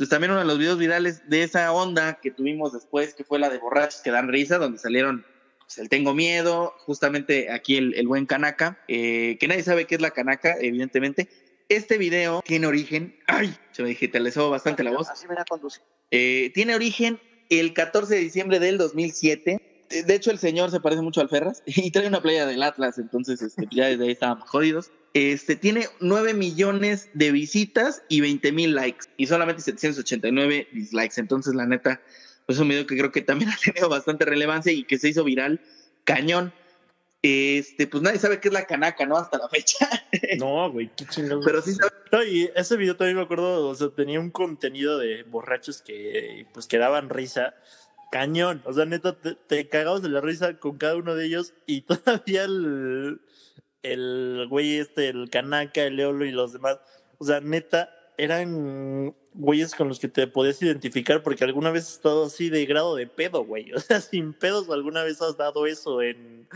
pues 0.00 0.08
también 0.08 0.30
uno 0.30 0.40
de 0.40 0.46
los 0.46 0.56
videos 0.56 0.78
virales 0.78 1.28
de 1.28 1.42
esa 1.42 1.70
onda 1.74 2.20
que 2.22 2.30
tuvimos 2.30 2.72
después, 2.72 3.12
que 3.12 3.22
fue 3.22 3.38
la 3.38 3.50
de 3.50 3.58
borrachos 3.58 4.00
que 4.00 4.10
dan 4.10 4.28
risa, 4.28 4.56
donde 4.56 4.78
salieron 4.78 5.26
pues, 5.58 5.76
el 5.76 5.90
Tengo 5.90 6.14
Miedo, 6.14 6.72
justamente 6.86 7.50
aquí 7.50 7.76
el, 7.76 7.92
el 7.92 8.08
buen 8.08 8.24
Kanaka, 8.24 8.82
eh, 8.88 9.36
que 9.38 9.46
nadie 9.46 9.62
sabe 9.62 9.84
qué 9.84 9.96
es 9.96 10.00
la 10.00 10.12
Kanaka, 10.12 10.56
evidentemente. 10.58 11.28
Este 11.68 11.98
video 11.98 12.40
tiene 12.46 12.66
origen, 12.66 13.14
ay, 13.26 13.54
se 13.72 13.82
me 13.82 13.90
digitalizó 13.90 14.48
bastante 14.48 14.82
la 14.84 14.92
voz. 14.92 15.08
Eh, 16.10 16.50
tiene 16.54 16.74
origen 16.74 17.20
el 17.50 17.74
14 17.74 18.14
de 18.14 18.20
diciembre 18.22 18.58
del 18.58 18.78
2007. 18.78 19.60
De 19.90 20.14
hecho, 20.14 20.30
el 20.30 20.38
señor 20.38 20.70
se 20.70 20.80
parece 20.80 21.02
mucho 21.02 21.20
al 21.20 21.28
Ferras 21.28 21.62
y 21.66 21.90
trae 21.90 22.06
una 22.06 22.22
playa 22.22 22.46
del 22.46 22.62
Atlas, 22.62 22.98
entonces 22.98 23.42
este, 23.42 23.66
ya 23.70 23.86
desde 23.86 24.04
ahí 24.04 24.12
estábamos 24.12 24.48
jodidos. 24.48 24.90
Este 25.12 25.56
tiene 25.56 25.88
9 25.98 26.34
millones 26.34 27.08
de 27.14 27.32
visitas 27.32 28.02
y 28.08 28.20
20 28.20 28.52
mil 28.52 28.76
likes 28.76 29.06
y 29.16 29.26
solamente 29.26 29.62
789 29.62 30.68
dislikes. 30.72 31.20
Entonces, 31.20 31.54
la 31.54 31.66
neta, 31.66 32.00
pues 32.46 32.58
es 32.58 32.62
un 32.62 32.68
video 32.68 32.86
que 32.86 32.96
creo 32.96 33.10
que 33.10 33.20
también 33.20 33.50
ha 33.50 33.56
tenido 33.56 33.88
bastante 33.88 34.24
relevancia 34.24 34.72
y 34.72 34.84
que 34.84 34.98
se 34.98 35.08
hizo 35.08 35.24
viral 35.24 35.60
cañón. 36.04 36.52
Este, 37.22 37.86
pues 37.86 38.02
nadie 38.02 38.18
sabe 38.18 38.40
qué 38.40 38.48
es 38.48 38.54
la 38.54 38.64
canaca, 38.64 39.04
¿no? 39.04 39.16
Hasta 39.16 39.38
la 39.38 39.48
fecha. 39.48 39.88
No, 40.38 40.70
güey, 40.70 40.90
qué 40.96 41.04
chingados. 41.06 41.44
Pero 41.44 41.60
sí 41.60 41.74
sabe. 41.74 41.90
No, 42.12 42.24
y 42.24 42.50
ese 42.54 42.76
video 42.76 42.96
también 42.96 43.16
me 43.16 43.22
acuerdo, 43.22 43.68
o 43.68 43.74
sea, 43.74 43.88
tenía 43.88 44.20
un 44.20 44.30
contenido 44.30 44.98
de 44.98 45.24
borrachos 45.24 45.82
que 45.82 46.46
pues 46.52 46.66
que 46.66 46.78
daban 46.78 47.10
risa. 47.10 47.54
Cañón, 48.10 48.62
o 48.64 48.72
sea, 48.72 48.86
neta, 48.86 49.14
te, 49.20 49.34
te 49.34 49.68
cagabas 49.68 50.02
de 50.02 50.08
la 50.08 50.20
risa 50.20 50.58
con 50.58 50.78
cada 50.78 50.96
uno 50.96 51.14
de 51.14 51.26
ellos 51.26 51.54
y 51.66 51.80
todavía 51.82 52.44
el, 52.44 53.20
el 53.82 54.46
güey 54.48 54.76
este, 54.76 55.08
el 55.08 55.30
Kanaka, 55.30 55.82
el 55.82 55.96
Leolo 55.96 56.24
y 56.24 56.32
los 56.32 56.52
demás, 56.52 56.78
o 57.18 57.24
sea, 57.24 57.40
neta, 57.40 57.90
eran 58.18 59.14
güeyes 59.32 59.74
con 59.74 59.88
los 59.88 59.98
que 59.98 60.08
te 60.08 60.26
podías 60.26 60.60
identificar 60.60 61.22
porque 61.22 61.44
alguna 61.44 61.70
vez 61.70 61.84
has 61.84 61.92
estado 61.94 62.26
así 62.26 62.50
de 62.50 62.66
grado 62.66 62.96
de 62.96 63.06
pedo, 63.06 63.44
güey. 63.44 63.72
O 63.74 63.78
sea, 63.80 64.00
sin 64.00 64.32
pedos 64.32 64.68
alguna 64.70 65.02
vez 65.04 65.22
has 65.22 65.36
dado 65.36 65.66
eso 65.66 66.02
en, 66.02 66.48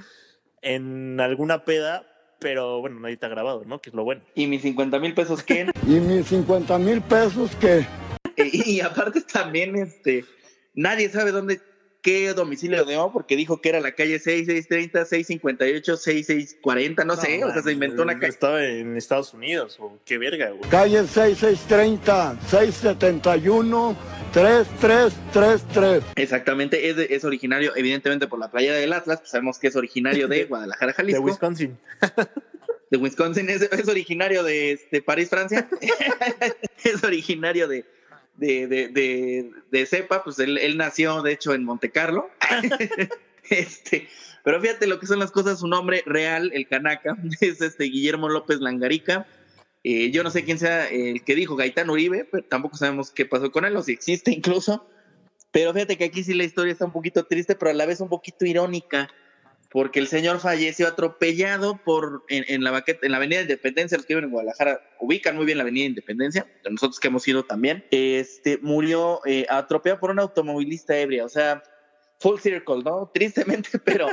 en 0.62 1.20
alguna 1.20 1.64
peda, 1.64 2.06
pero 2.40 2.80
bueno, 2.80 3.00
nadie 3.00 3.16
te 3.16 3.26
ha 3.26 3.30
grabado, 3.30 3.64
¿no? 3.64 3.80
Que 3.80 3.90
es 3.90 3.94
lo 3.94 4.04
bueno. 4.04 4.22
Y 4.34 4.46
mis 4.46 4.62
50 4.62 4.98
mil 4.98 5.14
pesos, 5.14 5.42
¿qué? 5.42 5.66
¿Y 5.86 6.00
mis 6.00 6.26
50 6.26 6.78
mil 6.78 7.00
pesos 7.02 7.50
qué? 7.60 7.86
Y 8.36 8.80
aparte 8.80 9.20
también, 9.20 9.76
este, 9.76 10.24
nadie 10.74 11.08
sabe 11.08 11.30
dónde, 11.32 11.60
qué 12.02 12.32
domicilio 12.34 12.84
dio, 12.84 13.10
porque 13.12 13.34
dijo 13.37 13.60
que 13.62 13.70
era 13.70 13.80
la 13.80 13.92
calle 13.92 14.18
6630, 14.18 15.04
658, 15.06 15.96
6640, 15.96 17.04
no, 17.04 17.16
sé, 17.16 17.42
o 17.44 17.52
sea, 17.52 17.62
se 17.62 17.72
inventó 17.72 18.02
una 18.02 18.18
calle. 18.18 18.28
Estaba 18.28 18.64
en 18.64 18.96
Estados 18.96 19.32
Unidos, 19.32 19.78
o 19.80 19.98
qué 20.04 20.18
verga, 20.18 20.50
güey. 20.50 20.68
Calle 20.70 20.98
6630, 21.06 22.38
671, 22.50 23.96
3333. 24.32 26.02
Exactamente, 26.16 26.88
es, 26.90 26.96
de- 26.96 27.06
es 27.10 27.24
originario, 27.24 27.72
evidentemente, 27.76 28.26
por 28.26 28.38
la 28.38 28.50
playa 28.50 28.74
del 28.74 28.92
Atlas, 28.92 29.20
pues 29.20 29.30
sabemos 29.30 29.58
que 29.58 29.68
es 29.68 29.76
originario 29.76 30.28
de 30.28 30.44
Guadalajara, 30.46 30.92
De 30.92 30.96
Jalisco. 30.96 31.22
Wisconsin. 31.22 31.78
de 32.90 32.98
Wisconsin, 32.98 33.48
es, 33.48 33.62
es 33.62 33.88
originario 33.88 34.42
de 34.42 34.72
este, 34.72 35.00
París, 35.02 35.30
Francia. 35.30 35.68
es 36.84 37.02
originario 37.02 37.66
de, 37.68 37.84
de, 38.36 38.66
de, 38.66 38.88
de, 38.88 39.50
de 39.70 39.86
Cepa, 39.86 40.24
pues 40.24 40.38
él, 40.38 40.58
él 40.58 40.76
nació, 40.76 41.22
de 41.22 41.32
hecho, 41.32 41.54
en 41.54 41.64
Monte 41.64 41.90
Carlo. 41.90 42.30
este, 43.50 44.08
pero 44.42 44.60
fíjate 44.60 44.86
lo 44.86 45.00
que 45.00 45.06
son 45.06 45.18
las 45.18 45.30
cosas, 45.30 45.60
su 45.60 45.68
nombre 45.68 46.02
real, 46.06 46.50
el 46.54 46.68
Canaca, 46.68 47.16
es 47.40 47.60
este 47.60 47.84
Guillermo 47.84 48.28
López 48.28 48.60
Langarica. 48.60 49.26
Eh, 49.82 50.10
yo 50.10 50.22
no 50.22 50.30
sé 50.30 50.44
quién 50.44 50.58
sea 50.58 50.88
el 50.88 51.22
que 51.24 51.34
dijo 51.34 51.56
Gaitán 51.56 51.90
Uribe, 51.90 52.26
pero 52.30 52.44
tampoco 52.44 52.76
sabemos 52.76 53.10
qué 53.10 53.26
pasó 53.26 53.52
con 53.52 53.64
él, 53.64 53.76
o 53.76 53.82
si 53.82 53.92
existe 53.92 54.30
incluso. 54.30 54.86
Pero 55.50 55.72
fíjate 55.72 55.96
que 55.96 56.04
aquí 56.04 56.24
sí 56.24 56.34
la 56.34 56.44
historia 56.44 56.72
está 56.72 56.84
un 56.84 56.92
poquito 56.92 57.24
triste, 57.24 57.54
pero 57.54 57.70
a 57.70 57.74
la 57.74 57.86
vez 57.86 58.00
un 58.00 58.08
poquito 58.08 58.44
irónica 58.44 59.08
porque 59.74 59.98
el 59.98 60.06
señor 60.06 60.38
falleció 60.38 60.87
atropellado 60.87 61.80
por 61.84 62.22
en, 62.28 62.44
en 62.46 62.62
la 62.62 62.70
baqueta, 62.70 63.04
en 63.06 63.10
la 63.10 63.16
Avenida 63.16 63.40
Independencia, 63.40 63.98
los 63.98 64.06
que 64.06 64.14
viven 64.14 64.26
en 64.26 64.30
Guadalajara 64.30 64.80
ubican 65.00 65.34
muy 65.34 65.46
bien 65.46 65.58
la 65.58 65.62
Avenida 65.62 65.87
Independencia, 65.87 66.46
de 66.62 66.70
nosotros 66.70 67.00
que 67.00 67.08
hemos 67.08 67.26
ido 67.26 67.42
también, 67.42 67.84
este 67.90 68.58
murió 68.62 69.20
eh, 69.26 69.46
atropellado 69.50 69.98
por 69.98 70.12
un 70.12 70.20
automovilista 70.20 70.96
ebria, 70.96 71.24
o 71.24 71.28
sea, 71.28 71.60
full 72.20 72.38
circle, 72.38 72.84
¿no? 72.84 73.10
Tristemente, 73.12 73.68
pero 73.84 74.06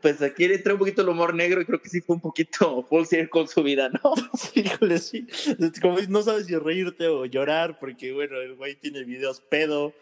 pues 0.00 0.22
aquí 0.22 0.48
le 0.48 0.56
trae 0.60 0.72
un 0.72 0.78
poquito 0.78 1.02
el 1.02 1.10
humor 1.10 1.34
negro 1.34 1.60
y 1.60 1.66
creo 1.66 1.82
que 1.82 1.90
sí 1.90 2.00
fue 2.00 2.16
un 2.16 2.22
poquito 2.22 2.82
full 2.88 3.04
circle 3.04 3.46
su 3.48 3.62
vida, 3.62 3.90
¿no? 3.90 4.14
Sí, 4.32 4.60
híjole, 4.60 4.96
sí. 4.96 5.26
Como 5.82 5.98
no 6.08 6.22
sabes 6.22 6.46
si 6.46 6.56
reírte 6.56 7.08
o 7.08 7.26
llorar, 7.26 7.78
porque 7.78 8.14
bueno, 8.14 8.40
el 8.40 8.54
güey 8.54 8.76
tiene 8.76 9.04
videos 9.04 9.42
pedo. 9.42 9.92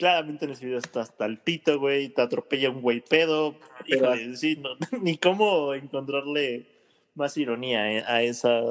Claramente 0.00 0.46
en 0.46 0.52
ese 0.52 0.64
video 0.64 0.78
está 0.78 1.02
hasta 1.02 1.26
el 1.26 1.36
pito, 1.36 1.78
güey. 1.78 2.08
Te 2.08 2.22
atropella 2.22 2.70
un 2.70 2.80
güey 2.80 3.02
pedo. 3.02 3.54
Híjole, 3.86 4.34
sí, 4.34 4.56
no, 4.56 4.70
ni 5.02 5.18
cómo 5.18 5.74
encontrarle 5.74 6.66
más 7.14 7.36
ironía 7.36 7.92
eh, 7.92 8.04
a 8.06 8.22
esa 8.22 8.62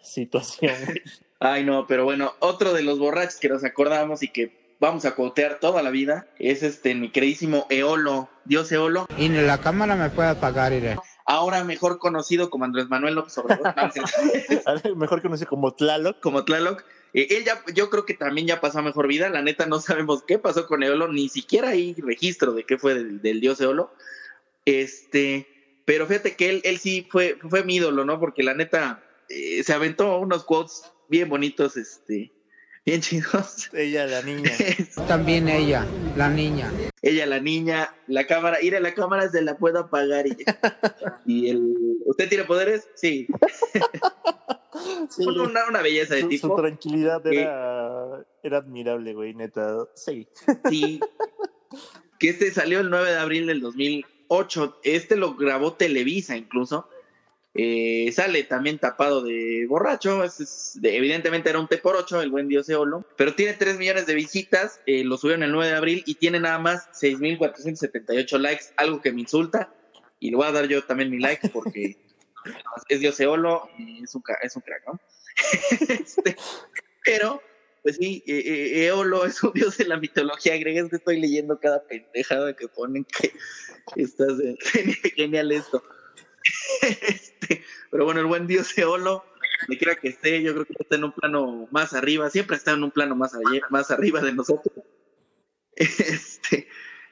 situación, 0.00 0.76
güey. 0.86 1.02
Ay, 1.40 1.64
no, 1.64 1.88
pero 1.88 2.04
bueno, 2.04 2.34
otro 2.38 2.72
de 2.72 2.84
los 2.84 3.00
borrachos 3.00 3.40
que 3.40 3.48
nos 3.48 3.64
acordamos 3.64 4.22
y 4.22 4.28
que 4.28 4.76
vamos 4.78 5.04
a 5.06 5.16
cotear 5.16 5.58
toda 5.58 5.82
la 5.82 5.90
vida 5.90 6.28
es 6.38 6.62
este 6.62 6.94
mi 6.94 7.10
queridísimo 7.10 7.66
Eolo, 7.68 8.28
Dios 8.44 8.70
Eolo, 8.70 9.06
Y 9.18 9.28
ni 9.28 9.40
la 9.40 9.58
cámara 9.58 9.96
me 9.96 10.08
puede 10.10 10.28
apagar, 10.28 10.72
iré. 10.72 10.96
ahora 11.24 11.64
mejor 11.64 11.98
conocido 11.98 12.48
como 12.48 12.64
Andrés 12.64 12.88
Manuel 12.88 13.16
López 13.16 13.36
Obrador, 13.38 13.74
Mejor 14.96 15.20
conocido 15.20 15.48
como 15.48 15.74
Tlaloc. 15.74 16.20
como 16.20 16.44
Tlaloc. 16.44 16.84
Eh, 17.16 17.28
él 17.30 17.44
ya, 17.44 17.64
yo 17.74 17.88
creo 17.88 18.04
que 18.04 18.12
también 18.12 18.46
ya 18.46 18.60
pasó 18.60 18.78
a 18.78 18.82
mejor 18.82 19.08
vida, 19.08 19.30
la 19.30 19.40
neta 19.40 19.64
no 19.64 19.80
sabemos 19.80 20.22
qué 20.22 20.38
pasó 20.38 20.66
con 20.66 20.82
Eolo, 20.82 21.08
ni 21.08 21.30
siquiera 21.30 21.70
hay 21.70 21.94
registro 21.94 22.52
de 22.52 22.64
qué 22.64 22.76
fue 22.76 22.94
del, 22.94 23.22
del 23.22 23.40
Dios 23.40 23.58
Eolo. 23.60 23.90
Este, 24.66 25.80
pero 25.86 26.06
fíjate 26.06 26.36
que 26.36 26.50
él, 26.50 26.60
él 26.64 26.78
sí 26.78 27.08
fue, 27.10 27.38
fue 27.48 27.64
mi 27.64 27.76
ídolo, 27.76 28.04
¿no? 28.04 28.20
Porque 28.20 28.42
la 28.42 28.52
neta 28.52 29.02
eh, 29.30 29.62
se 29.64 29.72
aventó 29.72 30.18
unos 30.18 30.44
quotes 30.44 30.82
bien 31.08 31.30
bonitos, 31.30 31.78
este, 31.78 32.32
bien 32.84 33.00
chidos. 33.00 33.70
Ella, 33.72 34.06
la 34.06 34.20
niña. 34.20 34.52
También 35.08 35.48
ella, 35.48 35.86
la 36.16 36.28
niña. 36.28 36.70
ella 37.00 37.24
la 37.24 37.40
niña, 37.40 37.94
la 38.08 38.26
cámara, 38.26 38.60
ir 38.60 38.76
a 38.76 38.80
la 38.80 38.92
cámara 38.92 39.30
se 39.30 39.40
la 39.40 39.56
puedo 39.56 39.78
apagar 39.78 40.26
y, 40.26 40.36
y 41.24 41.48
el 41.48 41.72
¿usted 42.04 42.28
tiene 42.28 42.44
poderes? 42.44 42.86
Sí. 42.94 43.26
Sí, 45.10 45.26
una, 45.26 45.66
una 45.68 45.82
belleza 45.82 46.14
de 46.14 46.20
su, 46.22 46.26
su 46.26 46.30
tipo. 46.30 46.56
tranquilidad 46.56 47.22
que- 47.22 47.42
era, 47.42 48.24
era 48.42 48.58
admirable, 48.58 49.14
güey, 49.14 49.34
neta. 49.34 49.86
Sí. 49.94 50.28
Sí. 50.70 51.00
Que 52.18 52.30
este 52.30 52.50
salió 52.50 52.80
el 52.80 52.88
9 52.88 53.10
de 53.10 53.18
abril 53.18 53.46
del 53.46 53.60
2008. 53.60 54.78
Este 54.84 55.16
lo 55.16 55.34
grabó 55.34 55.74
Televisa 55.74 56.34
incluso. 56.34 56.88
Eh, 57.52 58.10
sale 58.12 58.42
también 58.44 58.78
tapado 58.78 59.22
de 59.22 59.66
borracho. 59.68 60.24
es- 60.24 60.40
es 60.40 60.78
de- 60.80 60.96
evidentemente 60.96 61.50
era 61.50 61.58
un 61.60 61.68
T 61.68 61.76
por 61.78 61.94
8, 61.94 62.22
el 62.22 62.30
buen 62.30 62.48
Dios 62.48 62.68
Eolo. 62.70 63.04
Pero 63.18 63.34
tiene 63.34 63.52
3 63.52 63.76
millones 63.78 64.06
de 64.06 64.14
visitas. 64.14 64.80
eh, 64.86 65.04
lo 65.04 65.18
subieron 65.18 65.42
el 65.42 65.52
9 65.52 65.70
de 65.70 65.76
abril 65.76 66.02
y 66.06 66.14
tiene 66.14 66.40
nada 66.40 66.58
más 66.58 66.88
6.478 66.94 68.38
likes. 68.38 68.64
Algo 68.78 69.02
que 69.02 69.12
me 69.12 69.20
insulta. 69.20 69.74
Y 70.18 70.30
le 70.30 70.36
voy 70.36 70.46
a 70.46 70.52
dar 70.52 70.66
yo 70.68 70.82
también 70.84 71.10
mi 71.10 71.18
like 71.18 71.50
porque 71.50 71.98
es 72.88 73.00
Dios 73.00 73.18
Eolo 73.20 73.68
y 73.78 74.02
es 74.02 74.14
un, 74.14 74.22
es 74.42 74.56
un 74.56 74.62
crack, 74.62 74.82
¿no? 74.86 75.00
Este, 75.88 76.36
pero, 77.04 77.42
pues 77.82 77.96
sí, 77.96 78.22
eh, 78.26 78.42
eh, 78.46 78.86
Eolo 78.86 79.24
es 79.26 79.42
un 79.42 79.52
dios 79.52 79.76
de 79.78 79.84
la 79.86 79.96
mitología 79.98 80.56
griega. 80.56 80.82
Es 80.82 80.90
que 80.90 80.96
estoy 80.96 81.20
leyendo 81.20 81.58
cada 81.60 81.82
pendejada 81.86 82.54
que 82.56 82.68
ponen 82.68 83.04
que 83.04 83.32
estás 83.96 84.32
genial 85.16 85.52
esto. 85.52 85.82
Este, 86.82 87.64
pero 87.90 88.04
bueno, 88.04 88.20
el 88.20 88.26
buen 88.26 88.46
dios 88.46 88.76
Eolo, 88.78 89.24
me 89.68 89.76
quiera 89.78 89.96
que 89.96 90.08
esté, 90.08 90.42
yo 90.42 90.52
creo 90.52 90.64
que 90.64 90.74
está 90.78 90.94
en 90.96 91.04
un 91.04 91.12
plano 91.12 91.66
más 91.72 91.92
arriba, 91.92 92.30
siempre 92.30 92.56
está 92.56 92.72
en 92.72 92.84
un 92.84 92.90
plano 92.92 93.16
más, 93.16 93.34
allá- 93.34 93.66
más 93.70 93.90
arriba 93.90 94.20
de 94.20 94.32
nosotros. 94.32 94.84
Este, 95.74 96.68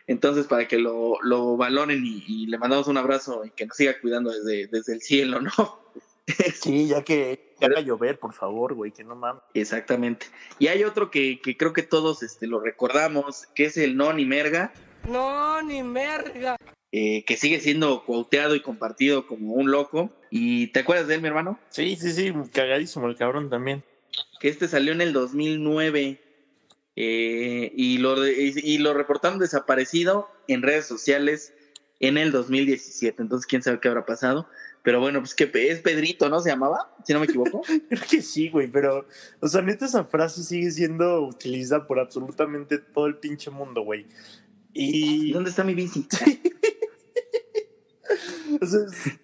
entonces, 0.06 0.46
para 0.46 0.68
que 0.68 0.78
lo, 0.78 1.18
lo 1.22 1.56
valoren 1.56 2.04
y, 2.04 2.24
y 2.26 2.46
le 2.46 2.58
mandamos 2.58 2.88
un 2.88 2.96
abrazo 2.98 3.44
y 3.44 3.50
que 3.50 3.66
nos 3.66 3.76
siga 3.76 4.00
cuidando 4.00 4.30
desde, 4.30 4.66
desde 4.66 4.94
el 4.94 5.00
cielo, 5.00 5.40
¿no? 5.40 5.50
Sí, 6.54 6.88
ya 6.88 7.02
que, 7.02 7.54
haga 7.60 7.82
llover, 7.82 8.18
por 8.18 8.32
favor, 8.32 8.72
güey, 8.72 8.92
que 8.92 9.04
no 9.04 9.14
mames. 9.14 9.42
Exactamente. 9.52 10.24
Y 10.58 10.68
hay 10.68 10.82
otro 10.82 11.10
que, 11.10 11.38
que 11.42 11.54
creo 11.58 11.74
que 11.74 11.82
todos 11.82 12.22
este, 12.22 12.46
lo 12.46 12.60
recordamos, 12.60 13.46
que 13.54 13.66
es 13.66 13.76
el 13.76 13.94
Non 13.98 14.18
y 14.18 14.24
Merga, 14.24 14.72
No, 15.06 15.60
ni 15.60 15.82
merga. 15.82 16.56
eh, 16.92 17.24
que 17.26 17.36
sigue 17.36 17.60
siendo 17.60 18.04
cuauteado 18.06 18.54
y 18.54 18.60
compartido 18.60 19.26
como 19.26 19.52
un 19.52 19.70
loco. 19.70 20.10
¿Y 20.30 20.68
te 20.68 20.80
acuerdas 20.80 21.08
de 21.08 21.16
él, 21.16 21.20
mi 21.20 21.28
hermano? 21.28 21.58
Sí, 21.68 21.94
sí, 21.96 22.10
sí, 22.12 22.32
cagadísimo 22.54 23.06
el 23.06 23.16
cabrón 23.16 23.50
también. 23.50 23.84
Que 24.40 24.48
este 24.48 24.66
salió 24.66 24.92
en 24.94 25.02
el 25.02 25.12
2009 25.12 26.22
eh, 26.96 27.72
y, 27.74 27.98
lo 27.98 28.20
de- 28.20 28.52
y, 28.54 28.78
lo 28.78 28.94
reportaron 28.94 29.38
desaparecido 29.38 30.28
en 30.48 30.62
redes 30.62 30.86
sociales 30.86 31.52
en 32.00 32.18
el 32.18 32.32
2017. 32.32 33.22
Entonces, 33.22 33.46
quién 33.46 33.62
sabe 33.62 33.80
qué 33.80 33.88
habrá 33.88 34.04
pasado. 34.06 34.48
Pero 34.82 35.00
bueno, 35.00 35.20
pues 35.20 35.34
que 35.34 35.50
es 35.70 35.80
Pedrito, 35.80 36.28
¿no? 36.28 36.40
¿Se 36.40 36.50
llamaba? 36.50 36.94
Si 37.06 37.14
no 37.14 37.20
me 37.20 37.24
equivoco. 37.24 37.62
Creo 37.88 38.02
que 38.08 38.20
sí, 38.20 38.50
güey, 38.50 38.70
pero, 38.70 39.06
o 39.40 39.48
sea, 39.48 39.62
neta, 39.62 39.86
esa 39.86 40.04
frase 40.04 40.42
sigue 40.42 40.70
siendo 40.70 41.22
utilizada 41.22 41.86
por 41.86 41.98
absolutamente 41.98 42.78
todo 42.78 43.06
el 43.06 43.16
pinche 43.16 43.50
mundo, 43.50 43.80
güey. 43.82 44.06
¿Y 44.74 45.30
Y, 45.30 45.32
dónde 45.32 45.50
está 45.50 45.64
mi 45.64 45.74
bici? 45.74 46.06
o 48.60 48.66
sea, 48.66 48.80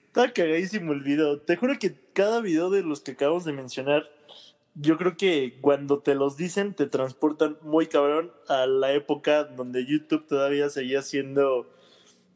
está 0.07 0.33
cagadísimo 0.33 0.93
el 0.93 1.03
video. 1.03 1.41
Te 1.41 1.57
juro 1.57 1.79
que 1.79 1.95
cada 2.15 2.41
video 2.41 2.71
de 2.71 2.83
los 2.83 3.01
que 3.01 3.13
acabamos 3.13 3.45
de 3.45 3.53
mencionar, 3.53 4.09
yo 4.81 4.97
creo 4.97 5.17
que 5.17 5.59
cuando 5.61 6.01
te 6.01 6.15
los 6.15 6.37
dicen, 6.37 6.75
te 6.75 6.87
transportan 6.87 7.59
muy 7.63 7.87
cabrón 7.87 8.33
a 8.49 8.67
la 8.67 8.93
época 8.93 9.45
donde 9.45 9.85
YouTube 9.85 10.27
todavía 10.27 10.71
seguía 10.71 11.03
siendo 11.03 11.71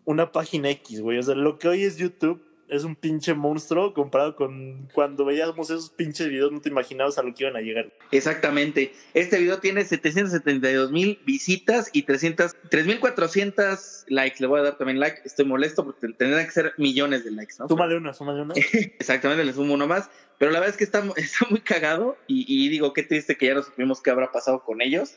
una 0.05 0.31
página 0.33 0.71
X, 0.71 1.01
güey. 1.01 1.19
O 1.19 1.23
sea, 1.23 1.35
lo 1.35 1.59
que 1.59 1.69
hoy 1.69 1.85
es 1.85 1.97
YouTube 1.97 2.43
es 2.77 2.85
un 2.85 2.97
pinche 2.97 3.35
monstruo 3.35 3.95
comparado 3.95 4.37
con 4.37 4.89
cuando 4.93 5.25
veíamos 5.25 5.71
esos 5.71 5.91
pinches 5.91 6.29
videos, 6.29 6.53
no 6.53 6.61
te 6.61 6.69
imaginabas 6.69 7.19
a 7.19 7.23
lo 7.23 7.35
que 7.35 7.45
iban 7.45 7.57
a 7.57 7.61
llegar. 7.61 7.93
Exactamente. 8.11 8.93
Este 9.15 9.39
video 9.39 9.59
tiene 9.59 9.85
772 9.85 10.91
mil 10.91 11.21
visitas 11.25 11.91
y 11.93 12.03
300, 12.03 12.57
3.400 12.71 14.05
likes. 14.09 14.37
Le 14.41 14.47
voy 14.47 14.61
a 14.61 14.65
dar 14.65 14.79
también 14.79 15.01
like. 15.01 15.23
Estoy 15.25 15.45
molesto 15.45 15.85
porque 15.85 16.09
tendrán 16.09 16.45
que 16.45 16.53
ser 16.53 16.75
millones 16.79 17.25
de 17.25 17.31
likes, 17.31 17.55
¿no? 17.59 17.69
Súmale 17.69 17.97
una, 17.97 18.15
súmale 18.15 18.43
una. 18.43 18.55
Exactamente, 18.99 19.45
le 19.45 19.53
sumo 19.53 19.75
uno 19.75 19.87
más. 19.87 20.11
Pero 20.39 20.51
la 20.51 20.61
verdad 20.61 20.75
es 20.75 20.77
que 20.77 20.85
está, 20.85 21.03
está 21.17 21.47
muy 21.51 21.61
cagado 21.61 22.17
y, 22.27 22.45
y 22.49 22.69
digo, 22.69 22.93
qué 22.93 23.03
triste 23.03 23.37
que 23.37 23.47
ya 23.47 23.55
no 23.55 23.63
supimos 23.63 24.03
qué 24.03 24.11
habrá 24.11 24.33
pasado 24.33 24.65
con 24.65 24.83
ellos. 24.83 25.17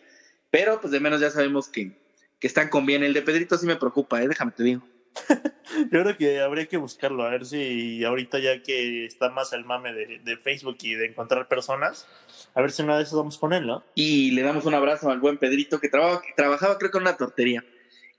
Pero 0.49 0.79
pues 0.79 0.91
de 0.91 0.99
menos 0.99 1.19
ya 1.19 1.31
sabemos 1.31 1.67
que, 1.67 1.91
que 2.39 2.47
están 2.47 2.69
con 2.69 2.85
bien. 2.85 3.03
El 3.03 3.13
de 3.13 3.21
Pedrito 3.21 3.57
sí 3.57 3.65
me 3.65 3.75
preocupa, 3.75 4.21
¿eh? 4.21 4.27
déjame 4.27 4.51
te 4.51 4.63
digo. 4.63 4.83
Yo 5.91 6.01
creo 6.03 6.17
que 6.17 6.39
habría 6.39 6.65
que 6.65 6.77
buscarlo, 6.77 7.23
a 7.23 7.29
ver 7.29 7.45
si 7.45 8.03
ahorita 8.03 8.39
ya 8.39 8.61
que 8.63 9.05
está 9.05 9.29
más 9.29 9.53
el 9.53 9.65
mame 9.65 9.93
de, 9.93 10.19
de 10.19 10.37
Facebook 10.37 10.77
y 10.81 10.95
de 10.95 11.07
encontrar 11.07 11.47
personas, 11.47 12.07
a 12.53 12.61
ver 12.61 12.71
si 12.71 12.81
una 12.81 12.97
de 12.97 13.03
esas 13.03 13.15
vamos 13.15 13.37
con 13.37 13.53
él, 13.53 13.67
¿no? 13.67 13.83
Y 13.93 14.31
le 14.31 14.41
damos 14.41 14.65
un 14.65 14.73
abrazo 14.73 15.09
al 15.11 15.19
buen 15.19 15.37
Pedrito 15.37 15.79
que 15.79 15.89
trabajaba, 15.89 16.21
que 16.21 16.33
trabajaba 16.35 16.77
creo 16.77 16.91
que 16.91 16.97
en 16.97 17.03
una 17.03 17.17
tortería. 17.17 17.63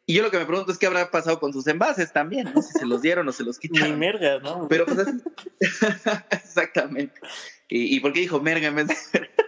Y 0.06 0.14
yo 0.14 0.22
lo 0.22 0.30
que 0.30 0.38
me 0.38 0.46
pregunto 0.46 0.72
es 0.72 0.78
qué 0.78 0.87
habrá 0.87 1.11
pasado 1.11 1.38
con 1.38 1.52
sus 1.52 1.66
envases 1.66 2.12
también, 2.12 2.50
¿no? 2.54 2.62
Si 2.62 2.72
se 2.78 2.87
los 2.87 3.02
dieron 3.02 3.28
o 3.28 3.32
se 3.32 3.44
los 3.44 3.58
Ni 3.62 3.68
quitaron. 3.68 3.98
merga, 3.98 4.38
¿no? 4.38 4.66
Pero 4.68 4.87
pues 4.87 4.98
así. 5.00 5.20
Exactamente. 6.30 7.20
¿Y, 7.68 7.96
¿Y 7.96 8.00
por 8.00 8.14
qué 8.14 8.20
dijo 8.20 8.40
merga 8.40 8.68
en 8.68 8.74
vez 8.76 8.87
de... 8.87 8.94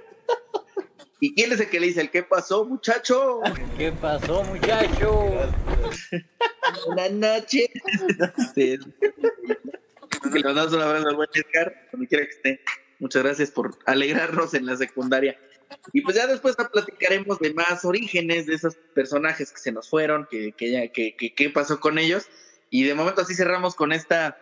¿Y 1.20 1.34
quién 1.34 1.52
es 1.52 1.60
el 1.60 1.68
que 1.68 1.78
le 1.80 1.88
dice 1.88 2.00
el 2.00 2.10
qué 2.10 2.22
pasó, 2.22 2.64
muchacho? 2.64 3.40
¿Qué 3.76 3.92
pasó, 3.92 4.42
muchacho? 4.44 5.52
Buenas 6.86 7.12
noches. 7.12 7.68
Que 8.54 8.78
le 10.38 10.44
mandamos 10.44 10.72
un 10.72 10.80
abrazo 10.80 11.08
al 11.08 11.16
buen 11.16 11.28
Edgar, 11.34 11.88
donde 11.92 12.06
quiera 12.08 12.24
que 12.24 12.30
esté. 12.32 12.60
Muchas 12.98 13.22
gracias 13.22 13.50
por 13.50 13.78
alegrarnos 13.86 14.54
en 14.54 14.66
la 14.66 14.76
secundaria. 14.76 15.38
Y 15.92 16.00
pues 16.00 16.16
ya 16.16 16.26
después 16.26 16.56
platicaremos 16.72 17.38
de 17.38 17.54
más 17.54 17.84
orígenes 17.84 18.46
de 18.46 18.54
esos 18.54 18.76
personajes 18.94 19.52
que 19.52 19.58
se 19.60 19.72
nos 19.72 19.88
fueron, 19.88 20.26
que, 20.30 20.52
que, 20.52 20.70
ya, 20.72 20.88
que, 20.88 21.14
que- 21.16 21.34
qué 21.34 21.50
pasó 21.50 21.80
con 21.80 21.98
ellos. 21.98 22.26
Y 22.70 22.84
de 22.84 22.94
momento 22.94 23.22
así 23.22 23.34
cerramos 23.34 23.74
con 23.74 23.92
esta 23.92 24.36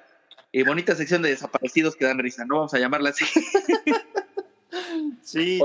eh, 0.52 0.64
bonita 0.64 0.94
sección 0.94 1.22
de 1.22 1.30
desaparecidos 1.30 1.96
que 1.96 2.04
dan 2.06 2.18
risa, 2.18 2.44
¿no? 2.44 2.56
Vamos 2.56 2.74
a 2.74 2.78
llamarla 2.78 3.10
así. 3.10 3.24
Sí, 5.22 5.60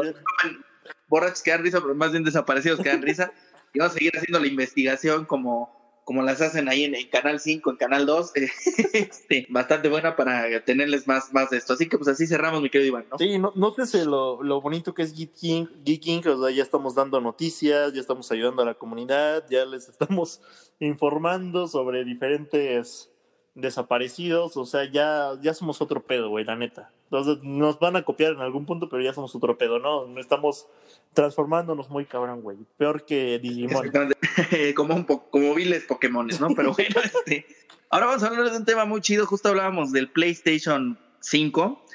Borrachos 1.13 1.43
que 1.43 1.51
dan 1.51 1.61
risa, 1.61 1.79
pero 1.79 1.93
más 1.93 2.11
bien 2.11 2.23
desaparecidos 2.23 2.79
que 2.79 2.89
dan 2.89 3.03
risa. 3.03 3.31
Y 3.71 3.77
vamos 3.77 3.93
a 3.93 3.97
seguir 3.99 4.17
haciendo 4.17 4.39
la 4.39 4.47
investigación 4.47 5.25
como, 5.25 6.01
como 6.05 6.23
las 6.23 6.41
hacen 6.41 6.67
ahí 6.67 6.85
en, 6.85 6.95
Canal 7.11 7.39
5, 7.39 7.69
en 7.69 7.77
Canal 7.77 8.07
2. 8.07 8.31
este, 8.93 9.45
bastante 9.51 9.89
buena 9.89 10.15
para 10.15 10.65
tenerles 10.65 11.05
más, 11.07 11.31
más 11.31 11.51
de 11.51 11.57
esto. 11.57 11.73
Así 11.73 11.87
que 11.87 11.99
pues 11.99 12.07
así 12.07 12.25
cerramos, 12.25 12.63
mi 12.63 12.71
querido 12.71 12.87
Iván, 12.87 13.05
sí 13.19 13.37
no, 13.37 13.53
nótese 13.55 14.05
lo, 14.05 14.41
lo 14.41 14.59
bonito 14.59 14.95
que 14.95 15.03
es 15.03 15.13
Geeking, 15.15 15.83
Geeking, 15.85 16.27
o 16.27 16.41
sea, 16.41 16.55
ya 16.55 16.63
estamos 16.63 16.95
dando 16.95 17.21
noticias, 17.21 17.93
ya 17.93 18.01
estamos 18.01 18.31
ayudando 18.31 18.63
a 18.63 18.65
la 18.65 18.73
comunidad, 18.73 19.45
ya 19.51 19.65
les 19.65 19.89
estamos 19.89 20.41
informando 20.79 21.67
sobre 21.67 22.03
diferentes 22.05 23.12
desaparecidos, 23.55 24.57
o 24.57 24.65
sea, 24.65 24.89
ya, 24.91 25.31
ya 25.41 25.53
somos 25.53 25.81
otro 25.81 26.01
pedo, 26.03 26.29
güey, 26.29 26.43
la 26.45 26.55
neta. 26.55 26.91
Entonces 27.05 27.43
nos 27.43 27.79
van 27.79 27.95
a 27.95 28.03
copiar 28.03 28.33
en 28.33 28.39
algún 28.41 28.65
punto, 28.65 28.89
pero 28.89 29.03
ya 29.03 29.13
somos 29.13 29.35
otro 29.35 29.57
pedo, 29.57 29.77
¿no? 29.79 30.17
Estamos 30.19 30.67
transformándonos 31.13 31.89
muy 31.89 32.05
cabrón, 32.05 32.41
güey. 32.41 32.57
Peor 32.77 33.05
que 33.05 33.37
Digimon. 33.39 33.91
Como 34.75 34.95
un 34.95 35.05
po- 35.05 35.29
como 35.29 35.53
viles 35.53 35.83
Pokémones, 35.83 36.39
¿no? 36.41 36.49
Pero 36.55 36.73
bueno, 36.73 36.95
este, 37.03 37.45
ahora 37.89 38.07
vamos 38.07 38.23
a 38.23 38.27
hablar 38.27 38.49
de 38.49 38.57
un 38.57 38.65
tema 38.65 38.85
muy 38.85 39.01
chido. 39.01 39.27
Justo 39.27 39.49
hablábamos 39.49 39.91
del 39.91 40.09
PlayStation 40.09 40.97
5. 41.19 41.85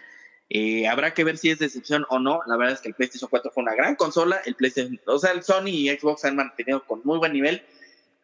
Eh, 0.51 0.87
habrá 0.87 1.13
que 1.13 1.25
ver 1.25 1.37
si 1.37 1.51
es 1.51 1.59
decepción 1.59 2.07
o 2.11 2.21
no. 2.21 2.41
La 2.47 2.57
verdad 2.57 2.75
es 2.75 2.81
que 2.81 2.89
el 2.89 2.95
PlayStation 2.95 3.29
4 3.29 3.51
fue 3.51 3.65
una 3.65 3.75
gran 3.75 3.97
consola. 3.97 4.41
El 4.47 4.55
PlayStation, 4.55 5.01
o 5.07 5.19
sea, 5.19 5.33
el 5.33 5.43
Sony 5.43 5.67
y 5.71 5.89
Xbox 5.89 6.21
se 6.21 6.29
han 6.29 6.37
mantenido 6.37 6.85
con 6.85 7.01
muy 7.03 7.19
buen 7.19 7.33
nivel. 7.33 7.63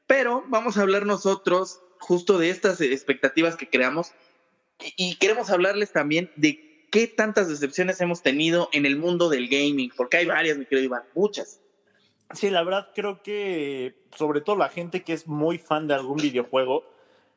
Pero 0.07 0.45
vamos 0.47 0.79
a 0.79 0.83
hablar 0.83 1.07
nosotros 1.07 1.81
justo 2.05 2.39
de 2.39 2.51
estas 2.51 2.81
expectativas 2.81 3.57
que 3.57 3.69
creamos 3.69 4.13
y, 4.97 5.17
queremos 5.17 5.51
hablarles 5.51 5.93
también 5.93 6.31
de 6.37 6.87
qué 6.91 7.07
tantas 7.07 7.49
decepciones 7.49 8.01
hemos 8.01 8.23
tenido 8.23 8.69
en 8.73 8.87
el 8.87 8.97
mundo 8.97 9.29
del 9.29 9.49
gaming, 9.49 9.91
porque 9.97 10.19
hay 10.19 10.27
varias, 10.27 10.59
mi 10.59 10.67
querido 10.67 10.85
Iván, 10.85 11.05
muchas. 11.15 11.61
Sí, 12.35 12.51
la 12.51 12.63
verdad 12.63 12.91
creo 12.95 13.23
que 13.23 13.95
sobre 14.17 14.41
todo 14.41 14.57
la 14.57 14.69
gente 14.69 15.03
que 15.03 15.13
es 15.13 15.27
muy 15.27 15.59
fan 15.59 15.87
de 15.87 15.95
algún 15.95 16.17
videojuego 16.17 16.85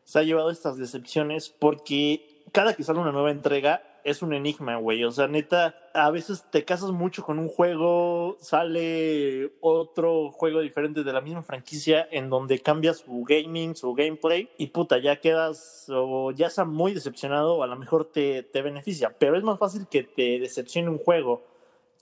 se 0.04 0.20
ha 0.20 0.24
llevado 0.24 0.52
estas 0.52 0.78
decepciones 0.78 1.50
porque 1.50 2.44
cada 2.52 2.76
que 2.76 2.84
sale 2.84 3.00
una 3.00 3.12
nueva 3.12 3.32
entrega 3.32 3.97
es 4.08 4.22
un 4.22 4.34
enigma, 4.34 4.78
güey. 4.78 5.04
O 5.04 5.12
sea, 5.12 5.28
neta, 5.28 5.76
a 5.94 6.10
veces 6.12 6.46
te 6.50 6.64
casas 6.64 6.92
mucho 6.92 7.24
con 7.24 7.40
un 7.40 7.50
juego, 7.50 8.38
sale 8.40 9.52
otro 9.60 10.32
juego 10.32 10.62
diferente 10.62 11.04
de 11.04 11.12
la 11.12 11.20
misma 11.20 11.44
franquicia 11.44 12.08
en 12.10 12.30
donde 12.30 12.60
cambia 12.60 12.94
su 12.94 13.26
gaming, 13.28 13.76
su 13.76 13.94
gameplay 13.94 14.50
y 14.58 14.68
puta, 14.68 14.98
ya 15.00 15.18
quedas 15.18 15.88
o 15.90 16.32
ya 16.32 16.48
está 16.48 16.64
muy 16.64 16.94
decepcionado 16.94 17.56
o 17.56 17.64
a 17.64 17.68
lo 17.68 17.76
mejor 17.76 18.06
te, 18.06 18.44
te 18.44 18.62
beneficia. 18.62 19.14
Pero 19.20 19.38
es 19.38 19.44
más 19.44 19.60
fácil 19.60 19.88
que 19.88 20.04
te 20.04 20.40
decepcione 20.40 20.90
un 20.90 21.00
juego 21.00 21.44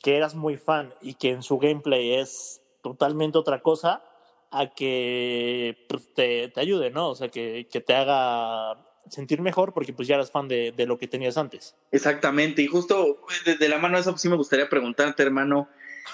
que 0.03 0.15
eras 0.15 0.35
muy 0.35 0.57
fan 0.57 0.93
y 1.01 1.15
que 1.15 1.31
en 1.31 1.41
su 1.41 1.57
gameplay 1.57 2.13
es 2.13 2.61
totalmente 2.83 3.39
otra 3.39 3.63
cosa 3.63 4.03
a 4.51 4.69
que 4.75 5.87
pues, 5.89 6.13
te, 6.13 6.49
te 6.49 6.61
ayude, 6.61 6.91
¿no? 6.91 7.09
O 7.09 7.15
sea, 7.15 7.29
que, 7.29 7.67
que 7.71 7.81
te 7.81 7.95
haga 7.95 8.77
sentir 9.09 9.41
mejor 9.41 9.73
porque 9.73 9.93
pues 9.93 10.07
ya 10.07 10.15
eras 10.15 10.31
fan 10.31 10.47
de, 10.47 10.73
de 10.75 10.85
lo 10.85 10.97
que 10.97 11.07
tenías 11.07 11.37
antes. 11.37 11.75
Exactamente, 11.91 12.61
y 12.61 12.67
justo 12.67 13.21
desde 13.45 13.69
la 13.69 13.77
mano 13.77 13.95
de 13.95 14.01
eso 14.01 14.11
pues, 14.11 14.21
sí 14.21 14.29
me 14.29 14.35
gustaría 14.35 14.69
preguntarte, 14.69 15.23
hermano, 15.23 15.69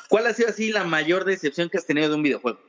¿cuál 0.10 0.28
ha 0.28 0.34
sido 0.34 0.50
así 0.50 0.72
la 0.72 0.84
mayor 0.84 1.26
decepción 1.26 1.70
que 1.70 1.78
has 1.78 1.86
tenido 1.86 2.10
de 2.10 2.16
un 2.16 2.24
videojuego? 2.24 2.60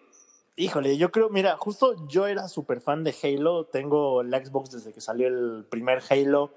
Híjole, 0.55 0.99
yo 0.99 1.11
creo, 1.11 1.31
mira, 1.31 1.57
justo 1.57 2.07
yo 2.09 2.27
era 2.27 2.47
súper 2.47 2.83
fan 2.83 3.05
de 3.05 3.15
Halo, 3.23 3.65
tengo 3.65 4.23
la 4.23 4.45
Xbox 4.45 4.71
desde 4.71 4.93
que 4.93 5.01
salió 5.01 5.27
el 5.27 5.65
primer 5.71 6.03
Halo, 6.11 6.53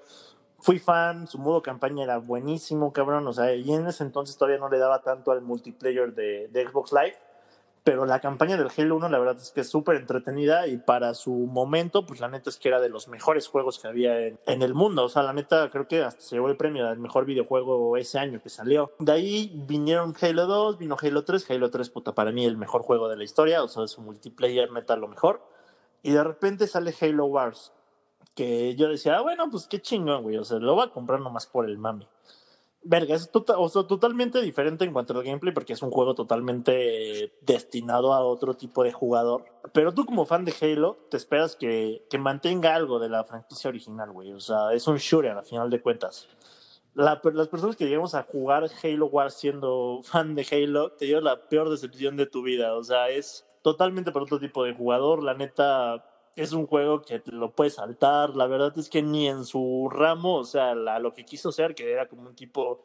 fui 0.58 0.78
fan, 0.78 1.26
su 1.26 1.38
modo 1.38 1.62
campaña 1.62 2.04
era 2.04 2.18
buenísimo, 2.18 2.92
cabrón, 2.92 3.26
o 3.26 3.32
sea, 3.32 3.54
y 3.54 3.72
en 3.72 3.86
ese 3.86 4.04
entonces 4.04 4.36
todavía 4.36 4.58
no 4.58 4.68
le 4.68 4.78
daba 4.78 5.02
tanto 5.02 5.30
al 5.30 5.40
multiplayer 5.40 6.14
de, 6.14 6.48
de 6.48 6.68
Xbox 6.68 6.92
Live, 6.92 7.16
pero 7.86 8.04
la 8.04 8.18
campaña 8.18 8.56
del 8.56 8.68
Halo 8.76 8.96
1 8.96 9.08
la 9.10 9.18
verdad 9.20 9.36
es 9.36 9.52
que 9.52 9.60
es 9.60 9.70
súper 9.70 9.94
entretenida 9.94 10.66
y 10.66 10.76
para 10.76 11.14
su 11.14 11.30
momento, 11.30 12.04
pues 12.04 12.18
la 12.18 12.26
neta 12.26 12.50
es 12.50 12.56
que 12.56 12.66
era 12.66 12.80
de 12.80 12.88
los 12.88 13.06
mejores 13.06 13.46
juegos 13.46 13.78
que 13.78 13.86
había 13.86 14.18
en, 14.18 14.40
en, 14.44 14.62
el 14.62 14.74
mundo. 14.74 15.04
O 15.04 15.08
sea, 15.08 15.22
la 15.22 15.32
neta 15.32 15.70
creo 15.70 15.86
que 15.86 16.02
hasta 16.02 16.20
se 16.20 16.34
llevó 16.34 16.48
el 16.48 16.56
premio 16.56 16.84
del 16.88 16.98
mejor 16.98 17.26
videojuego 17.26 17.96
ese 17.96 18.18
año 18.18 18.42
que 18.42 18.48
salió. 18.48 18.90
De 18.98 19.12
ahí 19.12 19.52
vinieron 19.68 20.16
Halo 20.20 20.46
2, 20.46 20.78
vino 20.78 20.96
Halo 21.00 21.22
3, 21.22 21.48
Halo 21.48 21.70
3, 21.70 21.90
puta, 21.90 22.12
para 22.12 22.32
mí 22.32 22.44
el 22.44 22.56
mejor 22.56 22.82
juego 22.82 23.08
de 23.08 23.18
la 23.18 23.22
historia, 23.22 23.62
o 23.62 23.68
sea, 23.68 23.86
su 23.86 24.02
multiplayer 24.02 24.72
neta 24.72 24.96
lo 24.96 25.06
mejor. 25.06 25.40
Y 26.02 26.10
de 26.10 26.24
repente 26.24 26.66
sale 26.66 26.92
Halo 27.00 27.26
Wars, 27.26 27.72
que 28.34 28.74
yo 28.74 28.88
decía, 28.88 29.18
ah, 29.18 29.22
bueno, 29.22 29.48
pues 29.48 29.68
qué 29.68 29.80
chingón, 29.80 30.24
güey, 30.24 30.38
o 30.38 30.44
sea, 30.44 30.58
lo 30.58 30.74
voy 30.74 30.88
a 30.88 30.90
comprar 30.90 31.20
nomás 31.20 31.46
por 31.46 31.66
el 31.66 31.78
mami 31.78 32.08
verga, 32.88 33.14
es 33.14 33.30
tota, 33.30 33.58
o 33.58 33.68
sea, 33.68 33.84
totalmente 33.84 34.40
diferente 34.40 34.84
en 34.84 34.92
cuanto 34.92 35.12
al 35.12 35.24
gameplay 35.24 35.52
porque 35.52 35.72
es 35.72 35.82
un 35.82 35.90
juego 35.90 36.14
totalmente 36.14 37.32
destinado 37.42 38.12
a 38.14 38.20
otro 38.20 38.54
tipo 38.54 38.84
de 38.84 38.92
jugador. 38.92 39.44
Pero 39.72 39.92
tú 39.92 40.06
como 40.06 40.26
fan 40.26 40.44
de 40.44 40.54
Halo, 40.60 40.96
te 41.10 41.16
esperas 41.16 41.56
que, 41.56 42.06
que 42.08 42.18
mantenga 42.18 42.74
algo 42.74 42.98
de 42.98 43.08
la 43.08 43.24
franquicia 43.24 43.68
original, 43.68 44.12
güey. 44.12 44.32
O 44.32 44.40
sea, 44.40 44.72
es 44.72 44.86
un 44.86 44.96
shooter 44.96 45.32
a 45.32 45.42
final 45.42 45.68
de 45.70 45.82
cuentas. 45.82 46.28
La, 46.94 47.20
las 47.34 47.48
personas 47.48 47.76
que 47.76 47.84
llegamos 47.86 48.14
a 48.14 48.22
jugar 48.22 48.70
Halo 48.82 49.06
Wars 49.06 49.34
siendo 49.34 50.00
fan 50.04 50.34
de 50.34 50.46
Halo, 50.50 50.92
te 50.92 51.06
dio 51.06 51.20
la 51.20 51.48
peor 51.48 51.68
decepción 51.68 52.16
de 52.16 52.26
tu 52.26 52.42
vida. 52.42 52.74
O 52.74 52.84
sea, 52.84 53.10
es 53.10 53.46
totalmente 53.62 54.12
para 54.12 54.24
otro 54.24 54.38
tipo 54.38 54.64
de 54.64 54.74
jugador. 54.74 55.22
La 55.22 55.34
neta, 55.34 56.15
es 56.36 56.52
un 56.52 56.66
juego 56.66 57.02
que 57.02 57.18
te 57.18 57.32
lo 57.32 57.50
puedes 57.52 57.74
saltar. 57.74 58.36
La 58.36 58.46
verdad 58.46 58.72
es 58.78 58.90
que 58.90 59.02
ni 59.02 59.26
en 59.26 59.44
su 59.44 59.88
ramo, 59.90 60.36
o 60.36 60.44
sea, 60.44 60.74
la, 60.74 60.98
lo 60.98 61.12
que 61.12 61.24
quiso 61.24 61.50
ser, 61.50 61.74
que 61.74 61.90
era 61.90 62.06
como 62.06 62.28
un 62.28 62.36
tipo 62.36 62.84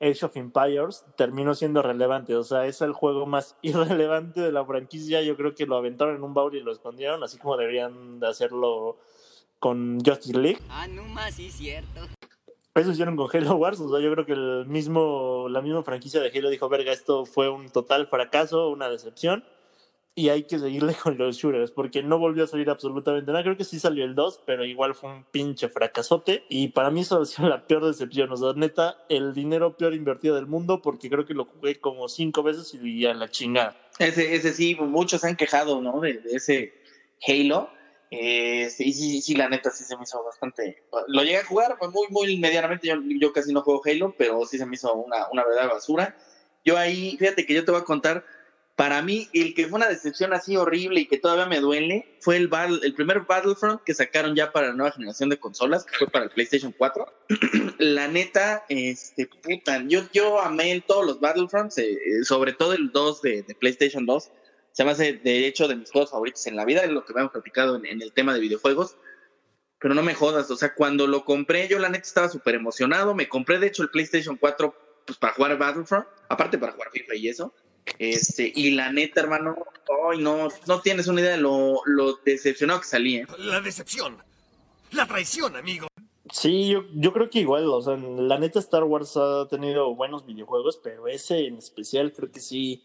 Age 0.00 0.24
of 0.24 0.36
Empires, 0.36 1.04
terminó 1.14 1.54
siendo 1.54 1.82
relevante. 1.82 2.34
O 2.34 2.42
sea, 2.42 2.66
es 2.66 2.80
el 2.80 2.92
juego 2.92 3.26
más 3.26 3.56
irrelevante 3.62 4.40
de 4.40 4.50
la 4.50 4.64
franquicia. 4.64 5.20
Yo 5.22 5.36
creo 5.36 5.54
que 5.54 5.66
lo 5.66 5.76
aventaron 5.76 6.16
en 6.16 6.24
un 6.24 6.32
baúl 6.32 6.56
y 6.56 6.62
lo 6.62 6.72
escondieron, 6.72 7.22
así 7.22 7.38
como 7.38 7.58
deberían 7.58 8.18
de 8.18 8.28
hacerlo 8.28 8.96
con 9.58 10.00
Justice 10.00 10.38
League. 10.38 10.60
Ah, 10.70 10.88
no 10.88 11.04
más, 11.04 11.34
sí, 11.34 11.50
cierto. 11.50 12.00
Eso 12.74 12.90
hicieron 12.90 13.16
con 13.16 13.28
Halo 13.32 13.56
Wars, 13.56 13.80
o 13.80 13.88
sea, 13.88 14.00
yo 14.00 14.12
creo 14.12 14.26
que 14.26 14.34
el 14.34 14.66
mismo, 14.66 15.48
la 15.48 15.62
misma 15.62 15.82
franquicia 15.82 16.20
de 16.20 16.28
Halo 16.28 16.50
dijo, 16.50 16.68
verga, 16.68 16.92
esto 16.92 17.24
fue 17.24 17.48
un 17.48 17.70
total 17.70 18.06
fracaso, 18.06 18.68
una 18.68 18.90
decepción 18.90 19.44
y 20.18 20.30
hay 20.30 20.44
que 20.44 20.58
seguirle 20.58 20.94
con 21.02 21.16
los 21.18 21.36
shooters 21.36 21.70
porque 21.70 22.02
no 22.02 22.18
volvió 22.18 22.44
a 22.44 22.46
salir 22.48 22.70
absolutamente 22.70 23.30
nada. 23.30 23.44
Creo 23.44 23.56
que 23.56 23.64
sí 23.64 23.78
salió 23.78 24.04
el 24.04 24.16
2, 24.16 24.40
pero 24.46 24.64
igual 24.64 24.94
fue 24.94 25.10
un 25.10 25.24
pinche 25.24 25.68
fracasote 25.68 26.44
y 26.48 26.68
para 26.68 26.90
mí 26.90 27.02
eso 27.02 27.20
ha 27.20 27.26
sido 27.26 27.48
la 27.48 27.66
peor 27.66 27.86
decepción. 27.86 28.32
O 28.32 28.36
sea, 28.36 28.54
neta, 28.56 29.04
el 29.08 29.34
dinero 29.34 29.76
peor 29.76 29.94
invertido 29.94 30.34
del 30.34 30.46
mundo 30.46 30.80
porque 30.82 31.10
creo 31.10 31.26
que 31.26 31.34
lo 31.34 31.44
jugué 31.44 31.78
como 31.78 32.08
cinco 32.08 32.42
veces 32.42 32.74
y 32.82 33.04
a 33.06 33.14
la 33.14 33.28
chingada. 33.28 33.76
Ese, 33.98 34.34
ese 34.34 34.52
sí, 34.54 34.74
muchos 34.74 35.20
se 35.20 35.28
han 35.28 35.36
quejado, 35.36 35.82
¿no? 35.82 36.00
De, 36.00 36.14
de 36.14 36.36
ese 36.36 36.72
Halo. 37.26 37.70
Eh, 38.10 38.70
sí, 38.70 38.92
sí, 38.94 39.20
sí, 39.20 39.34
la 39.34 39.50
neta 39.50 39.70
sí 39.70 39.84
se 39.84 39.96
me 39.96 40.04
hizo 40.04 40.24
bastante. 40.24 40.84
Lo 41.08 41.24
llegué 41.24 41.38
a 41.38 41.44
jugar, 41.44 41.76
pues 41.78 41.90
muy, 41.90 42.06
muy 42.08 42.38
medianamente. 42.38 42.88
Yo, 42.88 42.94
yo 43.20 43.32
casi 43.34 43.52
no 43.52 43.60
juego 43.60 43.82
Halo, 43.84 44.14
pero 44.16 44.46
sí 44.46 44.56
se 44.56 44.64
me 44.64 44.76
hizo 44.76 44.94
una, 44.94 45.28
una 45.30 45.44
verdadera 45.44 45.74
basura. 45.74 46.16
Yo 46.64 46.78
ahí, 46.78 47.16
fíjate 47.18 47.44
que 47.44 47.54
yo 47.54 47.64
te 47.64 47.70
voy 47.70 47.80
a 47.80 47.84
contar 47.84 48.24
para 48.76 49.00
mí, 49.00 49.30
el 49.32 49.54
que 49.54 49.66
fue 49.66 49.78
una 49.78 49.88
decepción 49.88 50.34
así 50.34 50.54
horrible 50.54 51.00
y 51.00 51.06
que 51.06 51.16
todavía 51.16 51.46
me 51.46 51.60
duele 51.60 52.18
fue 52.20 52.36
el, 52.36 52.50
el 52.82 52.94
primer 52.94 53.20
Battlefront 53.22 53.82
que 53.82 53.94
sacaron 53.94 54.36
ya 54.36 54.52
para 54.52 54.68
la 54.68 54.74
nueva 54.74 54.92
generación 54.92 55.30
de 55.30 55.38
consolas, 55.38 55.86
que 55.86 55.96
fue 55.96 56.08
para 56.08 56.26
el 56.26 56.30
PlayStation 56.30 56.74
4. 56.76 57.06
la 57.78 58.06
neta, 58.06 58.66
este, 58.68 59.26
puta, 59.26 59.82
yo, 59.86 60.02
yo 60.12 60.40
amé 60.42 60.84
todos 60.86 61.06
los 61.06 61.20
Battlefronts, 61.20 61.78
eh, 61.78 61.90
eh, 61.92 62.24
sobre 62.24 62.52
todo 62.52 62.74
el 62.74 62.92
2 62.92 63.22
de, 63.22 63.56
PlayStation 63.58 64.04
2. 64.04 64.30
Se 64.72 64.84
me 64.84 64.90
hace, 64.90 65.14
de 65.14 65.46
hecho, 65.46 65.68
de 65.68 65.76
mis 65.76 65.90
juegos 65.90 66.10
favoritos 66.10 66.46
en 66.46 66.54
la 66.54 66.66
vida, 66.66 66.82
es 66.82 66.90
lo 66.90 67.06
que 67.06 67.14
hemos 67.14 67.32
platicado 67.32 67.76
en, 67.76 67.86
en 67.86 68.02
el 68.02 68.12
tema 68.12 68.34
de 68.34 68.40
videojuegos. 68.40 68.98
Pero 69.80 69.94
no 69.94 70.02
me 70.02 70.12
jodas, 70.12 70.50
o 70.50 70.56
sea, 70.56 70.74
cuando 70.74 71.06
lo 71.06 71.24
compré, 71.24 71.66
yo 71.68 71.78
la 71.78 71.88
neta 71.88 72.04
estaba 72.04 72.28
súper 72.28 72.56
emocionado. 72.56 73.14
Me 73.14 73.26
compré, 73.26 73.58
de 73.58 73.68
hecho, 73.68 73.82
el 73.82 73.88
PlayStation 73.88 74.36
4 74.36 74.74
pues, 75.06 75.18
para 75.18 75.32
jugar 75.32 75.56
Battlefront, 75.56 76.06
aparte 76.28 76.58
para 76.58 76.72
jugar 76.72 76.90
FIFA 76.90 77.14
y 77.14 77.28
eso. 77.28 77.54
Este, 77.98 78.52
y 78.54 78.72
la 78.72 78.92
neta, 78.92 79.20
hermano, 79.20 79.56
ay, 80.10 80.18
no, 80.18 80.48
no 80.66 80.80
tienes 80.80 81.06
una 81.06 81.20
idea 81.20 81.32
de 81.32 81.38
lo, 81.38 81.80
lo 81.86 82.16
decepcionado 82.24 82.80
que 82.80 82.86
salí, 82.86 83.16
¿eh? 83.16 83.26
La 83.38 83.60
decepción, 83.60 84.18
la 84.92 85.06
traición, 85.06 85.56
amigo. 85.56 85.86
Sí, 86.32 86.68
yo, 86.68 86.84
yo 86.94 87.12
creo 87.12 87.30
que 87.30 87.40
igual, 87.40 87.66
o 87.68 87.80
sea, 87.80 87.96
la 87.96 88.38
neta 88.38 88.58
Star 88.58 88.84
Wars 88.84 89.16
ha 89.16 89.46
tenido 89.48 89.94
buenos 89.94 90.26
videojuegos, 90.26 90.78
pero 90.82 91.06
ese 91.06 91.46
en 91.46 91.56
especial 91.56 92.12
creo 92.12 92.30
que 92.32 92.40
sí, 92.40 92.82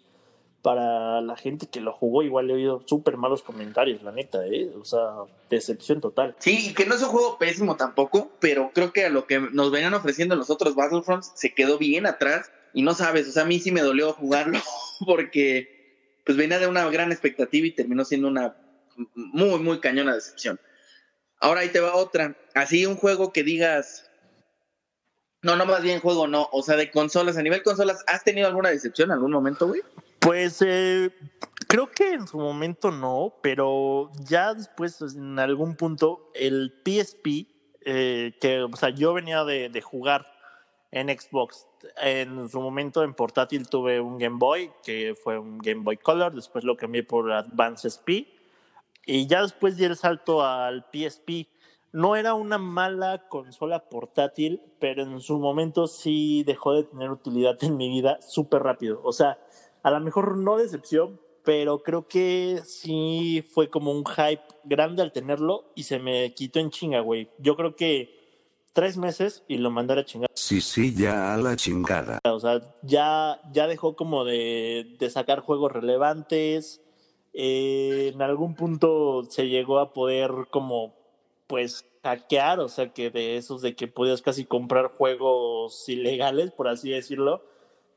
para 0.62 1.22
la 1.22 1.36
gente 1.36 1.68
que 1.68 1.82
lo 1.82 1.92
jugó, 1.92 2.22
igual 2.22 2.50
he 2.50 2.54
oído 2.54 2.84
súper 2.86 3.18
malos 3.18 3.42
comentarios, 3.42 4.04
la 4.04 4.12
neta, 4.12 4.46
¿eh? 4.46 4.72
O 4.80 4.86
sea, 4.86 5.08
decepción 5.50 6.02
total. 6.02 6.36
Sí, 6.40 6.70
y 6.70 6.74
que 6.74 6.86
no 6.86 6.94
es 6.94 7.02
un 7.02 7.10
juego 7.10 7.38
pésimo 7.40 7.76
tampoco, 7.78 8.32
pero 8.40 8.72
creo 8.74 8.94
que 8.94 9.06
a 9.06 9.10
lo 9.10 9.26
que 9.26 9.40
nos 9.40 9.72
venían 9.72 9.96
ofreciendo 9.96 10.36
los 10.36 10.52
otros 10.52 10.76
Battlefronts 10.76 11.32
se 11.36 11.54
quedó 11.54 11.80
bien 11.80 12.06
atrás 12.06 12.52
y 12.74 12.82
no 12.82 12.94
sabes, 12.94 13.28
o 13.28 13.32
sea, 13.32 13.44
a 13.44 13.48
mí 13.48 13.60
sí 13.60 13.72
me 13.72 13.82
dolió 13.82 14.14
jugarlo 14.14 14.60
porque 15.06 15.82
pues 16.26 16.38
venía 16.38 16.60
de 16.60 16.68
una 16.68 16.88
gran 16.90 17.12
expectativa 17.12 17.68
y 17.68 17.72
terminó 17.72 18.06
siendo 18.06 18.28
una 18.28 18.56
muy, 19.16 19.60
muy 19.60 19.80
cañona 19.80 20.14
decepción. 20.14 20.60
Ahora 21.40 21.62
ahí 21.62 21.70
te 21.70 21.80
va 21.80 21.96
otra. 21.96 22.38
Así 22.54 22.86
un 22.86 22.96
juego 22.96 23.34
que 23.34 23.44
digas, 23.44 24.10
no, 25.42 25.56
no 25.56 25.66
más 25.66 25.82
bien 25.82 26.00
juego, 26.00 26.28
no. 26.28 26.48
O 26.52 26.62
sea, 26.62 26.76
de 26.76 26.92
consolas, 26.92 27.38
a 27.38 27.42
nivel 27.42 27.64
consolas, 27.64 28.04
¿has 28.08 28.24
tenido 28.24 28.48
alguna 28.48 28.70
decepción 28.70 29.10
en 29.10 29.14
algún 29.14 29.32
momento, 29.32 29.68
güey? 29.68 29.82
Pues 30.20 30.62
eh, 30.64 31.10
creo 31.68 31.90
que 31.90 32.14
en 32.14 32.28
su 32.28 32.38
momento 32.38 32.92
no, 32.92 33.34
pero 33.42 34.12
ya 34.20 34.54
después, 34.54 35.02
en 35.02 35.40
algún 35.40 35.76
punto, 35.76 36.32
el 36.36 36.72
PSP, 36.86 37.48
eh, 37.84 38.38
que, 38.40 38.62
o 38.62 38.76
sea, 38.76 38.90
yo 38.90 39.14
venía 39.16 39.44
de 39.44 39.82
jugar 39.82 40.32
en 40.92 41.08
Xbox. 41.10 41.68
En 42.02 42.50
su 42.50 42.60
momento 42.62 43.04
en 43.04 43.14
portátil 43.14 43.68
tuve 43.68 44.00
un 44.00 44.18
Game 44.18 44.38
Boy, 44.38 44.72
que 44.84 45.16
fue 45.16 45.40
un 45.40 45.58
Game 45.60 45.84
Boy 45.84 45.98
Color, 45.98 46.36
después 46.36 46.64
lo 46.64 46.76
cambié 46.76 47.04
por 47.04 47.32
Advance 47.32 47.88
SP 47.88 48.28
y 49.06 49.28
ya 49.28 49.42
después 49.42 49.78
di 49.78 49.86
el 49.86 49.96
salto 49.96 50.44
al 50.44 50.86
PSP. 50.92 51.48
No 51.94 52.16
era 52.16 52.34
una 52.34 52.58
mala 52.58 53.28
consola 53.28 53.90
portátil, 53.90 54.62
pero 54.80 55.04
en 55.04 55.20
su 55.20 55.40
momento 55.40 55.88
sí 55.88 56.44
dejó 56.46 56.74
de 56.74 56.84
tener 56.84 57.10
utilidad 57.10 57.62
en 57.64 57.76
mi 57.76 57.90
vida 57.90 58.22
súper 58.22 58.64
rápido. 58.64 59.02
O 59.04 59.12
sea, 59.12 59.38
a 59.84 59.92
lo 59.92 60.00
mejor 60.00 60.38
no 60.38 60.58
decepción, 60.58 61.20
pero 61.44 61.84
creo 61.84 62.08
que 62.08 62.62
sí 62.64 63.44
fue 63.52 63.70
como 63.70 63.92
un 63.92 64.06
hype 64.06 64.44
grande 64.64 65.02
al 65.02 65.12
tenerlo 65.12 65.72
y 65.76 65.84
se 65.84 66.00
me 66.00 66.34
quitó 66.34 66.60
en 66.60 66.70
chinga, 66.70 67.02
güey. 67.02 67.30
Yo 67.40 67.56
creo 67.58 67.76
que 67.76 68.21
tres 68.74 68.98
meses 68.98 69.44
y 69.48 69.58
lo 69.58 69.72
mandé 69.72 69.94
a 69.94 69.98
la 69.98 70.06
chingada. 70.06 70.32
Sí, 70.34 70.62
sí, 70.62 70.94
ya 70.96 71.34
a 71.34 71.38
la 71.38 71.56
chingada. 71.56 72.20
O 72.24 72.40
sea, 72.40 72.62
ya, 72.84 73.40
ya 73.52 73.68
dejó 73.68 73.96
como 73.96 74.24
de, 74.26 74.96
de 75.00 75.10
sacar 75.10 75.40
juegos 75.42 75.72
relevantes. 75.72 76.82
Eh, 77.34 78.12
en 78.14 78.22
algún 78.22 78.56
punto 78.56 79.24
se 79.30 79.48
llegó 79.48 79.80
a 79.80 79.94
poder 79.94 80.32
como, 80.50 80.96
pues, 81.48 81.86
hackear, 82.04 82.60
o 82.60 82.70
sea, 82.70 82.94
que 82.94 83.10
de 83.10 83.38
esos 83.38 83.62
de 83.62 83.76
que 83.76 83.88
podías 83.88 84.22
casi 84.22 84.46
comprar 84.46 84.92
juegos 84.98 85.88
ilegales, 85.88 86.52
por 86.52 86.68
así 86.68 86.90
decirlo, 86.90 87.44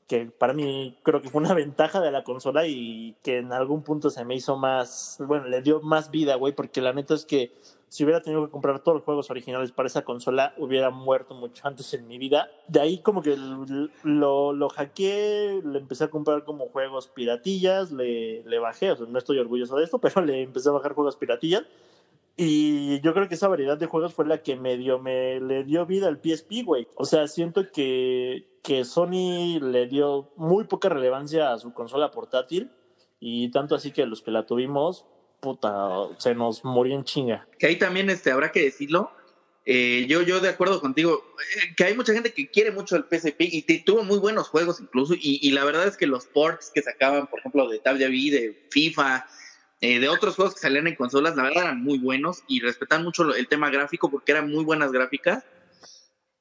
que 0.07 0.27
para 0.27 0.53
mí 0.53 0.99
creo 1.03 1.23
que 1.23 1.31
fue 1.31 1.41
una 1.41 1.55
ventaja 1.55 2.01
de 2.01 2.11
la 2.13 2.25
consola 2.25 2.67
y 2.67 3.17
que 3.23 3.39
en 3.39 3.53
algún 3.53 3.83
punto 3.83 4.11
se 4.11 4.25
me 4.25 4.35
hizo 4.35 4.57
más, 4.57 5.17
bueno, 5.27 5.49
le 5.49 5.63
dio 5.63 5.81
más 5.81 6.11
vida, 6.11 6.35
güey, 6.37 6.55
porque 6.55 6.81
la 6.81 6.93
neta 6.93 7.15
es 7.15 7.25
que 7.25 7.53
si 7.89 8.05
hubiera 8.05 8.21
tenido 8.21 8.45
que 8.45 8.51
comprar 8.51 8.81
todos 8.81 8.97
los 8.97 9.05
juegos 9.05 9.31
originales 9.31 9.73
para 9.73 9.87
esa 9.87 10.03
consola, 10.03 10.55
hubiera 10.59 10.91
muerto 10.91 11.35
mucho 11.35 11.67
antes 11.67 11.95
en 11.95 12.07
mi 12.07 12.19
vida. 12.19 12.49
De 12.69 12.81
ahí 12.81 12.99
como 12.99 13.23
que 13.23 13.37
lo, 13.37 14.53
lo 14.53 14.69
hackeé, 14.69 15.63
le 15.65 15.79
empecé 15.79 16.05
a 16.05 16.11
comprar 16.11 16.45
como 16.45 16.69
juegos 16.69 17.09
piratillas, 17.09 17.93
le, 17.93 18.43
le 18.45 18.59
bajé, 18.59 18.91
o 18.91 18.97
sea, 18.97 19.07
no 19.07 19.19
estoy 19.19 19.39
orgulloso 19.39 19.77
de 19.77 19.85
esto, 19.85 19.99
pero 20.01 20.23
le 20.23 20.43
empecé 20.43 20.69
a 20.69 20.73
bajar 20.73 20.95
juegos 20.95 21.17
piratillas. 21.17 21.65
Y 22.37 23.01
yo 23.01 23.15
creo 23.15 23.29
que 23.29 23.37
esa 23.37 23.47
variedad 23.47 23.79
de 23.79 23.87
juegos 23.87 24.13
fue 24.13 24.27
la 24.27 24.43
que 24.43 24.57
me 24.57 24.77
dio, 24.77 24.99
me 24.99 25.41
le 25.41 25.63
dio 25.63 25.87
vida 25.87 26.09
al 26.09 26.21
PSP, 26.21 26.65
güey. 26.65 26.89
O 26.97 27.05
sea, 27.05 27.29
siento 27.29 27.71
que, 27.71 28.59
que 28.63 28.85
Sony 28.85 29.61
le 29.61 29.87
dio 29.87 30.33
muy 30.37 30.65
poca 30.65 30.89
relevancia 30.89 31.53
a 31.53 31.59
su 31.59 31.73
consola 31.73 32.11
portátil. 32.11 32.73
Y 33.21 33.51
tanto 33.53 33.77
así 33.77 33.93
que 33.93 34.05
los 34.07 34.21
que 34.21 34.33
la 34.33 34.47
tuvimos, 34.47 35.07
puta, 35.45 35.71
se 36.17 36.35
nos 36.35 36.65
murió 36.65 36.97
en 36.97 37.05
chinga. 37.05 37.47
Que 37.59 37.67
ahí 37.67 37.77
también 37.77 38.09
este, 38.09 38.31
habrá 38.31 38.51
que 38.51 38.63
decirlo. 38.63 39.13
Eh, 39.67 40.07
yo, 40.09 40.23
yo 40.23 40.41
de 40.41 40.49
acuerdo 40.49 40.81
contigo, 40.81 41.23
eh, 41.57 41.75
que 41.77 41.85
hay 41.85 41.95
mucha 41.95 42.15
gente 42.15 42.33
que 42.33 42.51
quiere 42.51 42.71
mucho 42.71 42.97
el 42.97 43.05
PSP 43.05 43.37
y 43.41 43.63
tuvo 43.85 44.05
muy 44.05 44.19
buenos 44.19 44.49
juegos 44.49 44.81
incluso, 44.81 45.15
y, 45.17 45.51
la 45.53 45.65
verdad 45.65 45.87
es 45.87 45.97
que 45.97 46.07
los 46.07 46.27
ports 46.27 46.71
que 46.75 46.83
sacaban, 46.83 47.27
por 47.27 47.41
ejemplo, 47.41 47.69
de 47.69 47.79
WWE, 47.79 48.31
de 48.31 48.67
FIFA, 48.71 49.27
eh, 49.81 50.01
de 50.01 50.09
otros 50.09 50.37
juegos 50.37 50.55
que 50.55 50.61
salían 50.61 50.87
en 50.87 50.97
consolas, 50.97 51.37
la 51.37 51.45
verdad 51.45 51.65
eran 51.65 51.83
muy 51.83 51.99
buenos 51.99 52.43
y 52.49 52.61
respetan 52.61 53.05
mucho 53.05 53.35
el 53.35 53.49
tema 53.49 53.71
gráfico 53.71 54.11
porque 54.11 54.33
eran 54.33 54.51
muy 54.51 54.65
buenas 54.65 54.93
gráficas. 54.93 55.45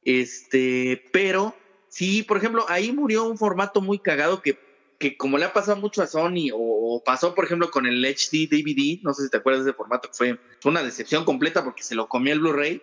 Este, 0.03 1.09
pero 1.11 1.55
sí, 1.89 2.23
por 2.23 2.37
ejemplo, 2.37 2.65
ahí 2.69 2.91
murió 2.91 3.25
un 3.25 3.37
formato 3.37 3.81
muy 3.81 3.99
cagado 3.99 4.41
que 4.41 4.57
que 5.03 5.17
como 5.17 5.37
le 5.37 5.43
ha 5.43 5.51
pasado 5.51 5.75
mucho 5.81 6.01
a 6.01 6.07
Sony 6.07 6.51
o, 6.53 6.57
o 6.57 7.03
pasó 7.03 7.35
por 7.35 7.43
ejemplo 7.43 7.69
con 7.69 7.85
el 7.85 8.05
HD 8.05 8.47
DVD, 8.47 9.01
no 9.03 9.13
sé 9.13 9.23
si 9.23 9.29
te 9.29 9.37
acuerdas 9.37 9.65
de 9.65 9.71
ese 9.71 9.77
formato, 9.77 10.07
que 10.07 10.15
fue, 10.15 10.39
una 10.63 10.81
decepción 10.81 11.25
completa 11.25 11.61
porque 11.63 11.83
se 11.83 11.93
lo 11.93 12.07
comió 12.07 12.31
el 12.31 12.39
Blu-ray. 12.39 12.81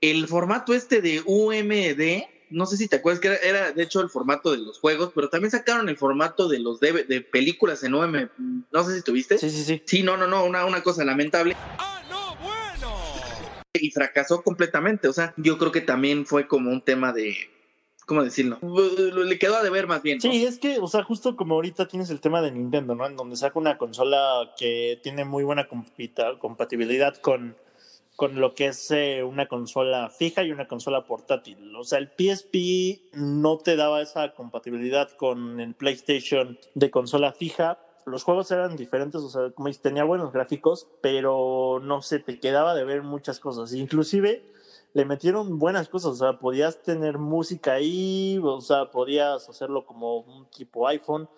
El 0.00 0.28
formato 0.28 0.74
este 0.74 1.00
de 1.00 1.22
UMD, 1.26 2.28
no 2.50 2.66
sé 2.66 2.76
si 2.76 2.86
te 2.86 2.96
acuerdas 2.96 3.20
que 3.20 3.28
era, 3.28 3.36
era, 3.38 3.72
de 3.72 3.82
hecho 3.82 4.00
el 4.00 4.10
formato 4.10 4.52
de 4.52 4.58
los 4.58 4.78
juegos, 4.78 5.10
pero 5.12 5.28
también 5.28 5.50
sacaron 5.50 5.88
el 5.88 5.96
formato 5.96 6.48
de 6.48 6.60
los 6.60 6.78
de, 6.78 7.02
de 7.02 7.20
películas 7.20 7.82
en 7.82 7.94
UM, 7.94 8.28
no 8.70 8.84
sé 8.84 8.96
si 8.96 9.02
tuviste. 9.02 9.38
Sí, 9.38 9.50
sí, 9.50 9.64
sí. 9.64 9.82
Sí, 9.84 10.02
no, 10.04 10.16
no, 10.16 10.28
no, 10.28 10.44
una, 10.44 10.64
una 10.66 10.84
cosa 10.84 11.04
lamentable. 11.04 11.56
¡Ah, 11.78 12.00
no, 12.08 12.36
bueno! 12.36 12.94
Y 13.72 13.90
fracasó 13.90 14.42
completamente, 14.42 15.08
o 15.08 15.12
sea, 15.12 15.34
yo 15.36 15.58
creo 15.58 15.72
que 15.72 15.80
también 15.80 16.26
fue 16.26 16.46
como 16.46 16.70
un 16.70 16.82
tema 16.82 17.12
de, 17.12 17.36
¿cómo 18.06 18.22
decirlo? 18.22 18.58
Le 18.62 19.38
quedó 19.38 19.56
a 19.56 19.62
deber 19.62 19.86
más 19.86 20.02
bien. 20.02 20.18
¿no? 20.22 20.30
Sí, 20.30 20.44
es 20.46 20.58
que, 20.58 20.78
o 20.78 20.86
sea, 20.86 21.02
justo 21.02 21.36
como 21.36 21.56
ahorita 21.56 21.88
tienes 21.88 22.08
el 22.10 22.20
tema 22.20 22.40
de 22.40 22.52
Nintendo, 22.52 22.94
¿no? 22.94 23.04
En 23.06 23.16
donde 23.16 23.36
saca 23.36 23.58
una 23.58 23.76
consola 23.76 24.54
que 24.56 24.98
tiene 25.02 25.24
muy 25.24 25.44
buena 25.44 25.66
compatibilidad 26.38 27.16
con, 27.16 27.56
con 28.14 28.40
lo 28.40 28.54
que 28.54 28.68
es 28.68 28.90
eh, 28.92 29.24
una 29.24 29.46
consola 29.46 30.08
fija 30.08 30.44
y 30.44 30.52
una 30.52 30.68
consola 30.68 31.04
portátil. 31.04 31.74
O 31.76 31.82
sea, 31.82 31.98
el 31.98 32.08
PSP 32.08 33.12
no 33.14 33.58
te 33.58 33.76
daba 33.76 34.00
esa 34.00 34.32
compatibilidad 34.34 35.10
con 35.10 35.60
el 35.60 35.74
PlayStation 35.74 36.58
de 36.74 36.90
consola 36.90 37.32
fija. 37.32 37.80
Los 38.06 38.22
juegos 38.22 38.52
eran 38.52 38.76
diferentes, 38.76 39.20
o 39.20 39.28
sea, 39.28 39.50
como 39.50 39.66
dices, 39.66 39.82
tenía 39.82 40.04
buenos 40.04 40.32
gráficos, 40.32 40.86
pero 41.00 41.80
no 41.82 42.02
sé, 42.02 42.20
te 42.20 42.38
quedaba 42.38 42.72
de 42.76 42.84
ver 42.84 43.02
muchas 43.02 43.40
cosas. 43.40 43.74
Inclusive 43.74 44.44
le 44.96 45.04
metieron 45.04 45.58
buenas 45.58 45.90
cosas, 45.90 46.12
o 46.12 46.14
sea, 46.14 46.38
podías 46.38 46.82
tener 46.82 47.18
música 47.18 47.74
ahí, 47.74 48.40
o 48.42 48.62
sea, 48.62 48.90
podías 48.90 49.46
hacerlo 49.46 49.84
como 49.84 50.20
un 50.20 50.46
tipo 50.46 50.88
iPhone. 50.88 51.28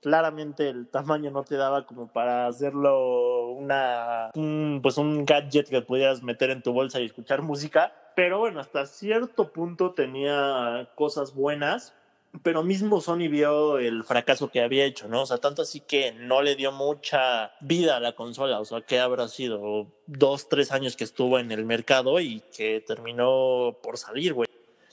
Claramente 0.00 0.68
el 0.68 0.86
tamaño 0.86 1.32
no 1.32 1.42
te 1.42 1.56
daba 1.56 1.84
como 1.84 2.06
para 2.12 2.46
hacerlo 2.46 3.48
una 3.48 4.30
un, 4.36 4.78
pues 4.80 4.98
un 4.98 5.24
gadget 5.24 5.68
que 5.68 5.82
pudieras 5.82 6.22
meter 6.22 6.50
en 6.50 6.62
tu 6.62 6.72
bolsa 6.72 7.00
y 7.00 7.06
escuchar 7.06 7.42
música, 7.42 7.92
pero 8.14 8.38
bueno, 8.38 8.60
hasta 8.60 8.86
cierto 8.86 9.52
punto 9.52 9.94
tenía 9.94 10.88
cosas 10.94 11.34
buenas, 11.34 11.96
pero 12.42 12.62
mismo 12.62 13.00
Sony 13.00 13.28
vio 13.28 13.78
el 13.78 14.04
fracaso 14.04 14.50
que 14.50 14.60
había 14.60 14.84
hecho, 14.84 15.08
¿no? 15.08 15.22
O 15.22 15.26
sea, 15.26 15.38
tanto 15.38 15.62
así 15.62 15.80
que 15.80 16.12
no 16.12 16.42
le 16.42 16.56
dio 16.56 16.72
mucha 16.72 17.52
vida 17.60 17.96
a 17.96 18.00
la 18.00 18.14
consola, 18.14 18.60
o 18.60 18.64
sea, 18.64 18.82
que 18.82 18.98
habrá 18.98 19.28
sido 19.28 19.88
dos, 20.06 20.48
tres 20.48 20.72
años 20.72 20.96
que 20.96 21.04
estuvo 21.04 21.38
en 21.38 21.50
el 21.50 21.64
mercado 21.64 22.20
y 22.20 22.42
que 22.56 22.82
terminó 22.86 23.78
por 23.82 23.98
salir, 23.98 24.34
güey. 24.34 24.48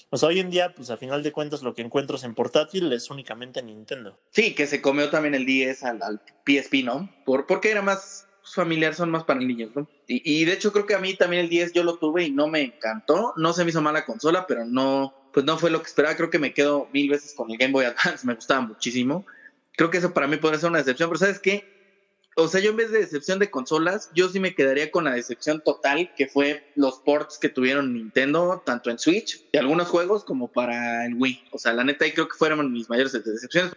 O 0.09 0.17
sea, 0.17 0.29
hoy 0.29 0.39
en 0.39 0.49
día, 0.49 0.73
pues 0.73 0.89
a 0.91 0.97
final 0.97 1.23
de 1.23 1.31
cuentas, 1.31 1.61
lo 1.61 1.73
que 1.73 1.81
encuentras 1.81 2.23
en 2.23 2.35
portátil 2.35 2.91
es 2.93 3.09
únicamente 3.09 3.61
Nintendo. 3.61 4.17
Sí, 4.31 4.53
que 4.53 4.67
se 4.67 4.81
comió 4.81 5.09
también 5.09 5.35
el 5.35 5.45
10 5.45 5.83
al, 5.83 6.01
al 6.03 6.21
PSP, 6.45 6.83
¿no? 6.83 7.09
Por, 7.25 7.47
porque 7.47 7.71
era 7.71 7.81
más 7.81 8.27
familiar, 8.43 8.93
son 8.93 9.09
más 9.09 9.23
para 9.23 9.39
niños, 9.39 9.71
¿no? 9.75 9.87
Y, 10.07 10.21
y 10.23 10.45
de 10.45 10.53
hecho 10.53 10.71
creo 10.71 10.85
que 10.85 10.93
a 10.93 10.99
mí 10.99 11.15
también 11.15 11.43
el 11.43 11.49
10 11.49 11.73
yo 11.73 11.83
lo 11.83 11.97
tuve 11.97 12.23
y 12.23 12.31
no 12.31 12.47
me 12.47 12.61
encantó, 12.61 13.33
no 13.35 13.53
se 13.53 13.63
me 13.63 13.71
hizo 13.71 13.81
mala 13.81 14.05
consola, 14.05 14.45
pero 14.47 14.65
no, 14.65 15.13
pues 15.35 15.45
no 15.45 15.57
fue 15.57 15.69
lo 15.69 15.81
que 15.81 15.87
esperaba, 15.87 16.15
creo 16.15 16.29
que 16.29 16.39
me 16.39 16.53
quedo 16.53 16.87
mil 16.93 17.09
veces 17.09 17.33
con 17.33 17.51
el 17.51 17.57
Game 17.57 17.73
Boy 17.73 17.83
Advance, 17.83 18.25
me 18.25 18.35
gustaba 18.35 18.61
muchísimo. 18.61 19.25
Creo 19.73 19.89
que 19.89 19.97
eso 19.97 20.13
para 20.13 20.27
mí 20.27 20.37
podría 20.37 20.61
ser 20.61 20.69
una 20.69 20.79
decepción, 20.79 21.09
pero 21.09 21.19
¿sabes 21.19 21.39
qué? 21.39 21.75
O 22.37 22.47
sea, 22.47 22.61
yo 22.61 22.69
en 22.69 22.77
vez 22.77 22.89
de 22.89 22.99
decepción 22.99 23.37
de 23.37 23.51
consolas, 23.51 24.09
yo 24.13 24.29
sí 24.29 24.39
me 24.39 24.55
quedaría 24.55 24.91
con 24.91 25.03
la 25.03 25.11
decepción 25.11 25.59
total 25.59 26.13
que 26.15 26.27
fue 26.27 26.71
los 26.75 26.99
ports 26.99 27.37
que 27.37 27.49
tuvieron 27.49 27.93
Nintendo, 27.93 28.63
tanto 28.65 28.89
en 28.89 28.97
Switch 28.97 29.45
y 29.51 29.57
algunos 29.57 29.89
juegos 29.89 30.23
como 30.23 30.47
para 30.47 31.05
el 31.05 31.15
Wii. 31.15 31.49
O 31.51 31.57
sea, 31.57 31.73
la 31.73 31.83
neta 31.83 32.05
ahí 32.05 32.13
creo 32.13 32.29
que 32.29 32.37
fueron 32.37 32.71
mis 32.71 32.89
mayores 32.89 33.11
decepciones. 33.11 33.73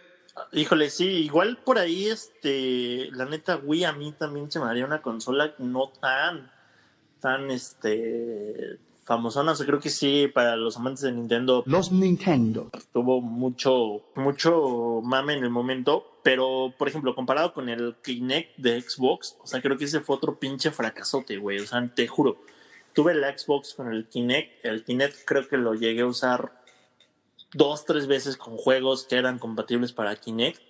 Híjole, 0.53 0.89
sí, 0.89 1.07
igual 1.07 1.61
por 1.65 1.77
ahí, 1.77 2.07
este, 2.07 3.09
la 3.11 3.25
neta, 3.25 3.57
Wii 3.57 3.83
a 3.83 3.91
mí 3.91 4.13
también 4.17 4.49
se 4.49 4.61
me 4.61 4.67
haría 4.67 4.85
una 4.85 5.01
consola 5.01 5.53
no 5.57 5.91
tan, 5.99 6.49
tan, 7.19 7.51
este, 7.51 8.79
famosona. 9.09 9.53
O 9.53 9.55
sea, 9.55 9.65
creo 9.65 9.79
que 9.79 9.89
sí, 9.89 10.27
para 10.27 10.55
los 10.55 10.77
amantes 10.77 11.01
de 11.01 11.11
Nintendo 11.11 11.63
Los 11.65 11.91
Nintendo. 11.91 12.69
tuvo 12.93 13.21
mucho, 13.21 14.03
mucho 14.15 15.01
mame 15.03 15.33
en 15.33 15.43
el 15.43 15.49
momento. 15.49 16.19
Pero, 16.21 16.73
por 16.77 16.87
ejemplo, 16.87 17.15
comparado 17.15 17.53
con 17.53 17.69
el 17.69 17.95
Kinect 18.03 18.57
de 18.57 18.79
Xbox, 18.79 19.35
o 19.41 19.47
sea, 19.47 19.61
creo 19.61 19.77
que 19.77 19.85
ese 19.85 20.01
fue 20.01 20.15
otro 20.15 20.37
pinche 20.37 20.69
fracasote, 20.69 21.37
güey. 21.37 21.59
O 21.59 21.65
sea, 21.65 21.85
te 21.93 22.07
juro. 22.07 22.37
Tuve 22.93 23.13
el 23.13 23.23
Xbox 23.23 23.73
con 23.73 23.91
el 23.91 24.07
Kinect. 24.07 24.63
El 24.63 24.83
Kinect 24.83 25.25
creo 25.25 25.47
que 25.47 25.57
lo 25.57 25.73
llegué 25.73 26.01
a 26.01 26.07
usar 26.07 26.61
dos, 27.53 27.85
tres 27.85 28.05
veces 28.05 28.37
con 28.37 28.57
juegos 28.57 29.05
que 29.05 29.15
eran 29.15 29.39
compatibles 29.39 29.91
para 29.91 30.15
Kinect. 30.15 30.61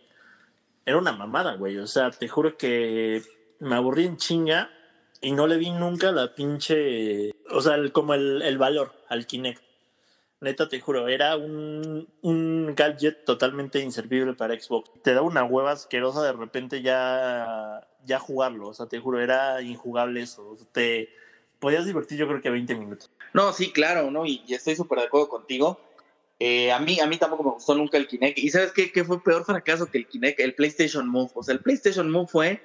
Era 0.86 0.98
una 0.98 1.12
mamada, 1.12 1.56
güey. 1.56 1.78
O 1.78 1.88
sea, 1.88 2.10
te 2.12 2.30
juro 2.30 2.56
que 2.56 3.22
me 3.60 3.76
aburrí 3.76 4.06
en 4.06 4.16
chinga 4.16 4.70
y 5.22 5.32
no 5.32 5.48
le 5.48 5.58
vi 5.58 5.70
nunca 5.72 6.12
la 6.12 6.34
pinche. 6.34 7.32
O 7.52 7.62
sea, 7.62 7.78
como 7.92 8.14
el, 8.14 8.42
el 8.42 8.58
valor 8.58 8.94
al 9.10 9.26
Kinect. 9.26 9.62
Neta, 10.42 10.70
te 10.70 10.80
juro, 10.80 11.10
era 11.10 11.36
un, 11.36 12.08
un 12.22 12.74
gadget 12.74 13.26
totalmente 13.26 13.80
inservible 13.80 14.34
para 14.36 14.58
Xbox. 14.58 14.90
Te 15.04 15.14
da 15.14 15.22
una 15.22 15.44
hueva 15.44 15.72
asquerosa 15.72 16.24
de 16.24 16.32
repente 16.32 16.82
ya, 16.82 17.86
ya 18.06 18.20
jugarlo. 18.20 18.70
O 18.70 18.74
sea, 18.74 18.86
te 18.86 19.00
juro, 19.00 19.20
era 19.20 19.62
injugable 19.62 20.22
eso. 20.22 20.58
Te 20.72 21.10
podías 21.60 21.86
divertir, 21.86 22.18
yo 22.18 22.28
creo 22.28 22.42
que 22.42 22.50
20 22.50 22.76
minutos. 22.76 23.12
No, 23.34 23.52
sí, 23.52 23.74
claro, 23.74 24.12
¿no? 24.12 24.26
Y, 24.26 24.42
y 24.48 24.54
estoy 24.54 24.78
súper 24.78 25.00
de 25.00 25.06
acuerdo 25.06 25.28
contigo. 25.28 25.82
Eh, 26.40 26.72
a, 26.72 26.80
mí, 26.80 27.02
a 27.02 27.06
mí 27.06 27.18
tampoco 27.18 27.44
me 27.44 27.52
gustó 27.52 27.76
nunca 27.76 27.98
el 27.98 28.08
Kinect. 28.08 28.40
¿Y 28.40 28.50
sabes 28.50 28.72
qué, 28.72 28.94
qué 28.94 29.04
fue 29.04 29.22
peor 29.22 29.44
fracaso 29.44 29.88
que 29.88 29.98
el 29.98 30.08
Kinect? 30.08 30.40
El 30.40 30.56
PlayStation 30.56 31.06
Move. 31.10 31.32
O 31.34 31.44
sea, 31.44 31.54
el 31.54 31.60
PlayStation 31.60 32.10
Move 32.10 32.28
fue... 32.28 32.62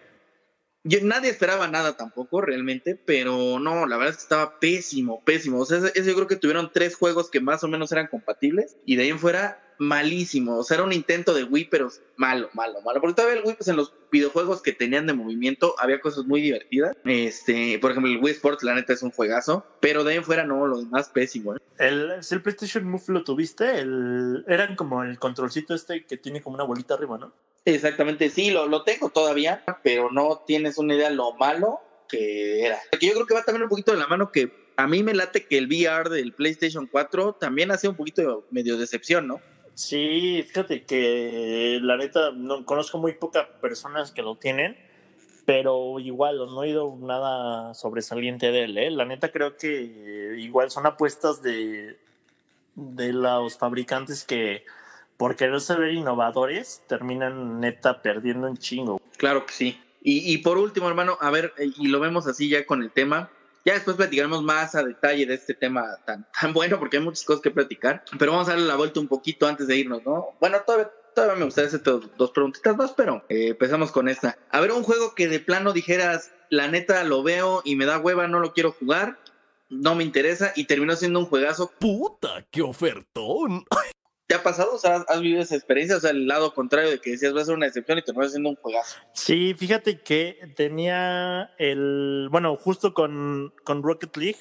Yo, 0.86 0.98
nadie 1.02 1.30
esperaba 1.30 1.66
nada 1.66 1.96
tampoco, 1.96 2.42
realmente, 2.42 2.94
pero 2.94 3.58
no, 3.58 3.86
la 3.86 3.96
verdad 3.96 4.10
es 4.10 4.16
que 4.18 4.22
estaba 4.22 4.60
pésimo, 4.60 5.24
pésimo. 5.24 5.58
O 5.60 5.64
sea, 5.64 5.80
yo 5.80 6.14
creo 6.14 6.26
que 6.26 6.36
tuvieron 6.36 6.70
tres 6.72 6.94
juegos 6.94 7.30
que 7.30 7.40
más 7.40 7.64
o 7.64 7.68
menos 7.68 7.90
eran 7.90 8.06
compatibles 8.06 8.76
y 8.84 8.96
de 8.96 9.04
ahí 9.04 9.08
en 9.08 9.18
fuera 9.18 9.63
malísimo. 9.78 10.56
O 10.58 10.64
sea, 10.64 10.76
era 10.76 10.84
un 10.84 10.92
intento 10.92 11.34
de 11.34 11.44
Wii, 11.44 11.66
pero 11.66 11.90
malo, 12.16 12.50
malo, 12.52 12.80
malo. 12.82 13.00
Porque 13.00 13.14
todavía 13.14 13.40
el 13.40 13.46
Wii, 13.46 13.56
pues 13.56 13.68
en 13.68 13.76
los 13.76 13.92
videojuegos 14.10 14.62
que 14.62 14.72
tenían 14.72 15.06
de 15.06 15.12
movimiento 15.12 15.74
había 15.78 16.00
cosas 16.00 16.24
muy 16.24 16.40
divertidas. 16.40 16.96
Este, 17.04 17.78
por 17.78 17.90
ejemplo, 17.90 18.12
el 18.12 18.22
Wii 18.22 18.34
Sports, 18.34 18.62
la 18.62 18.74
neta, 18.74 18.92
es 18.92 19.02
un 19.02 19.10
juegazo, 19.10 19.66
pero 19.80 20.04
de 20.04 20.12
ahí 20.12 20.16
en 20.18 20.24
fuera 20.24 20.44
no, 20.44 20.66
lo 20.66 20.78
demás 20.78 21.08
pésimo. 21.08 21.56
¿eh? 21.56 21.58
El, 21.78 22.12
el 22.30 22.42
PlayStation 22.42 22.84
Move 22.84 23.04
lo 23.08 23.24
tuviste, 23.24 23.78
el, 23.78 24.44
eran 24.48 24.76
como 24.76 25.02
el 25.02 25.18
controlcito 25.18 25.74
este 25.74 26.04
que 26.04 26.16
tiene 26.16 26.42
como 26.42 26.54
una 26.54 26.64
bolita 26.64 26.94
arriba, 26.94 27.18
¿no? 27.18 27.32
Exactamente, 27.64 28.28
sí, 28.28 28.50
lo, 28.50 28.66
lo 28.66 28.84
tengo 28.84 29.08
todavía, 29.08 29.64
pero 29.82 30.10
no 30.10 30.42
tienes 30.46 30.76
una 30.78 30.94
idea 30.94 31.10
lo 31.10 31.32
malo 31.34 31.80
que 32.08 32.64
era. 32.64 32.78
Que 32.98 33.06
yo 33.06 33.14
creo 33.14 33.26
que 33.26 33.34
va 33.34 33.42
también 33.42 33.62
un 33.62 33.68
poquito 33.68 33.92
de 33.92 33.98
la 33.98 34.06
mano 34.06 34.30
que 34.30 34.52
a 34.76 34.86
mí 34.86 35.02
me 35.02 35.14
late 35.14 35.46
que 35.46 35.58
el 35.58 35.66
VR 35.66 36.10
del 36.10 36.32
PlayStation 36.32 36.86
4 36.86 37.34
también 37.34 37.70
ha 37.70 37.78
sido 37.78 37.92
un 37.92 37.96
poquito 37.96 38.46
medio 38.50 38.76
decepción, 38.76 39.26
¿no? 39.26 39.40
Sí, 39.74 40.44
fíjate 40.46 40.84
que 40.84 41.78
la 41.82 41.96
neta 41.96 42.30
no 42.32 42.64
conozco 42.64 42.98
muy 42.98 43.14
pocas 43.14 43.46
personas 43.60 44.12
que 44.12 44.22
lo 44.22 44.36
tienen, 44.36 44.76
pero 45.46 45.98
igual 45.98 46.38
no 46.38 46.62
he 46.62 46.68
oído 46.68 46.96
nada 47.00 47.74
sobresaliente 47.74 48.52
de 48.52 48.64
él. 48.64 48.78
¿eh? 48.78 48.90
La 48.90 49.04
neta 49.04 49.32
creo 49.32 49.56
que 49.56 50.36
igual 50.38 50.70
son 50.70 50.86
apuestas 50.86 51.42
de, 51.42 51.98
de 52.76 53.12
los 53.12 53.58
fabricantes 53.58 54.24
que 54.24 54.64
por 55.16 55.36
querer 55.36 55.60
ser 55.60 55.92
innovadores 55.92 56.82
terminan 56.86 57.60
neta 57.60 58.00
perdiendo 58.00 58.48
un 58.48 58.56
chingo. 58.56 59.00
Claro 59.16 59.44
que 59.46 59.52
sí. 59.52 59.80
Y, 60.02 60.32
y 60.32 60.38
por 60.38 60.58
último, 60.58 60.88
hermano, 60.88 61.16
a 61.20 61.30
ver, 61.30 61.52
eh, 61.58 61.70
y 61.78 61.88
lo 61.88 61.98
vemos 61.98 62.26
así 62.26 62.48
ya 62.48 62.66
con 62.66 62.82
el 62.82 62.90
tema. 62.90 63.30
Ya 63.64 63.74
después 63.74 63.96
platicaremos 63.96 64.42
más 64.42 64.74
a 64.74 64.82
detalle 64.82 65.24
de 65.24 65.34
este 65.34 65.54
tema 65.54 65.98
tan, 66.04 66.26
tan 66.38 66.52
bueno, 66.52 66.78
porque 66.78 66.98
hay 66.98 67.02
muchas 67.02 67.24
cosas 67.24 67.42
que 67.42 67.50
platicar. 67.50 68.04
Pero 68.18 68.32
vamos 68.32 68.48
a 68.48 68.52
darle 68.52 68.66
la 68.66 68.76
vuelta 68.76 69.00
un 69.00 69.08
poquito 69.08 69.46
antes 69.46 69.66
de 69.66 69.76
irnos, 69.76 70.04
¿no? 70.04 70.36
Bueno, 70.38 70.58
todavía, 70.66 70.90
todavía 71.14 71.36
me 71.36 71.44
gustaría 71.46 71.68
hacerte 71.68 71.90
dos, 71.90 72.10
dos 72.18 72.30
preguntitas 72.32 72.76
más, 72.76 72.92
pero 72.92 73.24
eh, 73.30 73.48
empezamos 73.48 73.90
con 73.90 74.08
esta. 74.08 74.36
A 74.50 74.60
ver, 74.60 74.72
un 74.72 74.82
juego 74.82 75.14
que 75.14 75.28
de 75.28 75.40
plano 75.40 75.72
dijeras, 75.72 76.30
la 76.50 76.68
neta 76.68 77.02
lo 77.04 77.22
veo 77.22 77.62
y 77.64 77.76
me 77.76 77.86
da 77.86 77.98
hueva, 77.98 78.28
no 78.28 78.40
lo 78.40 78.52
quiero 78.52 78.72
jugar, 78.72 79.18
no 79.70 79.94
me 79.94 80.04
interesa, 80.04 80.52
y 80.54 80.64
terminó 80.64 80.94
siendo 80.94 81.20
un 81.20 81.26
juegazo. 81.26 81.72
¡Puta, 81.78 82.46
qué 82.50 82.60
ofertón! 82.60 83.64
¿Te 84.26 84.34
ha 84.34 84.42
pasado? 84.42 84.74
O 84.74 84.78
sea, 84.78 85.04
¿has, 85.06 85.20
vivido 85.20 85.42
esa 85.42 85.54
experiencia? 85.54 85.96
O 85.96 86.00
sea, 86.00 86.10
el 86.10 86.26
lado 86.26 86.54
contrario 86.54 86.90
de 86.90 86.98
que 86.98 87.10
decías, 87.10 87.36
va 87.36 87.42
a 87.42 87.44
ser 87.44 87.54
una 87.54 87.66
excepción 87.66 87.98
y 87.98 88.02
terminó 88.02 88.28
siendo 88.28 88.48
un 88.48 88.56
juegazo. 88.56 88.96
Sí, 89.12 89.54
fíjate 89.54 90.00
que 90.00 90.52
tenía 90.56 91.54
el, 91.58 92.28
bueno, 92.30 92.56
justo 92.56 92.94
con, 92.94 93.52
con 93.64 93.82
Rocket 93.82 94.16
League, 94.16 94.38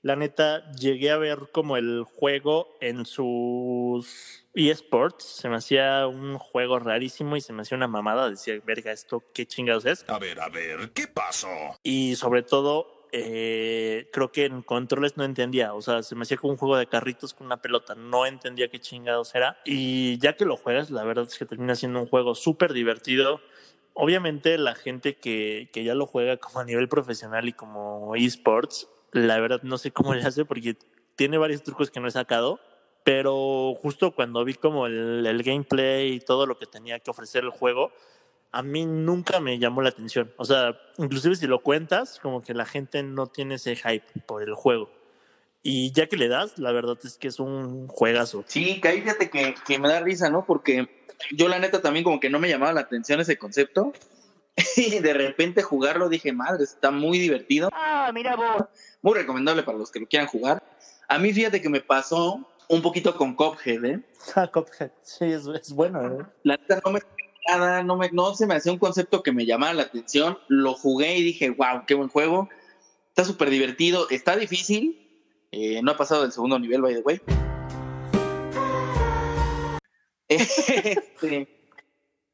la 0.00 0.16
neta, 0.16 0.70
llegué 0.72 1.10
a 1.10 1.18
ver 1.18 1.50
como 1.52 1.76
el 1.76 2.04
juego 2.04 2.78
en 2.80 3.04
sus 3.04 4.46
eSports, 4.54 5.24
se 5.24 5.48
me 5.48 5.56
hacía 5.56 6.06
un 6.06 6.38
juego 6.38 6.78
rarísimo 6.78 7.36
y 7.36 7.40
se 7.40 7.52
me 7.52 7.62
hacía 7.62 7.76
una 7.76 7.88
mamada, 7.88 8.30
decía, 8.30 8.54
verga, 8.64 8.92
esto 8.92 9.24
qué 9.34 9.44
chingados 9.46 9.84
es. 9.86 10.04
A 10.08 10.18
ver, 10.18 10.40
a 10.40 10.48
ver, 10.48 10.90
¿qué 10.92 11.06
pasó? 11.06 11.48
Y 11.82 12.16
sobre 12.16 12.42
todo, 12.42 12.97
eh, 13.12 14.08
creo 14.12 14.32
que 14.32 14.44
en 14.46 14.62
controles 14.62 15.16
no 15.16 15.24
entendía. 15.24 15.74
O 15.74 15.82
sea, 15.82 16.02
se 16.02 16.14
me 16.14 16.22
hacía 16.22 16.36
como 16.36 16.52
un 16.52 16.58
juego 16.58 16.76
de 16.76 16.86
carritos 16.86 17.34
con 17.34 17.46
una 17.46 17.62
pelota. 17.62 17.94
No 17.94 18.26
entendía 18.26 18.68
qué 18.68 18.78
chingados 18.78 19.34
era. 19.34 19.58
Y 19.64 20.18
ya 20.18 20.34
que 20.34 20.44
lo 20.44 20.56
juegas, 20.56 20.90
la 20.90 21.04
verdad 21.04 21.26
es 21.26 21.38
que 21.38 21.46
termina 21.46 21.74
siendo 21.74 22.00
un 22.00 22.06
juego 22.06 22.34
súper 22.34 22.72
divertido. 22.72 23.40
Obviamente 23.94 24.58
la 24.58 24.74
gente 24.74 25.16
que, 25.16 25.70
que 25.72 25.84
ya 25.84 25.94
lo 25.94 26.06
juega 26.06 26.36
como 26.36 26.60
a 26.60 26.64
nivel 26.64 26.88
profesional 26.88 27.48
y 27.48 27.52
como 27.52 28.14
esports, 28.14 28.88
la 29.12 29.40
verdad 29.40 29.62
no 29.62 29.78
sé 29.78 29.90
cómo 29.90 30.14
le 30.14 30.22
hace 30.22 30.44
porque 30.44 30.76
tiene 31.16 31.38
varios 31.38 31.62
trucos 31.62 31.90
que 31.90 31.98
no 32.00 32.08
he 32.08 32.12
sacado 32.12 32.60
pero 33.08 33.74
justo 33.74 34.14
cuando 34.14 34.44
vi 34.44 34.52
como 34.52 34.86
el, 34.86 35.24
el, 35.24 35.42
gameplay 35.42 36.12
y 36.12 36.20
todo 36.20 36.44
lo 36.44 36.58
que 36.58 36.66
tenía 36.66 36.98
que 36.98 37.10
ofrecer 37.10 37.42
el 37.42 37.48
juego, 37.48 37.90
a 38.50 38.62
mí 38.62 38.86
nunca 38.86 39.40
me 39.40 39.58
llamó 39.58 39.82
la 39.82 39.90
atención. 39.90 40.32
O 40.36 40.44
sea, 40.44 40.78
inclusive 40.96 41.36
si 41.36 41.46
lo 41.46 41.62
cuentas, 41.62 42.18
como 42.20 42.42
que 42.42 42.54
la 42.54 42.64
gente 42.64 43.02
no 43.02 43.26
tiene 43.26 43.56
ese 43.56 43.76
hype 43.76 44.20
por 44.26 44.42
el 44.42 44.54
juego. 44.54 44.90
Y 45.62 45.92
ya 45.92 46.06
que 46.06 46.16
le 46.16 46.28
das, 46.28 46.58
la 46.58 46.72
verdad 46.72 46.96
es 47.04 47.18
que 47.18 47.28
es 47.28 47.40
un 47.40 47.88
juegazo. 47.88 48.44
Sí, 48.46 48.80
que 48.80 48.88
ahí 48.88 49.02
fíjate 49.02 49.28
que, 49.28 49.54
que 49.66 49.78
me 49.78 49.88
da 49.88 50.00
risa, 50.00 50.30
¿no? 50.30 50.46
Porque 50.46 50.88
yo 51.32 51.48
la 51.48 51.58
neta 51.58 51.82
también 51.82 52.04
como 52.04 52.20
que 52.20 52.30
no 52.30 52.38
me 52.38 52.48
llamaba 52.48 52.72
la 52.72 52.80
atención 52.80 53.20
ese 53.20 53.38
concepto. 53.38 53.92
Y 54.76 54.98
de 54.98 55.14
repente 55.14 55.62
jugarlo 55.62 56.08
dije, 56.08 56.32
madre, 56.32 56.64
está 56.64 56.90
muy 56.90 57.18
divertido. 57.18 57.70
Ah, 57.72 58.10
mira 58.12 58.34
vos. 58.34 58.64
Muy 59.02 59.14
recomendable 59.14 59.62
para 59.62 59.78
los 59.78 59.92
que 59.92 60.00
lo 60.00 60.08
quieran 60.08 60.26
jugar. 60.26 60.62
A 61.06 61.18
mí 61.18 61.32
fíjate 61.32 61.62
que 61.62 61.68
me 61.68 61.80
pasó 61.80 62.44
un 62.68 62.82
poquito 62.82 63.16
con 63.16 63.34
Cophead, 63.34 63.84
¿eh? 63.84 64.00
Ah, 64.34 64.48
Cophead, 64.48 64.90
sí, 65.02 65.26
es, 65.26 65.46
es 65.46 65.72
bueno, 65.72 66.04
¿eh? 66.06 66.26
La 66.42 66.56
neta 66.56 66.80
no 66.84 66.90
me 66.90 67.00
nada, 67.56 67.82
no, 67.82 67.96
me, 67.96 68.10
no 68.10 68.34
se 68.34 68.46
me 68.46 68.54
hacía 68.54 68.72
un 68.72 68.78
concepto 68.78 69.22
que 69.22 69.32
me 69.32 69.46
llamara 69.46 69.74
la 69.74 69.82
atención. 69.84 70.38
Lo 70.48 70.74
jugué 70.74 71.16
y 71.16 71.22
dije, 71.22 71.50
wow, 71.50 71.84
qué 71.86 71.94
buen 71.94 72.08
juego. 72.08 72.48
Está 73.08 73.24
súper 73.24 73.50
divertido, 73.50 74.08
está 74.10 74.36
difícil. 74.36 75.08
Eh, 75.50 75.80
no 75.82 75.92
ha 75.92 75.96
pasado 75.96 76.22
del 76.22 76.32
segundo 76.32 76.58
nivel, 76.58 76.82
by 76.82 76.94
the 76.94 77.00
way. 77.00 77.20
este, 80.28 81.48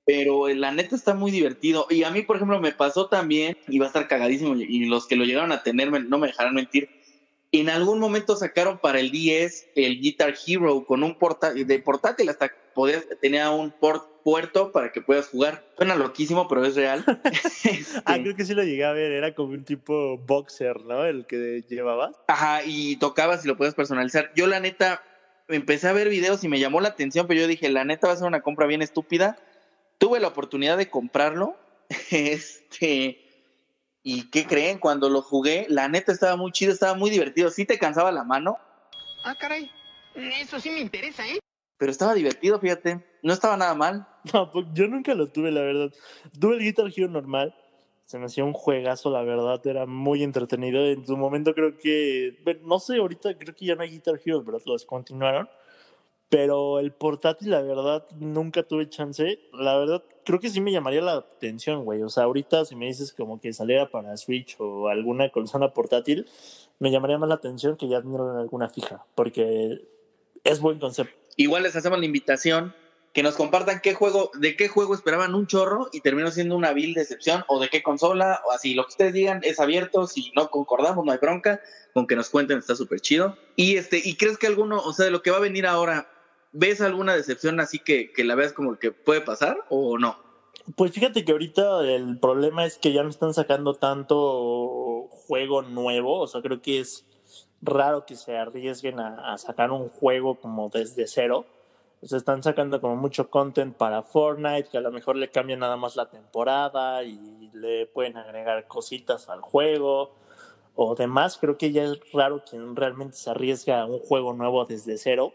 pero 0.05 0.49
la 0.49 0.73
neta 0.73 0.97
está 0.97 1.15
muy 1.15 1.31
divertido. 1.31 1.87
Y 1.91 2.03
a 2.03 2.11
mí, 2.11 2.23
por 2.23 2.37
ejemplo, 2.37 2.61
me 2.61 2.73
pasó 2.73 3.07
también, 3.09 3.57
y 3.69 3.79
va 3.79 3.87
a 3.87 3.89
estar 3.89 4.09
cagadísimo, 4.09 4.57
y 4.57 4.87
los 4.87 5.07
que 5.07 5.17
lo 5.17 5.25
llegaron 5.25 5.53
a 5.53 5.63
tener 5.63 5.91
no 5.91 6.19
me 6.19 6.27
dejarán 6.27 6.55
mentir. 6.55 6.91
En 7.53 7.71
algún 7.71 8.01
momento 8.01 8.35
sacaron 8.35 8.79
para 8.79 8.99
el 8.99 9.13
10 9.13 9.69
el 9.77 10.01
Guitar 10.01 10.35
Hero 10.45 10.85
con 10.85 11.05
un 11.05 11.17
portátil, 11.17 11.65
de 11.65 11.79
portátil 11.79 12.29
hasta 12.29 12.51
podías, 12.75 13.07
tenía 13.21 13.51
un 13.51 13.71
port, 13.71 14.15
puerto 14.25 14.73
para 14.73 14.91
que 14.91 15.03
puedas 15.03 15.29
jugar. 15.29 15.65
Suena 15.77 15.95
loquísimo, 15.95 16.49
pero 16.49 16.65
es 16.65 16.75
real. 16.75 17.05
este, 17.25 18.01
ah, 18.07 18.17
creo 18.21 18.35
que 18.35 18.45
sí 18.45 18.55
lo 18.55 18.65
llegué 18.65 18.85
a 18.85 18.93
ver, 18.93 19.13
era 19.13 19.35
como 19.35 19.53
un 19.53 19.65
tipo 19.65 20.19
boxer, 20.19 20.81
¿no? 20.81 21.05
El 21.05 21.27
que 21.27 21.63
llevabas. 21.69 22.17
Ajá, 22.27 22.63
y 22.65 22.97
tocabas 22.97 23.45
y 23.45 23.49
lo 23.49 23.57
puedes 23.57 23.75
personalizar. 23.75 24.33
Yo 24.35 24.47
la 24.47 24.59
neta 24.59 25.03
empecé 25.49 25.89
a 25.89 25.93
ver 25.93 26.09
videos 26.09 26.43
y 26.43 26.49
me 26.49 26.59
llamó 26.59 26.81
la 26.81 26.89
atención, 26.89 27.27
pero 27.27 27.41
yo 27.41 27.47
dije, 27.47 27.69
la 27.69 27.85
neta 27.85 28.09
va 28.09 28.15
a 28.15 28.17
ser 28.17 28.27
una 28.27 28.43
compra 28.43 28.67
bien 28.67 28.83
estúpida. 28.83 29.37
Tuve 29.99 30.19
la 30.19 30.29
oportunidad 30.29 30.77
de 30.77 30.91
comprarlo. 30.91 31.57
Este, 32.11 33.21
¿Y 34.03 34.31
qué 34.31 34.47
creen? 34.47 34.79
Cuando 34.79 35.11
lo 35.11 35.21
jugué, 35.23 35.67
la 35.69 35.89
neta 35.89 36.13
estaba 36.13 36.37
muy 36.37 36.51
chido, 36.51 36.73
estaba 36.73 36.95
muy 36.95 37.11
divertido. 37.11 37.51
Sí 37.51 37.67
te 37.67 37.79
cansaba 37.79 38.11
la 38.11 38.25
mano. 38.25 38.59
Ah, 39.23 39.35
caray. 39.39 39.71
Eso 40.15 40.61
sí 40.61 40.71
me 40.71 40.81
interesa, 40.81 41.27
¿eh? 41.27 41.39
Pero 41.77 41.91
estaba 41.91 42.15
divertido, 42.15 42.59
fíjate. 42.59 43.05
No 43.23 43.33
estaba 43.33 43.57
nada 43.57 43.75
mal. 43.75 44.07
No, 44.33 44.51
pues 44.51 44.67
yo 44.73 44.89
nunca 44.89 45.15
lo 45.15 45.27
tuve, 45.27 45.53
la 45.53 45.61
verdad. 45.61 45.93
Tuve 46.41 46.55
el 46.55 46.63
Guitar 46.63 46.87
Hero 46.97 47.09
normal. 47.09 47.55
Se 48.07 48.19
me 48.19 48.25
hacía 48.25 48.43
un 48.43 48.55
juegazo, 48.55 49.11
la 49.11 49.23
verdad. 49.23 49.61
Era 49.67 49.85
muy 49.85 50.23
entretenido. 50.23 50.83
En 50.87 51.07
su 51.07 51.17
momento 51.17 51.55
creo 51.55 51.77
que... 51.77 52.39
No 52.63 52.79
sé, 52.79 52.97
ahorita 52.97 53.37
creo 53.37 53.55
que 53.55 53.67
ya 53.67 53.75
no 53.75 53.83
hay 53.83 53.91
Guitar 53.91 54.19
Hero, 54.25 54.43
¿verdad? 54.43 54.63
Lo 54.65 54.73
descontinuaron. 54.73 55.47
Pero 56.31 56.81
el 56.81 56.93
portátil, 56.93 57.51
la 57.51 57.61
verdad, 57.61 58.07
nunca 58.19 58.63
tuve 58.63 58.89
chance. 58.89 59.39
La 59.53 59.77
verdad, 59.77 60.03
creo 60.25 60.41
que 60.41 60.49
sí 60.49 60.61
me 60.61 60.73
llamaría 60.73 61.03
la 61.03 61.15
atención, 61.15 61.85
güey. 61.85 62.03
O 62.03 62.09
sea, 62.09 62.25
ahorita 62.25 62.65
si 62.65 62.77
me 62.77 62.87
dices 62.87 63.13
como 63.13 63.41
que 63.41 63.53
saliera 63.53 63.91
para 63.91 64.17
Switch 64.17 64.57
o 64.59 64.89
alguna 64.89 65.31
consola 65.31 65.73
portátil, 65.73 66.27
me 66.79 66.91
llamaría 66.91 67.19
más 67.19 67.29
la 67.29 67.37
atención 67.37 67.77
que 67.77 67.89
ya 67.89 68.03
tener 68.03 68.21
alguna 68.21 68.69
fija, 68.69 69.05
porque 69.15 69.87
es 70.43 70.61
buen 70.61 70.79
concepto. 70.79 71.15
Igual 71.37 71.63
les 71.65 71.77
hacemos 71.77 71.99
la 71.99 72.07
invitación 72.07 72.75
que 73.15 73.23
nos 73.23 73.37
compartan 73.37 73.81
qué 73.81 73.95
juego, 73.95 74.33
de 74.35 74.57
qué 74.57 74.69
juego 74.69 74.93
esperaban 74.93 75.37
un 75.37 75.47
chorro 75.47 75.89
y 75.93 76.01
terminó 76.01 76.33
siendo 76.33 76.57
una 76.57 76.73
vil 76.73 76.95
decepción, 76.95 77.45
o 77.47 77.61
de 77.61 77.69
qué 77.69 77.81
consola, 77.81 78.43
o 78.47 78.53
así. 78.53 78.75
Lo 78.75 78.85
que 78.85 78.91
ustedes 78.91 79.13
digan 79.13 79.41
es 79.45 79.61
abierto, 79.61 80.09
si 80.09 80.33
no 80.35 80.51
concordamos, 80.51 81.05
no 81.05 81.13
hay 81.13 81.19
bronca, 81.19 81.61
con 81.93 82.09
que 82.09 82.17
nos 82.17 82.29
cuenten, 82.29 82.59
está 82.59 82.75
súper 82.75 83.01
chido. 83.01 83.39
Y 83.55 83.77
este, 83.77 84.03
¿y 84.05 84.17
crees 84.17 84.37
que 84.37 84.49
alguno, 84.49 84.79
o 84.79 84.93
sea, 84.93 85.05
de 85.05 85.13
lo 85.13 85.23
que 85.23 85.31
va 85.31 85.37
a 85.37 85.41
venir 85.41 85.65
ahora, 85.65 86.11
¿ves 86.51 86.81
alguna 86.81 87.15
decepción 87.15 87.61
así 87.61 87.79
que, 87.79 88.11
que 88.11 88.25
la 88.25 88.35
veas 88.35 88.53
como 88.53 88.79
que 88.81 88.91
puede 88.91 89.21
pasar 89.21 89.59
o 89.69 89.97
no? 89.97 90.19
Pues 90.77 90.91
fíjate 90.91 91.25
que 91.25 91.33
ahorita 91.33 91.83
el 91.83 92.19
problema 92.19 92.67
es 92.67 92.79
que 92.79 92.93
ya 92.93 93.05
no 93.05 93.11
están 93.11 93.33
sacando 93.33 93.75
tanto 93.75 95.09
juego 95.11 95.63
nuevo, 95.63 96.21
o 96.21 96.27
sea, 96.27 96.43
creo 96.43 96.63
que 96.63 96.81
es 96.81 97.05
raro 97.65 98.07
que 98.07 98.17
se 98.17 98.37
arriesguen 98.37 99.01
a, 99.01 99.33
a 99.33 99.39
sacar 99.39 99.71
un 99.71 99.89
juego 99.89 100.37
como 100.37 100.69
desde 100.69 101.07
cero. 101.07 101.47
Se 102.03 102.17
están 102.17 102.43
sacando 102.43 102.81
como 102.81 102.97
mucho 102.97 103.31
content 103.31 103.75
para 103.75 104.03
Fortnite, 104.03 104.69
que 104.71 104.79
a 104.79 104.83
lo 104.83 104.93
mejor 104.93 105.17
le 105.17 105.31
cambian 105.31 105.61
nada 105.61 105.77
más 105.77 105.97
la 105.97 106.11
temporada 106.11 107.03
y 107.03 107.51
le 107.55 107.87
pueden 107.87 108.17
agregar 108.19 108.67
cositas 108.67 109.29
al 109.29 109.41
juego 109.41 110.13
o 110.75 110.95
demás. 110.95 111.39
Creo 111.39 111.57
que 111.57 111.73
ya 111.73 111.85
es 111.85 111.99
raro 112.13 112.45
quien 112.45 112.77
realmente 112.77 113.17
se 113.17 113.31
arriesga 113.31 113.81
a 113.81 113.87
un 113.87 114.01
juego 114.01 114.35
nuevo 114.35 114.67
desde 114.67 114.99
cero 114.99 115.33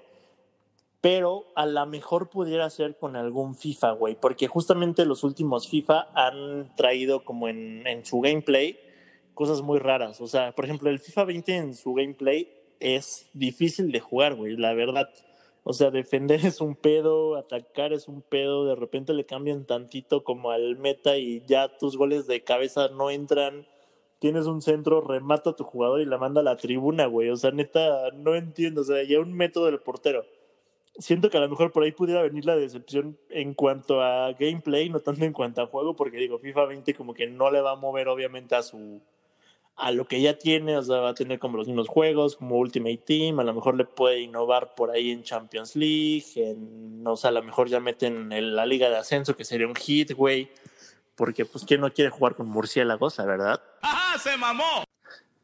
pero 1.02 1.46
a 1.56 1.66
lo 1.66 1.86
mejor 1.86 2.30
pudiera 2.30 2.70
ser 2.70 2.98
con 2.98 3.16
algún 3.16 3.56
FIFA, 3.56 3.92
güey, 3.92 4.16
porque 4.16 4.48
justamente 4.48 5.06
los 5.06 5.24
últimos 5.24 5.70
FIFA 5.70 6.10
han 6.14 6.76
traído 6.76 7.24
como 7.24 7.48
en, 7.48 7.88
en, 7.88 8.06
su 8.06 8.20
gameplay 8.20 8.78
cosas 9.40 9.62
muy 9.62 9.80
raras. 9.80 10.20
O 10.20 10.28
sea, 10.28 10.52
por 10.52 10.66
ejemplo, 10.66 10.90
el 10.90 11.00
FIFA 11.00 11.24
20 11.24 11.56
en 11.56 11.74
su 11.74 11.94
gameplay 11.94 12.52
es 12.82 13.30
difícil 13.32 13.90
de 13.90 14.02
jugar, 14.02 14.36
güey, 14.36 14.58
la 14.58 14.74
verdad. 14.74 15.10
O 15.64 15.72
sea, 15.72 15.92
defender 15.92 16.42
es 16.46 16.60
un 16.60 16.76
pedo, 16.76 17.38
atacar 17.38 17.94
es 17.94 18.10
un 18.10 18.22
pedo, 18.22 18.66
de 18.66 18.76
repente 18.76 19.14
le 19.14 19.26
cambian 19.26 19.64
tantito 19.64 20.26
como 20.26 20.52
al 20.52 20.76
meta 20.76 21.16
y 21.18 21.42
ya 21.48 21.78
tus 21.78 21.96
goles 21.96 22.28
de 22.28 22.44
cabeza 22.44 22.90
no 22.90 23.10
entran. 23.10 23.66
Tienes 24.20 24.46
un 24.46 24.62
centro, 24.62 25.00
remata 25.00 25.52
a 25.52 25.56
tu 25.56 25.64
jugador 25.64 26.02
y 26.02 26.06
la 26.06 26.18
manda 26.18 26.42
a 26.42 26.44
la 26.44 26.58
tribuna, 26.58 27.06
güey. 27.06 27.30
O 27.30 27.38
sea, 27.38 27.52
neta, 27.52 28.12
no 28.12 28.36
entiendo. 28.36 28.82
O 28.82 28.84
sea, 28.84 29.02
ya 29.04 29.22
un 29.22 29.32
método 29.32 29.68
del 29.68 29.80
portero 29.80 30.26
siento 30.98 31.30
que 31.30 31.38
a 31.38 31.40
lo 31.40 31.48
mejor 31.48 31.72
por 31.72 31.84
ahí 31.84 31.94
pudiera 31.94 32.22
venir 32.22 32.44
la 32.44 32.58
decepción 32.58 33.18
en 33.30 33.54
cuanto 33.54 34.02
a 34.02 34.34
gameplay, 34.34 34.90
no 34.90 35.00
tanto 35.00 35.24
en 35.24 35.32
cuanto 35.32 35.62
a 35.62 35.68
juego, 35.68 35.96
porque 35.96 36.18
digo, 36.18 36.40
FIFA 36.40 36.66
20 36.66 36.94
como 36.94 37.14
que 37.14 37.26
no 37.28 37.50
le 37.52 37.62
va 37.62 37.72
a 37.72 37.76
mover 37.78 38.10
obviamente 38.10 38.56
a 38.56 38.64
su 38.64 39.02
a 39.80 39.92
lo 39.92 40.06
que 40.06 40.22
ya 40.22 40.38
tiene, 40.38 40.78
o 40.78 40.84
sea, 40.84 41.00
va 41.00 41.10
a 41.10 41.14
tener 41.14 41.40
como 41.40 41.58
los 41.58 41.68
mismos 41.68 41.88
juegos, 41.88 42.36
como 42.36 42.58
Ultimate 42.58 42.98
Team, 43.06 43.40
a 43.40 43.44
lo 43.44 43.54
mejor 43.54 43.76
le 43.76 43.86
puede 43.86 44.20
innovar 44.20 44.76
por 44.76 44.92
ahí 44.92 45.12
en 45.12 45.24
Champions 45.24 45.76
League, 45.76 46.26
en, 46.36 47.02
o 47.06 47.16
sea, 47.16 47.30
a 47.30 47.34
lo 47.34 47.44
mejor 47.44 47.70
ya 47.70 47.80
meten 47.80 48.32
en 48.34 48.56
la 48.56 48.66
Liga 48.66 48.90
de 48.90 48.98
Ascenso, 48.98 49.36
que 49.36 49.46
sería 49.46 49.68
un 49.68 49.76
hit, 49.76 50.12
güey, 50.12 50.52
porque 51.16 51.46
pues 51.46 51.64
quién 51.66 51.82
no 51.82 51.94
quiere 51.94 52.10
jugar 52.10 52.36
con 52.36 52.48
murciélagos, 52.48 53.18
la 53.18 53.26
verdad. 53.26 53.62
¡Ajá, 53.82 54.20
se 54.20 54.38
mamó! 54.38 54.84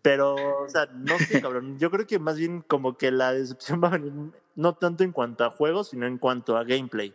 Pero, 0.01 0.35
o 0.35 0.69
sea, 0.69 0.85
no 0.93 1.17
sé, 1.17 1.41
cabrón. 1.41 1.79
Yo 1.79 1.89
creo 1.89 2.05
que 2.05 2.19
más 2.19 2.37
bien 2.37 2.61
como 2.61 2.95
que 2.95 3.11
la 3.11 3.33
decepción 3.33 3.81
va 3.83 3.87
a 3.87 3.97
venir 3.97 4.13
no 4.55 4.73
tanto 4.75 5.03
en 5.03 5.11
cuanto 5.11 5.43
a 5.43 5.49
juegos, 5.49 5.89
sino 5.89 6.05
en 6.05 6.17
cuanto 6.17 6.57
a 6.57 6.63
gameplay. 6.63 7.13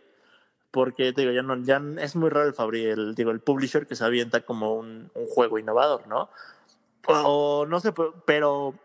Porque, 0.71 1.13
te 1.13 1.21
digo, 1.21 1.33
ya, 1.33 1.41
no, 1.41 1.55
ya 1.63 1.81
es 1.99 2.15
muy 2.15 2.29
raro 2.29 2.47
el, 2.47 2.53
fabri, 2.53 2.85
el, 2.85 3.15
digo, 3.15 3.31
el 3.31 3.39
publisher 3.39 3.87
que 3.87 3.95
se 3.95 4.03
avienta 4.03 4.41
como 4.41 4.75
un, 4.75 5.09
un 5.13 5.25
juego 5.27 5.57
innovador, 5.57 6.07
¿no? 6.07 6.29
O 7.07 7.65
no 7.67 7.79
sé, 7.79 7.93
pero 8.25 8.75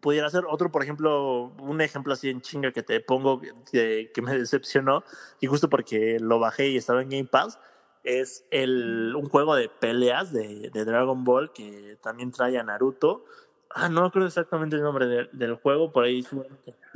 pudiera 0.00 0.30
ser 0.30 0.44
otro, 0.48 0.70
por 0.70 0.82
ejemplo, 0.82 1.52
un 1.58 1.80
ejemplo 1.80 2.12
así 2.12 2.30
en 2.30 2.40
chinga 2.40 2.72
que 2.72 2.82
te 2.82 3.00
pongo 3.00 3.40
que, 3.70 4.10
que 4.14 4.22
me 4.22 4.34
decepcionó, 4.38 5.04
y 5.40 5.46
justo 5.46 5.68
porque 5.68 6.18
lo 6.20 6.38
bajé 6.38 6.68
y 6.68 6.76
estaba 6.76 7.02
en 7.02 7.10
Game 7.10 7.24
Pass, 7.24 7.58
es 8.04 8.46
el, 8.50 9.14
un 9.14 9.28
juego 9.28 9.54
de 9.54 9.68
peleas 9.68 10.32
de, 10.32 10.70
de, 10.70 10.84
Dragon 10.84 11.22
Ball 11.24 11.52
que 11.52 11.98
también 12.02 12.32
trae 12.32 12.58
a 12.58 12.62
Naruto. 12.62 13.24
Ah, 13.68 13.88
no 13.88 14.04
recuerdo 14.04 14.26
exactamente 14.26 14.76
el 14.76 14.82
nombre 14.82 15.06
de, 15.06 15.28
del 15.32 15.54
juego, 15.56 15.92
por 15.92 16.04
ahí. 16.04 16.26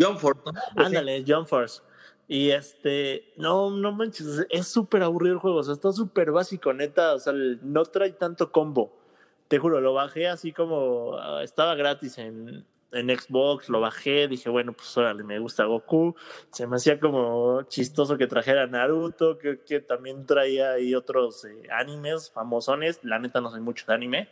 John 0.00 0.18
Force. 0.18 0.40
Ándale, 0.76 1.22
John 1.26 1.46
Force. 1.46 1.82
Y 2.26 2.50
este, 2.50 3.34
no, 3.36 3.70
no 3.70 3.92
manches, 3.92 4.46
es 4.48 4.66
súper 4.66 5.02
aburrido 5.02 5.34
el 5.34 5.40
juego, 5.40 5.58
o 5.58 5.62
sea, 5.62 5.74
está 5.74 5.92
súper 5.92 6.32
básico, 6.32 6.72
neta, 6.72 7.14
o 7.14 7.18
sea, 7.18 7.34
no 7.34 7.84
trae 7.84 8.12
tanto 8.12 8.50
combo. 8.50 9.03
Te 9.49 9.59
juro, 9.59 9.80
lo 9.80 9.95
bajé 9.95 10.28
así 10.28 10.53
como 10.53 11.11
uh, 11.11 11.38
estaba 11.42 11.74
gratis 11.74 12.18
en, 12.18 12.64
en 12.92 13.18
Xbox, 13.18 13.68
lo 13.68 13.80
bajé, 13.80 14.28
dije, 14.28 14.49
bueno, 14.49 14.72
pues 14.72 14.97
órale, 14.97 15.22
me 15.24 15.38
gusta 15.38 15.64
Goku. 15.64 16.14
Se 16.51 16.66
me 16.66 16.76
hacía 16.76 16.99
como 16.99 17.62
chistoso 17.62 18.16
que 18.16 18.26
trajera 18.26 18.66
Naruto, 18.66 19.38
que, 19.38 19.61
que 19.61 19.80
también 19.80 20.26
traía 20.26 20.72
ahí 20.72 20.95
otros 20.95 21.45
eh, 21.45 21.68
animes 21.70 22.30
famosones. 22.30 23.01
La 23.03 23.18
neta 23.18 23.40
no 23.40 23.51
soy 23.51 23.61
mucho 23.61 23.84
de 23.86 23.95
anime, 23.95 24.28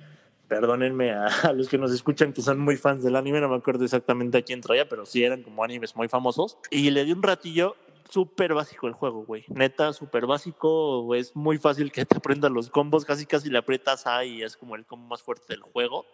perdónenme 0.49 1.13
a, 1.13 1.27
a 1.43 1.53
los 1.53 1.69
que 1.69 1.79
nos 1.79 1.93
escuchan 1.93 2.33
que 2.33 2.43
son 2.43 2.59
muy 2.59 2.77
fans 2.77 3.03
del 3.03 3.17
anime, 3.17 3.41
no 3.41 3.49
me 3.49 3.57
acuerdo 3.57 3.85
exactamente 3.85 4.39
a 4.39 4.43
quién 4.43 4.61
traía, 4.61 4.89
pero 4.89 5.05
sí 5.05 5.25
eran 5.25 5.43
como 5.43 5.65
animes 5.65 5.95
muy 5.97 6.09
famosos. 6.09 6.57
Y 6.71 6.91
le 6.91 7.05
di 7.05 7.13
un 7.13 7.23
ratillo 7.23 7.77
súper 8.13 8.53
básico 8.53 8.87
el 8.87 8.93
juego, 8.93 9.25
güey. 9.25 9.45
Neta, 9.49 9.93
súper 9.93 10.27
básico. 10.27 11.15
Es 11.15 11.35
muy 11.35 11.57
fácil 11.57 11.91
que 11.91 12.05
te 12.05 12.19
aprendas 12.19 12.51
los 12.51 12.69
combos. 12.69 13.05
Casi, 13.05 13.25
casi 13.25 13.49
le 13.49 13.59
aprietas 13.59 14.07
A 14.07 14.25
y 14.25 14.43
es 14.43 14.57
como 14.57 14.77
el 14.77 14.85
combo 14.85 15.09
más 15.09 15.23
fuerte 15.23 15.47
del 15.49 15.63
juego. 15.63 16.05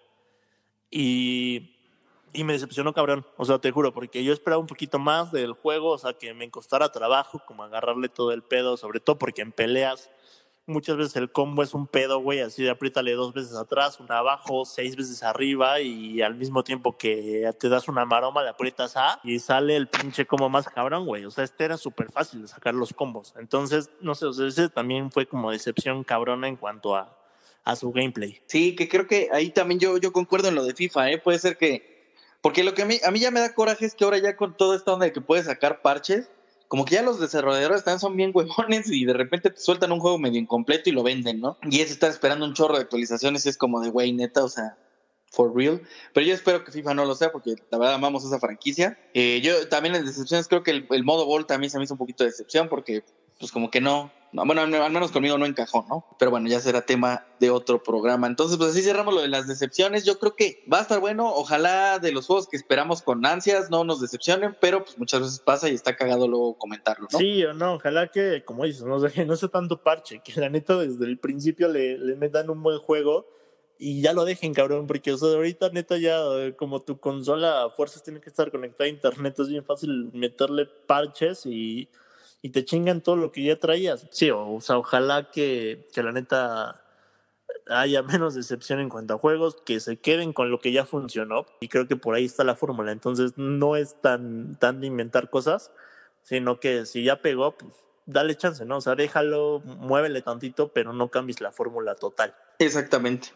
Y, 0.91 1.77
y 2.33 2.45
me 2.45 2.53
decepcionó, 2.53 2.93
cabrón. 2.93 3.27
O 3.37 3.45
sea, 3.45 3.59
te 3.59 3.73
juro, 3.73 3.93
porque 3.93 4.23
yo 4.23 4.33
esperaba 4.33 4.61
un 4.61 4.69
poquito 4.69 5.01
más 5.01 5.33
del 5.33 5.53
juego. 5.53 5.91
O 5.91 5.99
sea, 5.99 6.13
que 6.13 6.33
me 6.35 6.49
costara 6.51 6.93
trabajo, 6.93 7.43
como 7.45 7.65
agarrarle 7.65 8.09
todo 8.09 8.33
el 8.33 8.43
pedo. 8.43 8.77
Sobre 8.77 9.01
todo 9.01 9.19
porque 9.19 9.43
en 9.43 9.51
peleas 9.51 10.09
muchas 10.69 10.97
veces 10.97 11.17
el 11.17 11.33
combo 11.33 11.63
es 11.63 11.75
un 11.75 11.87
pedo, 11.87 12.21
güey, 12.21 12.41
así 12.41 12.63
de 12.63 12.71
apriétale 12.71 13.13
dos 13.13 13.33
veces 13.33 13.55
atrás, 13.55 13.99
una 13.99 14.19
abajo, 14.19 14.65
seis 14.65 14.95
veces 14.95 15.23
arriba 15.23 15.81
y 15.81 16.23
al 16.23 16.35
mismo 16.35 16.63
tiempo 16.63 16.97
que 16.97 17.51
te 17.59 17.69
das 17.69 17.89
una 17.89 18.05
maroma 18.05 18.43
le 18.43 18.51
aprietas 18.51 18.97
A 18.97 19.21
y 19.25 19.39
sale 19.39 19.75
el 19.77 19.89
pinche 19.89 20.27
combo 20.27 20.49
más 20.49 20.69
cabrón, 20.69 21.07
güey. 21.07 21.25
O 21.25 21.31
sea, 21.31 21.45
este 21.45 21.65
era 21.65 21.77
súper 21.77 22.13
fácil 22.13 22.43
de 22.43 22.49
sacar 22.49 22.75
los 22.75 22.93
combos. 22.93 23.35
Entonces, 23.39 23.91
no 24.01 24.15
sé, 24.15 24.27
o 24.27 24.33
sea, 24.33 24.47
ese 24.47 24.69
también 24.69 25.11
fue 25.11 25.27
como 25.27 25.51
decepción 25.51 26.05
cabrona 26.05 26.49
en 26.49 26.57
cuanto 26.57 26.95
a, 26.95 27.19
a 27.65 27.77
su 27.77 27.91
gameplay. 27.91 28.41
Sí, 28.47 28.77
que 28.77 28.89
creo 28.89 29.07
que 29.07 29.29
ahí 29.33 29.51
también 29.51 29.81
yo, 29.81 29.97
yo 29.99 30.13
concuerdo 30.13 30.49
en 30.49 30.55
lo 30.55 30.65
de 30.65 30.75
FIFA, 30.75 31.11
¿eh? 31.11 31.19
Puede 31.19 31.39
ser 31.39 31.57
que... 31.57 31.99
Porque 32.41 32.63
lo 32.63 32.73
que 32.75 32.83
a 32.83 32.87
mí, 32.87 33.01
a 33.05 33.11
mí 33.11 33.19
ya 33.19 33.33
me 33.33 33.41
da 33.41 33.53
coraje 33.53 33.85
es 33.85 33.95
que 33.95 34.05
ahora 34.05 34.19
ya 34.19 34.37
con 34.37 34.57
toda 34.57 34.77
esta 34.77 34.93
onda 34.93 35.07
de 35.07 35.13
que 35.13 35.21
puedes 35.21 35.47
sacar 35.47 35.83
parches, 35.83 36.31
como 36.69 36.85
que 36.85 36.97
ya 36.97 37.03
los 37.03 37.19
desarrolladores 37.19 37.79
están 37.79 37.99
son 37.99 38.17
bien 38.17 38.31
huevones 38.35 38.91
y 38.91 39.05
de 39.05 39.15
repente 39.15 39.51
te 39.51 39.61
sueltan 39.61 39.91
un 39.91 40.01
juego 40.01 40.19
medio 40.19 40.39
incompleto 40.39 40.91
y 40.91 40.93
lo 40.93 41.03
venden, 41.03 41.41
¿no? 41.41 41.59
Y 41.63 41.81
es 41.81 41.91
estar 41.91 42.11
esperando 42.11 42.45
un 42.45 42.55
chorro 42.55 42.75
de 42.75 42.83
actualizaciones 42.83 43.47
y 43.47 43.49
es 43.49 43.57
como 43.57 43.81
de, 43.81 43.91
güey, 43.91 44.13
neta, 44.13 44.45
o 44.45 44.49
sea, 44.49 44.77
for 45.31 45.55
real. 45.55 45.83
Pero 46.13 46.27
yo 46.27 46.35
espero 46.35 46.65
que 46.65 46.73
FIFA 46.73 46.95
no 46.95 47.05
lo 47.07 47.15
sea 47.15 47.33
porque 47.33 47.55
la 47.71 47.79
verdad 47.79 47.95
amamos 47.95 48.25
esa 48.25 48.39
franquicia. 48.39 48.99
Eh, 49.15 49.41
yo 49.43 49.69
también 49.69 49.95
en 49.95 50.05
decepciones 50.05 50.47
creo 50.47 50.63
que 50.63 50.71
el, 50.71 50.87
el 50.91 51.05
modo 51.05 51.27
Ball 51.27 51.47
también 51.47 51.71
se 51.71 51.79
me 51.79 51.85
hizo 51.85 51.95
un 51.95 51.99
poquito 51.99 52.25
de 52.25 52.31
decepción 52.31 52.69
porque 52.69 53.03
pues 53.39 53.53
como 53.53 53.71
que 53.71 53.81
no, 53.81 54.11
no, 54.33 54.45
bueno, 54.45 54.63
al 54.63 54.93
menos 54.93 55.11
conmigo 55.11 55.39
no 55.39 55.47
encajó, 55.47 55.87
¿no? 55.89 56.05
Pero 56.19 56.31
bueno, 56.31 56.49
ya 56.49 56.61
será 56.61 56.83
tema 56.83 57.27
de 57.41 57.51
otro 57.51 57.83
programa. 57.83 58.27
Entonces, 58.27 58.59
pues 58.59 58.71
así 58.71 58.83
cerramos 58.83 59.15
lo 59.15 59.23
de 59.23 59.29
las 59.29 59.47
decepciones. 59.47 60.05
Yo 60.05 60.19
creo 60.19 60.37
que 60.37 60.63
va 60.71 60.79
a 60.79 60.83
estar 60.83 61.01
bueno. 61.01 61.33
Ojalá 61.33 61.99
de 61.99 62.13
los 62.13 62.27
juegos 62.27 62.47
que 62.47 62.57
esperamos 62.57 63.01
con 63.01 63.25
ansias 63.25 63.71
no 63.71 63.85
nos 63.85 64.01
decepcionen, 64.01 64.57
pero 64.61 64.85
pues 64.85 64.99
muchas 64.99 65.21
veces 65.21 65.41
pasa 65.41 65.69
y 65.69 65.75
está 65.75 65.97
cagado 65.97 66.29
luego 66.29 66.59
comentarlo, 66.59 67.09
¿no? 67.11 67.19
Sí 67.19 67.43
o 67.45 67.55
no, 67.55 67.75
ojalá 67.75 68.09
que, 68.09 68.45
como 68.45 68.65
dices, 68.65 68.85
no 68.85 69.01
sé, 69.01 69.25
no 69.25 69.37
sé 69.37 69.49
tanto 69.49 69.83
parche, 69.83 70.21
que 70.23 70.39
la 70.39 70.51
neta 70.51 70.77
desde 70.77 71.07
el 71.07 71.19
principio 71.19 71.69
le, 71.69 71.97
le 71.97 72.17
metan 72.17 72.51
un 72.51 72.63
buen 72.63 72.79
juego 72.79 73.27
y 73.79 74.03
ya 74.03 74.13
lo 74.13 74.25
dejen, 74.25 74.53
cabrón, 74.53 74.87
porque 74.87 75.13
o 75.13 75.17
sea, 75.17 75.29
ahorita 75.29 75.71
neta 75.71 75.97
ya 75.97 76.19
eh, 76.35 76.55
como 76.57 76.83
tu 76.83 76.99
consola 76.99 77.63
a 77.63 77.71
fuerzas 77.71 78.03
tiene 78.03 78.21
que 78.21 78.29
estar 78.29 78.51
conectada 78.51 78.87
a 78.87 78.93
internet, 78.93 79.39
es 79.39 79.49
bien 79.49 79.65
fácil 79.65 80.11
meterle 80.13 80.67
parches 80.67 81.47
y 81.47 81.89
y 82.43 82.51
te 82.51 82.65
chingan 82.65 83.03
todo 83.03 83.17
lo 83.17 83.33
que 83.33 83.43
ya 83.43 83.59
traías. 83.59 84.07
Sí, 84.11 84.31
o, 84.31 84.61
sea, 84.61 84.79
ojalá 84.79 85.31
que, 85.31 85.89
que 85.93 86.03
la 86.03 86.13
neta 86.13 86.83
haya 87.69 88.03
menos 88.03 88.35
decepción 88.35 88.81
en 88.81 88.89
cuanto 88.89 89.15
a 89.15 89.19
juegos, 89.19 89.57
que 89.65 89.81
se 89.81 89.97
queden 89.99 90.33
con 90.33 90.51
lo 90.51 90.61
que 90.61 90.73
ya 90.73 90.85
funcionó. 90.85 91.47
Y 91.61 91.69
creo 91.69 91.89
que 91.89 91.97
por 91.97 92.15
ahí 92.15 92.25
está 92.25 92.45
la 92.45 92.57
fórmula. 92.57 92.93
Entonces 92.93 93.33
no 93.37 93.77
es 93.77 94.01
tan, 94.01 94.57
tan 94.57 94.81
de 94.81 94.87
inventar 94.87 95.31
cosas, 95.31 95.73
sino 96.23 96.61
que 96.61 96.87
si 96.87 97.05
ya 97.05 97.21
pegó, 97.23 97.57
pues 97.57 97.75
dale 98.07 98.37
chance, 98.37 98.65
¿no? 98.65 98.79
O 98.79 98.81
sea, 98.81 98.95
déjalo, 98.95 99.61
muévele 99.65 100.23
tantito, 100.23 100.73
pero 100.73 100.93
no 100.93 101.11
cambies 101.11 101.41
la 101.41 101.53
fórmula 101.53 101.95
total. 101.95 102.35
Exactamente. 102.59 103.29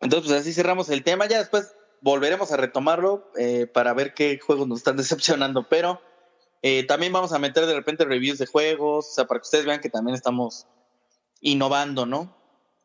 Entonces, 0.00 0.28
pues 0.28 0.40
así 0.40 0.52
cerramos 0.52 0.88
el 0.90 1.04
tema. 1.04 1.26
Ya 1.26 1.38
después 1.38 1.74
volveremos 2.00 2.52
a 2.52 2.56
retomarlo 2.56 3.30
eh, 3.36 3.66
para 3.66 3.94
ver 3.94 4.14
qué 4.14 4.38
juegos 4.38 4.66
nos 4.66 4.78
están 4.78 4.96
decepcionando. 4.96 5.68
Pero 5.68 6.00
eh, 6.62 6.84
también 6.84 7.12
vamos 7.12 7.32
a 7.32 7.38
meter 7.38 7.66
de 7.66 7.74
repente 7.74 8.04
reviews 8.04 8.38
de 8.38 8.46
juegos, 8.46 9.08
o 9.08 9.14
sea, 9.14 9.26
para 9.26 9.40
que 9.40 9.44
ustedes 9.44 9.64
vean 9.64 9.80
que 9.80 9.90
también 9.90 10.14
estamos 10.14 10.66
innovando, 11.40 12.06
¿no? 12.06 12.36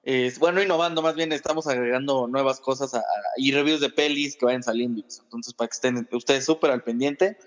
Eh, 0.03 0.31
bueno, 0.39 0.61
innovando, 0.61 1.01
más 1.01 1.15
bien 1.15 1.31
estamos 1.31 1.65
agregando 1.65 2.27
nuevas 2.27 2.59
cosas 2.59 2.93
a, 2.93 2.99
a, 2.99 3.03
y 3.37 3.51
reviews 3.51 3.79
de 3.79 3.89
pelis 3.89 4.35
que 4.35 4.45
vayan 4.45 4.63
saliendo. 4.63 5.01
Entonces, 5.01 5.53
para 5.53 5.69
que 5.69 5.73
estén 5.73 6.07
ustedes 6.11 6.45
súper 6.45 6.71
al 6.71 6.83
pendiente. 6.83 7.37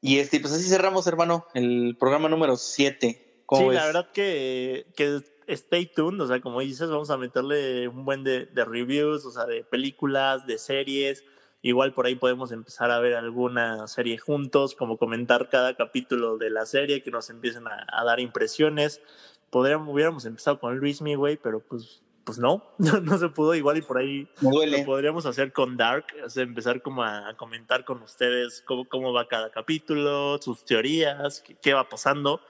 Y 0.00 0.18
este, 0.18 0.40
pues 0.40 0.52
así 0.54 0.68
cerramos, 0.68 1.06
hermano, 1.06 1.46
el 1.54 1.96
programa 1.98 2.28
número 2.28 2.56
7. 2.56 3.44
Sí, 3.50 3.64
ves? 3.64 3.74
la 3.74 3.86
verdad 3.86 4.10
que, 4.12 4.86
que 4.96 5.20
stay 5.46 5.86
tuned, 5.86 6.20
o 6.20 6.26
sea, 6.26 6.40
como 6.40 6.60
dices, 6.60 6.88
vamos 6.88 7.10
a 7.10 7.18
meterle 7.18 7.86
un 7.88 8.04
buen 8.04 8.24
de, 8.24 8.46
de 8.46 8.64
reviews, 8.64 9.26
o 9.26 9.30
sea, 9.30 9.44
de 9.44 9.62
películas, 9.62 10.46
de 10.46 10.58
series. 10.58 11.22
Igual 11.62 11.94
por 11.94 12.06
ahí 12.06 12.16
podemos 12.16 12.50
empezar 12.50 12.90
a 12.90 12.98
ver 12.98 13.14
alguna 13.14 13.86
serie 13.86 14.18
juntos, 14.18 14.74
como 14.74 14.98
comentar 14.98 15.48
cada 15.48 15.76
capítulo 15.76 16.36
de 16.36 16.50
la 16.50 16.66
serie, 16.66 17.02
que 17.02 17.12
nos 17.12 17.30
empiecen 17.30 17.68
a, 17.68 17.86
a 17.88 18.04
dar 18.04 18.18
impresiones. 18.18 19.00
Podríamos, 19.48 19.88
hubiéramos 19.88 20.24
empezado 20.24 20.58
con 20.58 20.76
Luis 20.78 21.00
güey, 21.00 21.36
pero 21.36 21.60
pues, 21.60 22.02
pues 22.24 22.38
no, 22.38 22.64
no, 22.78 23.00
no, 23.00 23.16
se 23.16 23.28
pudo. 23.28 23.54
Igual 23.54 23.78
y 23.78 23.82
por 23.82 23.98
ahí 23.98 24.28
lo 24.40 24.84
podríamos 24.84 25.24
hacer 25.24 25.52
con 25.52 25.76
Dark, 25.76 26.06
o 26.24 26.28
sea, 26.28 26.42
empezar 26.42 26.82
como 26.82 27.04
a, 27.04 27.28
a, 27.28 27.36
comentar 27.36 27.84
con 27.84 28.02
ustedes 28.02 28.64
cómo, 28.66 28.88
cómo 28.88 29.12
va 29.12 29.28
cada 29.28 29.50
capítulo, 29.50 30.38
sus 30.42 30.64
teorías, 30.64 31.42
qué, 31.42 31.54
qué 31.54 31.74
va 31.74 31.88
pasando 31.88 32.40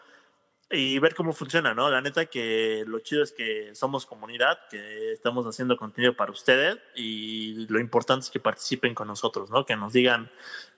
y 0.73 0.99
ver 0.99 1.15
cómo 1.15 1.33
funciona, 1.33 1.75
¿no? 1.75 1.91
La 1.91 2.01
neta 2.01 2.27
que 2.27 2.85
lo 2.87 3.01
chido 3.01 3.23
es 3.23 3.33
que 3.33 3.75
somos 3.75 4.07
comunidad, 4.07 4.59
que 4.71 5.13
estamos 5.13 5.47
haciendo 5.47 5.77
contenido 5.77 6.17
para 6.17 6.33
ustedes 6.33 6.79
y 6.95 7.67
lo 7.69 7.79
importante 7.79 8.25
es 8.25 8.31
que 8.31 8.41
participen 8.41 8.95
con 8.95 9.09
nosotros, 9.09 9.51
¿no? 9.51 9.67
Que 9.67 9.77
nos 9.77 9.93
digan 9.93 10.31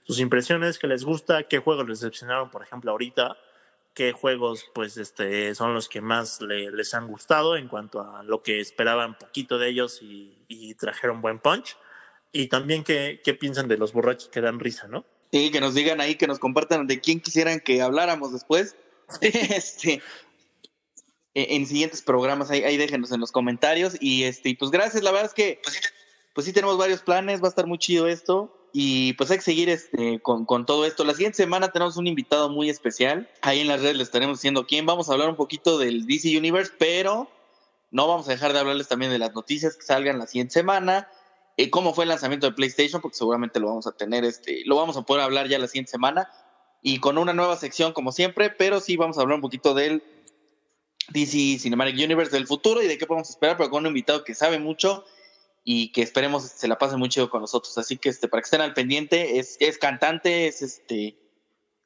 sus 0.02 0.18
impresiones, 0.18 0.78
qué 0.78 0.86
les 0.86 1.04
gusta, 1.04 1.44
qué 1.44 1.58
juegos 1.58 1.88
les 1.88 2.00
decepcionaron, 2.00 2.50
por 2.50 2.62
ejemplo, 2.62 2.90
ahorita, 2.90 3.36
qué 3.94 4.12
juegos 4.12 4.66
pues 4.74 4.96
este 4.96 5.54
son 5.54 5.72
los 5.72 5.88
que 5.88 6.00
más 6.00 6.40
le, 6.40 6.70
les 6.72 6.92
han 6.94 7.06
gustado 7.06 7.56
en 7.56 7.68
cuanto 7.68 8.00
a 8.00 8.24
lo 8.24 8.42
que 8.42 8.60
esperaban 8.60 9.16
poquito 9.16 9.58
de 9.58 9.68
ellos 9.68 10.02
y, 10.02 10.36
y 10.48 10.74
trajeron 10.74 11.22
buen 11.22 11.38
punch 11.38 11.76
y 12.32 12.48
también 12.48 12.82
qué, 12.82 13.20
qué 13.24 13.34
piensan 13.34 13.68
de 13.68 13.78
los 13.78 13.92
borrachos 13.92 14.28
que 14.28 14.40
dan 14.40 14.58
risa, 14.58 14.88
¿no? 14.88 15.04
Sí, 15.30 15.50
que 15.50 15.60
nos 15.60 15.74
digan 15.74 16.00
ahí, 16.00 16.16
que 16.16 16.26
nos 16.26 16.38
compartan 16.38 16.86
de 16.86 17.00
quién 17.00 17.20
quisieran 17.20 17.60
que 17.60 17.80
habláramos 17.80 18.32
después 18.32 18.76
este, 19.20 20.02
en 21.34 21.66
siguientes 21.66 22.02
programas, 22.02 22.50
ahí, 22.50 22.62
ahí, 22.62 22.76
déjenos 22.76 23.12
en 23.12 23.20
los 23.20 23.32
comentarios. 23.32 23.96
Y 24.00 24.24
este, 24.24 24.56
pues 24.58 24.70
gracias, 24.70 25.02
la 25.02 25.10
verdad 25.10 25.26
es 25.26 25.34
que 25.34 25.60
pues 26.34 26.46
sí 26.46 26.52
tenemos 26.52 26.76
varios 26.76 27.00
planes, 27.00 27.40
va 27.40 27.46
a 27.46 27.50
estar 27.50 27.66
muy 27.66 27.78
chido 27.78 28.06
esto. 28.06 28.60
Y 28.76 29.12
pues 29.12 29.30
hay 29.30 29.36
que 29.36 29.44
seguir 29.44 29.68
este, 29.68 30.18
con, 30.20 30.44
con, 30.46 30.66
todo 30.66 30.84
esto. 30.84 31.04
La 31.04 31.14
siguiente 31.14 31.36
semana 31.36 31.70
tenemos 31.70 31.96
un 31.96 32.08
invitado 32.08 32.48
muy 32.48 32.68
especial. 32.68 33.30
Ahí 33.40 33.60
en 33.60 33.68
las 33.68 33.80
redes 33.80 33.96
les 33.96 34.08
estaremos 34.08 34.38
diciendo 34.38 34.66
quién. 34.66 34.84
Vamos 34.84 35.08
a 35.08 35.12
hablar 35.12 35.28
un 35.28 35.36
poquito 35.36 35.78
del 35.78 36.06
DC 36.06 36.36
Universe, 36.36 36.72
pero 36.76 37.30
no 37.92 38.08
vamos 38.08 38.26
a 38.26 38.32
dejar 38.32 38.52
de 38.52 38.58
hablarles 38.58 38.88
también 38.88 39.12
de 39.12 39.20
las 39.20 39.32
noticias 39.32 39.76
que 39.76 39.84
salgan 39.84 40.18
la 40.18 40.26
siguiente 40.26 40.54
semana. 40.54 41.08
Eh, 41.56 41.70
cómo 41.70 41.94
fue 41.94 42.02
el 42.02 42.08
lanzamiento 42.08 42.48
de 42.48 42.52
PlayStation, 42.52 43.00
porque 43.00 43.16
seguramente 43.16 43.60
lo 43.60 43.68
vamos 43.68 43.86
a 43.86 43.92
tener, 43.92 44.24
este, 44.24 44.62
lo 44.64 44.74
vamos 44.74 44.96
a 44.96 45.02
poder 45.02 45.22
hablar 45.22 45.46
ya 45.46 45.60
la 45.60 45.68
siguiente 45.68 45.92
semana 45.92 46.28
y 46.86 47.00
con 47.00 47.16
una 47.16 47.32
nueva 47.32 47.56
sección 47.56 47.94
como 47.94 48.12
siempre, 48.12 48.50
pero 48.50 48.78
sí 48.78 48.98
vamos 48.98 49.16
a 49.16 49.22
hablar 49.22 49.36
un 49.36 49.40
poquito 49.40 49.72
del 49.72 50.02
DC 51.08 51.58
Cinematic 51.58 51.96
Universe 51.96 52.30
del 52.30 52.46
futuro 52.46 52.82
y 52.82 52.86
de 52.86 52.98
qué 52.98 53.06
podemos 53.06 53.30
esperar, 53.30 53.56
pero 53.56 53.70
con 53.70 53.84
un 53.84 53.88
invitado 53.88 54.22
que 54.22 54.34
sabe 54.34 54.58
mucho 54.58 55.02
y 55.64 55.92
que 55.92 56.02
esperemos 56.02 56.42
se 56.42 56.68
la 56.68 56.76
pase 56.76 56.98
muy 56.98 57.08
chido 57.08 57.30
con 57.30 57.40
nosotros. 57.40 57.78
Así 57.78 57.96
que 57.96 58.10
este, 58.10 58.28
para 58.28 58.42
que 58.42 58.44
estén 58.44 58.60
al 58.60 58.74
pendiente, 58.74 59.38
es, 59.38 59.56
es 59.60 59.78
cantante, 59.78 60.46
es 60.46 60.60
este 60.60 61.16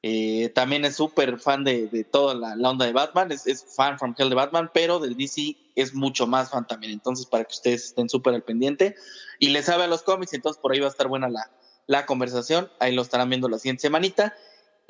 eh, 0.02 0.50
también 0.52 0.84
es 0.84 0.96
súper 0.96 1.38
fan 1.38 1.62
de, 1.62 1.86
de, 1.86 2.02
toda 2.02 2.34
la, 2.34 2.68
onda 2.68 2.84
de 2.84 2.92
Batman, 2.92 3.30
es, 3.30 3.46
es, 3.46 3.64
fan 3.76 4.00
from 4.00 4.16
hell 4.18 4.28
de 4.28 4.34
Batman, 4.34 4.68
pero 4.74 4.98
del 4.98 5.16
DC 5.16 5.56
es 5.76 5.94
mucho 5.94 6.26
más 6.26 6.50
fan 6.50 6.66
también. 6.66 6.92
Entonces, 6.92 7.24
para 7.24 7.44
que 7.44 7.54
ustedes 7.54 7.84
estén 7.84 8.08
súper 8.08 8.34
al 8.34 8.42
pendiente 8.42 8.96
y 9.38 9.50
le 9.50 9.62
sabe 9.62 9.84
a 9.84 9.86
los 9.86 10.02
cómics, 10.02 10.34
entonces 10.34 10.60
por 10.60 10.72
ahí 10.72 10.80
va 10.80 10.86
a 10.86 10.90
estar 10.90 11.06
buena 11.06 11.28
la, 11.28 11.52
la 11.86 12.04
conversación. 12.04 12.68
Ahí 12.80 12.92
lo 12.92 13.02
estarán 13.02 13.28
viendo 13.28 13.48
la 13.48 13.60
siguiente 13.60 13.82
semanita. 13.82 14.34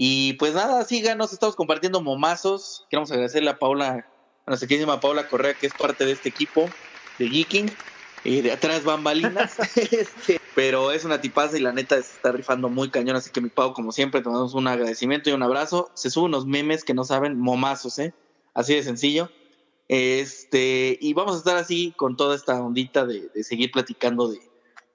Y 0.01 0.34
pues 0.34 0.55
nada, 0.55 0.84
síganos, 0.84 1.32
estamos 1.32 1.57
compartiendo 1.57 2.01
momazos. 2.01 2.86
Queremos 2.88 3.11
agradecerle 3.11 3.51
a 3.51 3.59
Paula, 3.59 4.07
a 4.46 4.51
nuestra 4.51 4.68
queridísima 4.68 5.01
Paula 5.01 5.28
Correa, 5.28 5.55
que 5.55 5.66
es 5.66 5.74
parte 5.74 6.07
de 6.07 6.12
este 6.12 6.28
equipo 6.28 6.70
de 7.18 7.28
Geeking, 7.28 7.68
y 8.22 8.40
de 8.42 8.53
atrás 8.53 8.84
bambalinas. 8.84 9.59
este, 9.76 10.40
pero 10.55 10.92
es 10.92 11.05
una 11.05 11.20
tipaza 11.20 11.59
y 11.59 11.62
la 11.62 11.72
neta 11.72 11.96
se 11.96 12.12
está 12.12 12.30
rifando 12.30 12.68
muy 12.68 12.90
cañón. 12.90 13.16
Así 13.16 13.30
que 13.30 13.40
mi 13.40 13.49
Pau, 13.49 13.72
como 13.72 13.90
siempre, 13.90 14.20
te 14.20 14.28
mandamos 14.28 14.55
un 14.55 14.68
agradecimiento 14.68 15.30
y 15.30 15.32
un 15.32 15.42
abrazo. 15.42 15.90
Se 15.94 16.11
suben 16.11 16.26
unos 16.26 16.46
memes 16.46 16.84
que 16.84 16.94
no 16.94 17.03
saben, 17.03 17.36
momazos, 17.36 17.99
¿eh? 17.99 18.14
Así 18.55 18.76
de 18.76 18.84
sencillo. 18.84 19.32
Este, 19.88 20.96
y 21.01 21.12
vamos 21.12 21.34
a 21.34 21.38
estar 21.38 21.57
así 21.57 21.92
con 21.96 22.16
toda 22.16 22.36
esta 22.36 22.62
ondita 22.62 23.05
de, 23.05 23.30
de 23.34 23.42
seguir 23.42 23.72
platicando 23.72 24.28
de, 24.28 24.38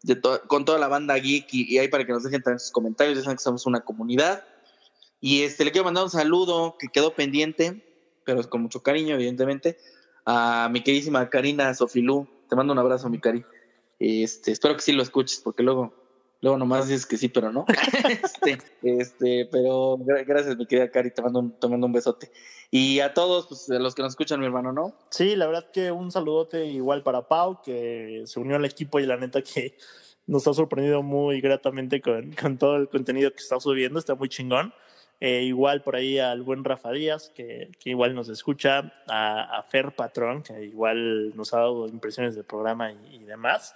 de 0.04 0.16
to 0.16 0.44
con 0.48 0.64
toda 0.64 0.80
la 0.80 0.88
banda 0.88 1.16
geek 1.16 1.54
y, 1.54 1.74
y 1.74 1.80
ahí 1.80 1.90
para 1.90 2.06
que 2.06 2.14
nos 2.14 2.24
dejen 2.24 2.42
también 2.42 2.62
sus 2.62 2.72
comentarios. 2.72 3.18
Ya 3.18 3.24
saben 3.26 3.36
que 3.36 3.44
somos 3.44 3.66
una 3.66 3.82
comunidad. 3.82 4.46
Y 5.26 5.44
este, 5.44 5.64
le 5.64 5.72
quiero 5.72 5.86
mandar 5.86 6.04
un 6.04 6.10
saludo 6.10 6.76
que 6.78 6.90
quedó 6.90 7.14
pendiente, 7.16 7.82
pero 8.26 8.42
es 8.42 8.48
con 8.48 8.62
mucho 8.62 8.84
cariño, 8.84 9.16
evidentemente, 9.16 9.78
a 10.26 10.68
mi 10.70 10.82
queridísima 10.84 11.30
Karina 11.30 11.74
Sofilú. 11.74 12.28
Te 12.50 12.58
mando 12.58 12.74
un 12.74 12.80
abrazo, 12.80 13.10
mi 13.10 13.20
cari. 13.20 13.42
Este, 14.00 14.52
espero 14.52 14.76
que 14.76 14.82
sí 14.82 14.92
lo 14.92 15.02
escuches, 15.02 15.40
porque 15.40 15.64
luego, 15.64 15.94
luego 16.42 16.58
nomás 16.58 16.90
dices 16.90 17.06
que 17.06 17.16
sí, 17.16 17.30
pero 17.30 17.54
no. 17.54 17.66
este, 18.10 18.58
este, 18.82 19.48
pero 19.50 19.98
gra- 20.00 20.26
gracias, 20.28 20.58
mi 20.58 20.66
querida 20.66 20.92
Cari, 20.92 21.12
te 21.12 21.22
mando 21.22 21.40
un, 21.40 21.58
te 21.58 21.70
mando 21.70 21.88
un 21.88 21.94
besote. 21.94 22.30
Y 22.70 23.00
a 23.00 23.14
todos, 23.14 23.48
pues, 23.48 23.70
a 23.70 23.80
los 23.80 23.96
que 23.96 24.02
nos 24.02 24.12
escuchan, 24.12 24.42
mi 24.42 24.46
hermano, 24.46 24.74
¿no? 24.74 24.94
Sí, 25.10 25.38
la 25.38 25.46
verdad 25.48 25.72
que 25.72 25.90
un 25.94 26.12
saludote 26.12 26.66
igual 26.66 27.02
para 27.02 27.30
Pau, 27.30 27.62
que 27.64 28.24
se 28.26 28.42
unió 28.42 28.58
al 28.58 28.66
equipo 28.66 29.00
y 29.00 29.06
la 29.06 29.16
neta 29.16 29.42
que 29.42 29.78
nos 30.28 30.46
ha 30.50 30.54
sorprendido 30.54 31.02
muy 31.02 31.40
gratamente 31.40 32.02
con, 32.02 32.34
con 32.34 32.58
todo 32.58 32.76
el 32.76 32.90
contenido 32.90 33.32
que 33.32 33.40
está 33.40 33.58
subiendo, 33.62 34.00
está 34.00 34.16
muy 34.16 34.28
chingón. 34.28 34.74
Eh, 35.26 35.44
igual 35.44 35.82
por 35.84 35.96
ahí 35.96 36.20
al 36.20 36.42
buen 36.42 36.66
Rafa 36.66 36.92
Díaz, 36.92 37.32
que, 37.34 37.72
que 37.80 37.92
igual 37.92 38.14
nos 38.14 38.28
escucha, 38.28 38.92
a, 39.08 39.58
a 39.58 39.64
Fer 39.64 39.96
Patrón, 39.96 40.44
que 40.44 40.66
igual 40.66 41.34
nos 41.38 41.54
ha 41.54 41.60
dado 41.60 41.88
impresiones 41.88 42.36
del 42.36 42.44
programa 42.44 42.92
y, 42.92 42.98
y 43.16 43.24
demás. 43.24 43.74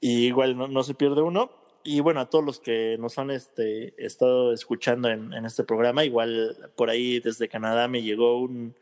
Y 0.00 0.26
igual 0.26 0.56
no, 0.56 0.68
no 0.68 0.84
se 0.84 0.94
pierde 0.94 1.22
uno. 1.22 1.50
Y 1.82 1.98
bueno, 1.98 2.20
a 2.20 2.30
todos 2.30 2.44
los 2.44 2.60
que 2.60 2.96
nos 3.00 3.18
han 3.18 3.32
este, 3.32 3.94
estado 3.98 4.52
escuchando 4.52 5.08
en, 5.08 5.32
en 5.32 5.44
este 5.44 5.64
programa, 5.64 6.04
igual 6.04 6.56
por 6.76 6.88
ahí 6.88 7.18
desde 7.18 7.48
Canadá 7.48 7.88
me 7.88 8.02
llegó 8.02 8.38
un, 8.38 8.76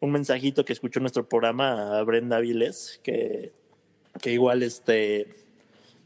un 0.00 0.12
mensajito 0.12 0.64
que 0.64 0.72
escuchó 0.72 1.00
nuestro 1.00 1.28
programa 1.28 1.98
a 1.98 2.02
Brenda 2.04 2.40
Viles, 2.40 3.00
que, 3.02 3.52
que 4.22 4.32
igual 4.32 4.62
este 4.62 5.43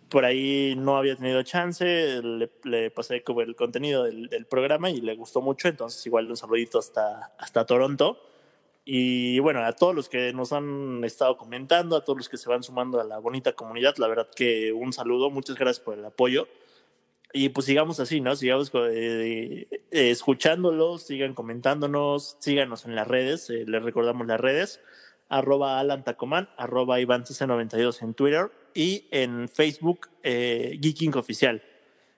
por 0.08 0.24
ahí 0.24 0.74
no 0.76 0.96
había 0.96 1.16
tenido 1.16 1.42
chance, 1.42 2.20
le, 2.22 2.50
le 2.64 2.90
pasé 2.90 3.22
como 3.22 3.40
el 3.42 3.54
contenido 3.56 4.04
del, 4.04 4.28
del, 4.28 4.46
programa 4.46 4.90
y 4.90 5.00
le 5.00 5.14
gustó 5.14 5.40
mucho, 5.40 5.68
entonces 5.68 6.04
igual 6.06 6.30
un 6.30 6.36
saludito 6.36 6.78
hasta, 6.78 7.32
hasta 7.38 7.66
Toronto. 7.66 8.18
Y 8.84 9.38
bueno, 9.40 9.62
a 9.64 9.72
todos 9.72 9.94
los 9.94 10.08
que 10.08 10.32
nos 10.32 10.52
han 10.52 11.04
estado 11.04 11.36
comentando, 11.36 11.94
a 11.96 12.04
todos 12.04 12.16
los 12.16 12.28
que 12.28 12.38
se 12.38 12.48
van 12.48 12.62
sumando 12.62 13.00
a 13.00 13.04
la 13.04 13.18
bonita 13.18 13.52
comunidad, 13.52 13.96
la 13.98 14.08
verdad 14.08 14.28
que 14.34 14.72
un 14.72 14.94
saludo, 14.94 15.30
muchas 15.30 15.56
gracias 15.56 15.84
por 15.84 15.98
el 15.98 16.04
apoyo. 16.04 16.48
Y 17.34 17.50
pues 17.50 17.66
sigamos 17.66 18.00
así, 18.00 18.22
¿no? 18.22 18.34
Sigamos 18.34 18.72
eh, 18.74 19.68
eh, 19.70 20.10
escuchándolos, 20.10 21.02
sigan 21.02 21.34
comentándonos, 21.34 22.38
síganos 22.38 22.86
en 22.86 22.94
las 22.94 23.06
redes, 23.06 23.50
eh, 23.50 23.64
les 23.66 23.82
recordamos 23.82 24.26
las 24.26 24.40
redes, 24.40 24.80
arroba 25.28 25.78
Alan 25.78 26.04
Tacoman, 26.04 26.48
arroba 26.56 26.98
Iván 26.98 27.24
92 27.46 28.00
en 28.00 28.14
Twitter 28.14 28.50
y 28.74 29.06
en 29.10 29.48
Facebook 29.48 30.08
eh, 30.22 30.78
Geeking 30.80 31.16
Oficial. 31.16 31.62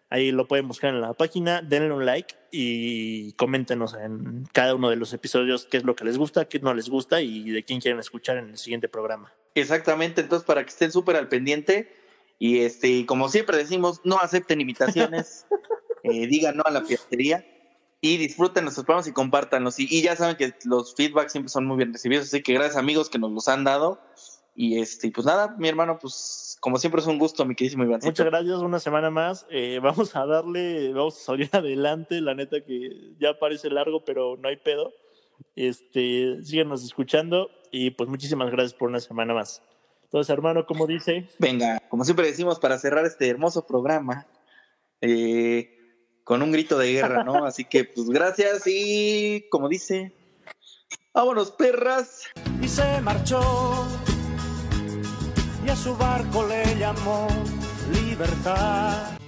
Ahí 0.08 0.32
lo 0.32 0.48
pueden 0.48 0.66
buscar 0.66 0.90
en 0.90 1.00
la 1.00 1.14
página, 1.14 1.62
denle 1.62 1.92
un 1.92 2.04
like 2.04 2.34
y 2.50 3.32
coméntenos 3.34 3.94
en 3.94 4.44
cada 4.52 4.74
uno 4.74 4.90
de 4.90 4.96
los 4.96 5.12
episodios 5.12 5.66
qué 5.66 5.76
es 5.76 5.84
lo 5.84 5.94
que 5.94 6.04
les 6.04 6.18
gusta, 6.18 6.46
qué 6.46 6.58
no 6.58 6.74
les 6.74 6.88
gusta 6.88 7.20
y 7.22 7.48
de 7.50 7.64
quién 7.64 7.80
quieren 7.80 8.00
escuchar 8.00 8.36
en 8.36 8.48
el 8.48 8.58
siguiente 8.58 8.88
programa. 8.88 9.32
Exactamente, 9.54 10.20
entonces 10.20 10.44
para 10.44 10.64
que 10.64 10.70
estén 10.70 10.90
súper 10.90 11.14
al 11.14 11.28
pendiente 11.28 11.94
y 12.40 12.60
este, 12.60 13.06
como 13.06 13.28
siempre 13.28 13.56
decimos, 13.56 14.00
no 14.02 14.18
acepten 14.18 14.60
invitaciones, 14.60 15.46
eh, 16.02 16.26
digan 16.26 16.56
no 16.56 16.64
a 16.66 16.72
la 16.72 16.82
piratería 16.82 17.46
y 18.00 18.16
disfruten 18.16 18.64
nuestros 18.64 18.86
programas 18.86 19.06
y 19.06 19.12
compártanlos. 19.12 19.78
Y, 19.78 19.86
y, 19.90 20.02
ya 20.02 20.16
saben 20.16 20.36
que 20.36 20.54
los 20.64 20.94
feedbacks 20.94 21.32
siempre 21.32 21.50
son 21.50 21.66
muy 21.66 21.76
bien 21.76 21.92
recibidos, 21.92 22.26
así 22.26 22.42
que 22.42 22.54
gracias 22.54 22.76
amigos 22.76 23.10
que 23.10 23.18
nos 23.18 23.30
los 23.30 23.46
han 23.48 23.64
dado. 23.64 24.00
Y 24.54 24.78
este, 24.78 25.10
pues 25.10 25.26
nada, 25.26 25.54
mi 25.58 25.68
hermano, 25.68 25.98
pues 25.98 26.56
como 26.60 26.78
siempre 26.78 27.00
es 27.00 27.06
un 27.06 27.18
gusto, 27.18 27.44
mi 27.44 27.54
queridísimo 27.54 27.84
Iván. 27.84 28.00
Muchas 28.02 28.26
gracias, 28.26 28.58
una 28.58 28.78
semana 28.78 29.10
más. 29.10 29.46
Eh, 29.50 29.80
vamos 29.82 30.14
a 30.14 30.26
darle, 30.26 30.92
vamos 30.92 31.18
a 31.18 31.24
salir 31.24 31.48
adelante, 31.52 32.20
la 32.20 32.34
neta 32.34 32.60
que 32.64 33.14
ya 33.18 33.38
parece 33.38 33.70
largo, 33.70 34.04
pero 34.04 34.36
no 34.36 34.48
hay 34.48 34.56
pedo. 34.56 34.92
Este, 35.56 36.42
síganos 36.44 36.84
escuchando 36.84 37.50
y 37.70 37.90
pues 37.90 38.08
muchísimas 38.08 38.50
gracias 38.50 38.74
por 38.74 38.88
una 38.88 39.00
semana 39.00 39.32
más. 39.34 39.62
Entonces, 40.04 40.30
hermano, 40.30 40.66
como 40.66 40.86
dice. 40.86 41.28
Venga, 41.38 41.80
como 41.88 42.04
siempre 42.04 42.26
decimos, 42.26 42.58
para 42.58 42.78
cerrar 42.78 43.06
este 43.06 43.28
hermoso 43.28 43.66
programa, 43.66 44.26
eh, 45.00 45.76
con 46.24 46.42
un 46.42 46.52
grito 46.52 46.76
de 46.78 46.92
guerra, 46.92 47.24
¿no? 47.24 47.44
Así 47.46 47.64
que, 47.64 47.84
pues 47.84 48.10
gracias 48.10 48.64
y 48.66 49.46
como 49.50 49.68
dice, 49.68 50.12
vámonos, 51.14 51.52
perras. 51.52 52.24
Y 52.60 52.68
se 52.68 53.00
marchó 53.00 53.40
a 55.70 55.76
su 55.76 55.96
barco 55.96 56.46
le 56.46 56.76
llamó 56.76 57.28
libertad. 57.92 59.19